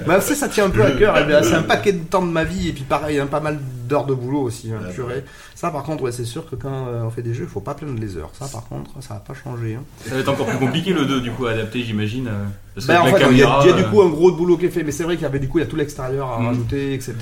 Mais 0.07 0.21
ça, 0.21 0.35
ça 0.35 0.49
tient 0.49 0.65
un 0.65 0.69
peu 0.69 0.83
à 0.83 0.91
cœur. 0.91 1.17
LBA, 1.19 1.43
c'est 1.43 1.55
un 1.55 1.63
paquet 1.63 1.93
de 1.93 2.03
temps 2.03 2.25
de 2.25 2.31
ma 2.31 2.43
vie 2.43 2.69
et 2.69 2.73
puis 2.73 2.83
pareil, 2.83 3.19
un 3.19 3.27
pas 3.27 3.39
mal 3.39 3.57
d'heures 3.87 4.05
de 4.05 4.13
boulot 4.13 4.41
aussi. 4.41 4.71
Hein, 4.71 4.79
purée. 4.93 5.23
Ça, 5.59 5.71
par 5.71 5.83
contre, 5.83 6.03
ouais, 6.03 6.13
c'est 6.13 6.23
sûr 6.23 6.49
que 6.49 6.55
quand 6.55 6.87
euh, 6.87 7.03
on 7.03 7.09
fait 7.09 7.21
des 7.21 7.33
jeux, 7.33 7.43
il 7.43 7.49
faut 7.49 7.59
pas 7.59 7.73
plaindre 7.73 7.99
les 7.99 8.15
heures. 8.15 8.29
Ça, 8.31 8.47
par 8.47 8.65
contre, 8.69 8.91
ça 9.01 9.15
va 9.15 9.19
pas 9.19 9.33
changer. 9.33 9.75
Hein. 9.75 9.83
Ça 10.05 10.15
va 10.15 10.21
être 10.21 10.29
encore 10.29 10.45
plus 10.45 10.57
compliqué 10.57 10.93
le 10.93 11.05
2 11.05 11.19
du 11.19 11.31
coup 11.31 11.47
à 11.47 11.51
adapter, 11.51 11.83
j'imagine. 11.83 12.29
Euh, 12.29 12.45
ben, 12.87 13.01
en 13.01 13.07
fait, 13.07 13.25
il 13.29 13.37
y, 13.39 13.43
a, 13.43 13.73
du 13.73 13.83
coup 13.89 14.01
un 14.01 14.07
gros 14.07 14.31
boulot 14.31 14.55
qui 14.55 14.67
est 14.67 14.69
fait, 14.69 14.83
mais 14.83 14.93
c'est 14.93 15.03
vrai 15.03 15.15
qu'il 15.15 15.23
y 15.23 15.25
avait 15.25 15.39
du 15.39 15.49
coup 15.49 15.57
il 15.57 15.63
y 15.63 15.65
a 15.65 15.67
tout 15.67 15.75
l'extérieur 15.75 16.31
à 16.31 16.39
mm. 16.39 16.45
rajouter, 16.45 16.93
etc. 16.93 17.13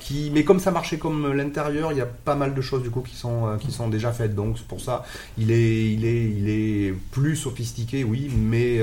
Qui, 0.00 0.30
mais 0.32 0.44
comme 0.44 0.60
ça 0.60 0.70
marchait 0.70 0.96
comme 0.96 1.30
l'intérieur, 1.34 1.92
il 1.92 1.98
y 1.98 2.00
a 2.00 2.06
pas 2.06 2.36
mal 2.36 2.54
de 2.54 2.60
choses 2.62 2.82
du 2.82 2.88
coup 2.88 3.02
qui 3.02 3.16
sont 3.16 3.48
euh, 3.48 3.56
qui 3.58 3.70
sont 3.70 3.88
déjà 3.88 4.12
faites. 4.12 4.34
Donc 4.34 4.58
pour 4.62 4.80
ça, 4.80 5.04
il 5.36 5.50
est 5.50 5.92
il 5.92 6.06
est 6.06 6.24
il 6.24 6.48
est 6.48 6.94
plus 7.10 7.36
sophistiqué, 7.36 8.02
oui, 8.02 8.30
mais 8.34 8.80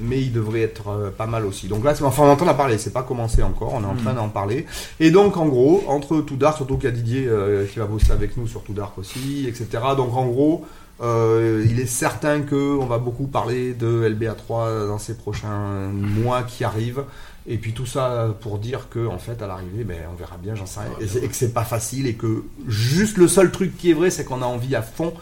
mais 0.00 0.20
il 0.20 0.32
devrait 0.32 0.62
être 0.62 0.88
euh, 0.88 1.10
pas 1.10 1.26
mal 1.26 1.44
aussi. 1.44 1.68
Donc 1.68 1.84
là, 1.84 1.92
enfin, 2.02 2.22
on 2.24 2.30
entend 2.30 2.46
en 2.46 2.54
parler, 2.54 2.78
c'est 2.78 2.92
pas 2.92 3.02
commencé 3.02 3.42
encore, 3.42 3.74
on 3.74 3.82
est 3.82 3.86
en 3.86 3.94
train 3.94 4.12
hmm. 4.12 4.16
d'en 4.16 4.28
parler. 4.28 4.66
Et 5.00 5.10
donc, 5.10 5.36
en 5.36 5.46
gros, 5.46 5.84
entre 5.88 6.20
Tout 6.20 6.36
Dark, 6.36 6.56
surtout 6.56 6.76
qu'il 6.76 6.84
y 6.84 6.88
a 6.88 6.90
Didier 6.92 7.26
euh, 7.26 7.66
qui 7.66 7.78
va 7.78 7.86
avec 8.10 8.36
nous 8.36 8.46
sur 8.46 8.62
Tout 8.62 8.72
Dark 8.72 8.98
aussi, 8.98 9.46
etc. 9.48 9.66
Donc, 9.96 10.14
en 10.14 10.26
gros, 10.26 10.64
euh, 11.00 11.64
il 11.68 11.80
est 11.80 11.86
certain 11.86 12.42
qu'on 12.42 12.86
va 12.86 12.98
beaucoup 12.98 13.26
parler 13.26 13.74
de 13.74 14.08
LBA3 14.08 14.86
dans 14.86 14.98
ces 14.98 15.16
prochains 15.16 15.88
mois 15.90 16.42
qui 16.42 16.64
arrivent. 16.64 17.04
Et 17.46 17.58
puis 17.58 17.72
tout 17.72 17.86
ça 17.86 18.34
pour 18.40 18.58
dire 18.58 18.88
que 18.88 19.06
en 19.06 19.18
fait 19.18 19.42
à 19.42 19.46
l'arrivée, 19.46 19.84
ben, 19.84 19.98
on 20.12 20.14
verra 20.14 20.36
bien, 20.36 20.54
j'en 20.54 20.66
sais 20.66 20.80
rien, 20.80 20.90
et, 21.00 21.24
et 21.24 21.28
que 21.28 21.34
c'est 21.34 21.52
pas 21.52 21.64
facile 21.64 22.06
et 22.06 22.14
que 22.14 22.44
juste 22.68 23.16
le 23.16 23.26
seul 23.26 23.50
truc 23.50 23.76
qui 23.76 23.90
est 23.90 23.94
vrai, 23.94 24.10
c'est 24.10 24.24
qu'on 24.24 24.42
a 24.42 24.46
envie 24.46 24.76
à 24.76 24.82
fond 24.82 25.12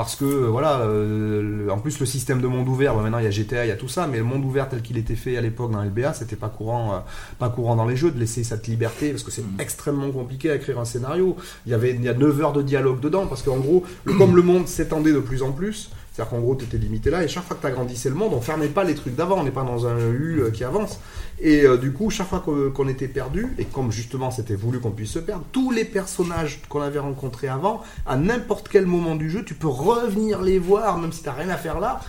parce 0.00 0.16
que 0.16 0.24
euh, 0.24 0.46
voilà, 0.46 0.80
euh, 0.80 1.68
en 1.68 1.78
plus 1.78 2.00
le 2.00 2.06
système 2.06 2.40
de 2.40 2.46
monde 2.46 2.66
ouvert, 2.68 2.94
maintenant 2.94 3.18
il 3.18 3.24
y 3.24 3.26
a 3.26 3.30
GTA, 3.30 3.66
il 3.66 3.68
y 3.68 3.70
a 3.70 3.76
tout 3.76 3.86
ça, 3.86 4.06
mais 4.06 4.16
le 4.16 4.24
monde 4.24 4.42
ouvert 4.46 4.66
tel 4.66 4.80
qu'il 4.80 4.96
était 4.96 5.14
fait 5.14 5.36
à 5.36 5.42
l'époque 5.42 5.72
dans 5.72 5.82
LBA, 5.82 6.14
c'était 6.14 6.36
pas 6.36 6.48
courant, 6.48 6.94
euh, 6.94 6.98
pas 7.38 7.50
courant 7.50 7.76
dans 7.76 7.86
les 7.86 7.96
jeux 7.96 8.10
de 8.10 8.18
laisser 8.18 8.42
cette 8.42 8.66
liberté, 8.66 9.10
parce 9.10 9.22
que 9.22 9.30
c'est 9.30 9.42
mm. 9.42 9.60
extrêmement 9.60 10.10
compliqué 10.10 10.50
à 10.50 10.54
écrire 10.54 10.78
un 10.78 10.86
scénario. 10.86 11.36
Il 11.66 11.72
y 11.72 11.74
avait 11.74 11.90
il 11.90 12.02
y 12.02 12.08
a 12.08 12.14
9 12.14 12.40
heures 12.40 12.52
de 12.54 12.62
dialogue 12.62 13.00
dedans, 13.00 13.26
parce 13.26 13.42
qu'en 13.42 13.58
gros, 13.58 13.84
comme 14.16 14.36
le 14.36 14.42
monde 14.42 14.68
s'étendait 14.68 15.12
de 15.12 15.20
plus 15.20 15.42
en 15.42 15.52
plus, 15.52 15.90
c'est-à-dire 16.12 16.30
qu'en 16.30 16.40
gros, 16.40 16.56
tu 16.56 16.64
étais 16.64 16.76
limité 16.76 17.10
là, 17.10 17.22
et 17.22 17.28
chaque 17.28 17.44
fois 17.44 17.56
que 17.56 17.60
tu 17.60 17.66
agrandissais 17.66 18.08
le 18.08 18.14
monde, 18.14 18.32
on 18.34 18.40
fermait 18.40 18.68
pas 18.68 18.84
les 18.84 18.94
trucs 18.94 19.14
d'avant, 19.14 19.38
on 19.38 19.44
n'est 19.44 19.50
pas 19.50 19.62
dans 19.62 19.86
un 19.86 19.98
U 19.98 20.42
qui 20.52 20.64
avance. 20.64 20.98
Et 21.40 21.64
euh, 21.64 21.76
du 21.76 21.92
coup, 21.92 22.10
chaque 22.10 22.28
fois 22.28 22.40
qu'on 22.40 22.88
était 22.88 23.08
perdu, 23.08 23.54
et 23.58 23.64
comme 23.64 23.92
justement 23.92 24.30
c'était 24.30 24.56
voulu 24.56 24.80
qu'on 24.80 24.90
puisse 24.90 25.12
se 25.12 25.18
perdre, 25.20 25.44
tous 25.52 25.70
les 25.70 25.84
personnages 25.84 26.60
qu'on 26.68 26.80
avait 26.80 26.98
rencontrés 26.98 27.48
avant, 27.48 27.82
à 28.06 28.16
n'importe 28.16 28.68
quel 28.68 28.86
moment 28.86 29.14
du 29.14 29.30
jeu, 29.30 29.44
tu 29.44 29.54
peux 29.54 29.68
revenir 29.68 30.42
les 30.42 30.58
voir, 30.58 30.98
même 30.98 31.12
si 31.12 31.22
tu 31.22 31.30
rien 31.30 31.48
à 31.48 31.56
faire 31.56 31.78
là, 31.78 32.00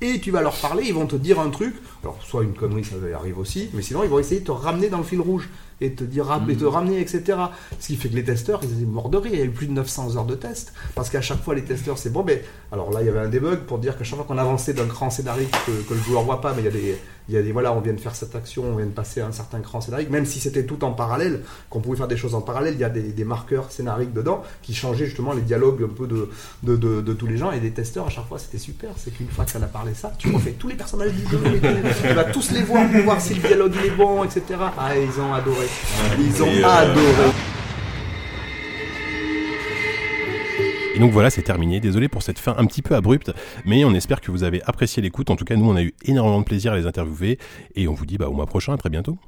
et 0.00 0.18
tu 0.18 0.30
vas 0.30 0.40
leur 0.40 0.56
parler, 0.56 0.84
ils 0.86 0.94
vont 0.94 1.06
te 1.06 1.16
dire 1.16 1.38
un 1.38 1.50
truc. 1.50 1.74
Alors, 2.02 2.18
soit 2.22 2.42
une 2.42 2.54
connerie, 2.54 2.84
ça 2.84 2.94
arrive 3.14 3.38
aussi, 3.38 3.68
mais 3.74 3.82
sinon, 3.82 4.02
ils 4.02 4.08
vont 4.08 4.18
essayer 4.18 4.40
de 4.40 4.46
te 4.46 4.50
ramener 4.50 4.88
dans 4.88 4.98
le 4.98 5.04
fil 5.04 5.20
rouge 5.20 5.50
et 5.80 5.92
te 5.92 6.04
dire 6.04 6.26
et 6.48 6.56
te 6.56 6.64
mhm. 6.64 6.70
ramener, 6.70 7.00
etc. 7.00 7.38
Ce 7.78 7.86
qui 7.88 7.96
fait 7.96 8.08
que 8.08 8.16
les 8.16 8.24
testeurs, 8.24 8.60
ils 8.62 8.72
étaient 8.72 8.86
morts 8.86 9.08
de 9.08 9.16
rire. 9.16 9.32
Il 9.34 9.38
y 9.38 9.42
a 9.42 9.46
eu 9.46 9.50
plus 9.50 9.66
de 9.66 9.72
900 9.72 10.16
heures 10.16 10.24
de 10.24 10.34
tests 10.34 10.72
parce 10.94 11.10
qu'à 11.10 11.20
chaque 11.20 11.42
fois, 11.42 11.54
les 11.54 11.64
testeurs, 11.64 11.98
c'est 11.98 12.12
bon. 12.12 12.22
Mais 12.24 12.44
alors 12.72 12.90
là, 12.90 13.02
il 13.02 13.06
y 13.06 13.08
avait 13.08 13.20
un 13.20 13.28
debug 13.28 13.60
pour 13.60 13.78
dire 13.78 13.96
qu'à 13.96 14.04
chaque 14.04 14.16
fois 14.16 14.26
qu'on 14.26 14.38
avançait 14.38 14.74
d'un 14.74 14.86
cran 14.86 15.10
scénarique 15.10 15.52
que, 15.66 15.72
que, 15.88 15.94
le 15.94 16.00
joueur 16.00 16.22
voit 16.22 16.40
pas, 16.40 16.52
mais 16.54 16.62
il 16.62 16.64
y 16.66 16.68
a 16.68 16.72
des 16.72 16.98
il 17.30 17.34
y 17.34 17.36
a 17.36 17.42
des 17.42 17.52
voilà, 17.52 17.72
on 17.72 17.80
vient 17.80 17.92
de 17.92 18.00
faire 18.00 18.16
cette 18.16 18.34
action, 18.34 18.64
on 18.64 18.76
vient 18.76 18.86
de 18.86 18.90
passer 18.90 19.20
à 19.20 19.26
un 19.26 19.30
certain 19.32 19.60
cran 19.60 19.80
scénarique, 19.80 20.10
même 20.10 20.26
si 20.26 20.40
c'était 20.40 20.64
tout 20.64 20.82
en 20.82 20.90
parallèle, 20.90 21.42
qu'on 21.68 21.80
pouvait 21.80 21.96
faire 21.96 22.08
des 22.08 22.16
choses 22.16 22.34
en 22.34 22.40
parallèle, 22.40 22.74
il 22.74 22.80
y 22.80 22.84
a 22.84 22.88
des, 22.88 23.24
marqueurs 23.24 23.70
scénariques 23.70 24.12
dedans 24.12 24.42
qui 24.62 24.74
changeaient 24.74 25.06
justement 25.06 25.32
les 25.32 25.42
dialogues 25.42 25.84
un 25.84 25.94
peu 25.94 26.08
de, 26.08 26.28
de, 26.64 27.12
tous 27.12 27.26
les 27.28 27.36
gens 27.36 27.52
et 27.52 27.60
des 27.60 27.70
testeurs 27.70 28.06
à 28.06 28.10
chaque 28.10 28.26
fois, 28.26 28.40
c'était 28.40 28.58
super. 28.58 28.90
C'est 28.96 29.12
qu'une 29.12 29.28
fois 29.28 29.44
que 29.44 29.52
ça 29.52 29.58
a 29.58 29.66
parlé 29.66 29.94
ça, 29.94 30.12
tu 30.18 30.32
refais 30.34 30.52
tous 30.52 30.68
les 30.68 30.74
personnages 30.74 31.12
du 31.12 31.22
jeu, 31.28 31.40
tu 32.02 32.14
vas 32.14 32.24
tous 32.24 32.50
les 32.50 32.62
voir 32.62 32.90
pour 32.90 33.02
voir 33.02 33.20
si 33.20 33.34
le 33.34 33.40
dialogue 33.42 33.74
est 33.84 33.90
bon, 33.90 34.24
etc. 34.24 34.42
Ah, 34.76 34.96
ils 34.96 35.20
ont 35.20 35.32
adoré. 35.32 35.66
Ils 36.18 36.42
ont 36.42 36.66
adoré. 36.66 37.59
Donc 41.00 41.12
voilà, 41.12 41.30
c'est 41.30 41.42
terminé. 41.42 41.80
Désolé 41.80 42.08
pour 42.08 42.22
cette 42.22 42.38
fin 42.38 42.54
un 42.58 42.66
petit 42.66 42.82
peu 42.82 42.94
abrupte, 42.94 43.32
mais 43.64 43.84
on 43.84 43.94
espère 43.94 44.20
que 44.20 44.30
vous 44.30 44.44
avez 44.44 44.62
apprécié 44.64 45.02
l'écoute. 45.02 45.30
En 45.30 45.36
tout 45.36 45.44
cas, 45.44 45.56
nous, 45.56 45.68
on 45.68 45.76
a 45.76 45.82
eu 45.82 45.94
énormément 46.04 46.40
de 46.40 46.44
plaisir 46.44 46.72
à 46.72 46.76
les 46.76 46.86
interviewer 46.86 47.38
et 47.74 47.88
on 47.88 47.94
vous 47.94 48.06
dit 48.06 48.18
bah, 48.18 48.28
au 48.28 48.32
mois 48.32 48.46
prochain, 48.46 48.74
à 48.74 48.76
très 48.76 48.90
bientôt. 48.90 49.18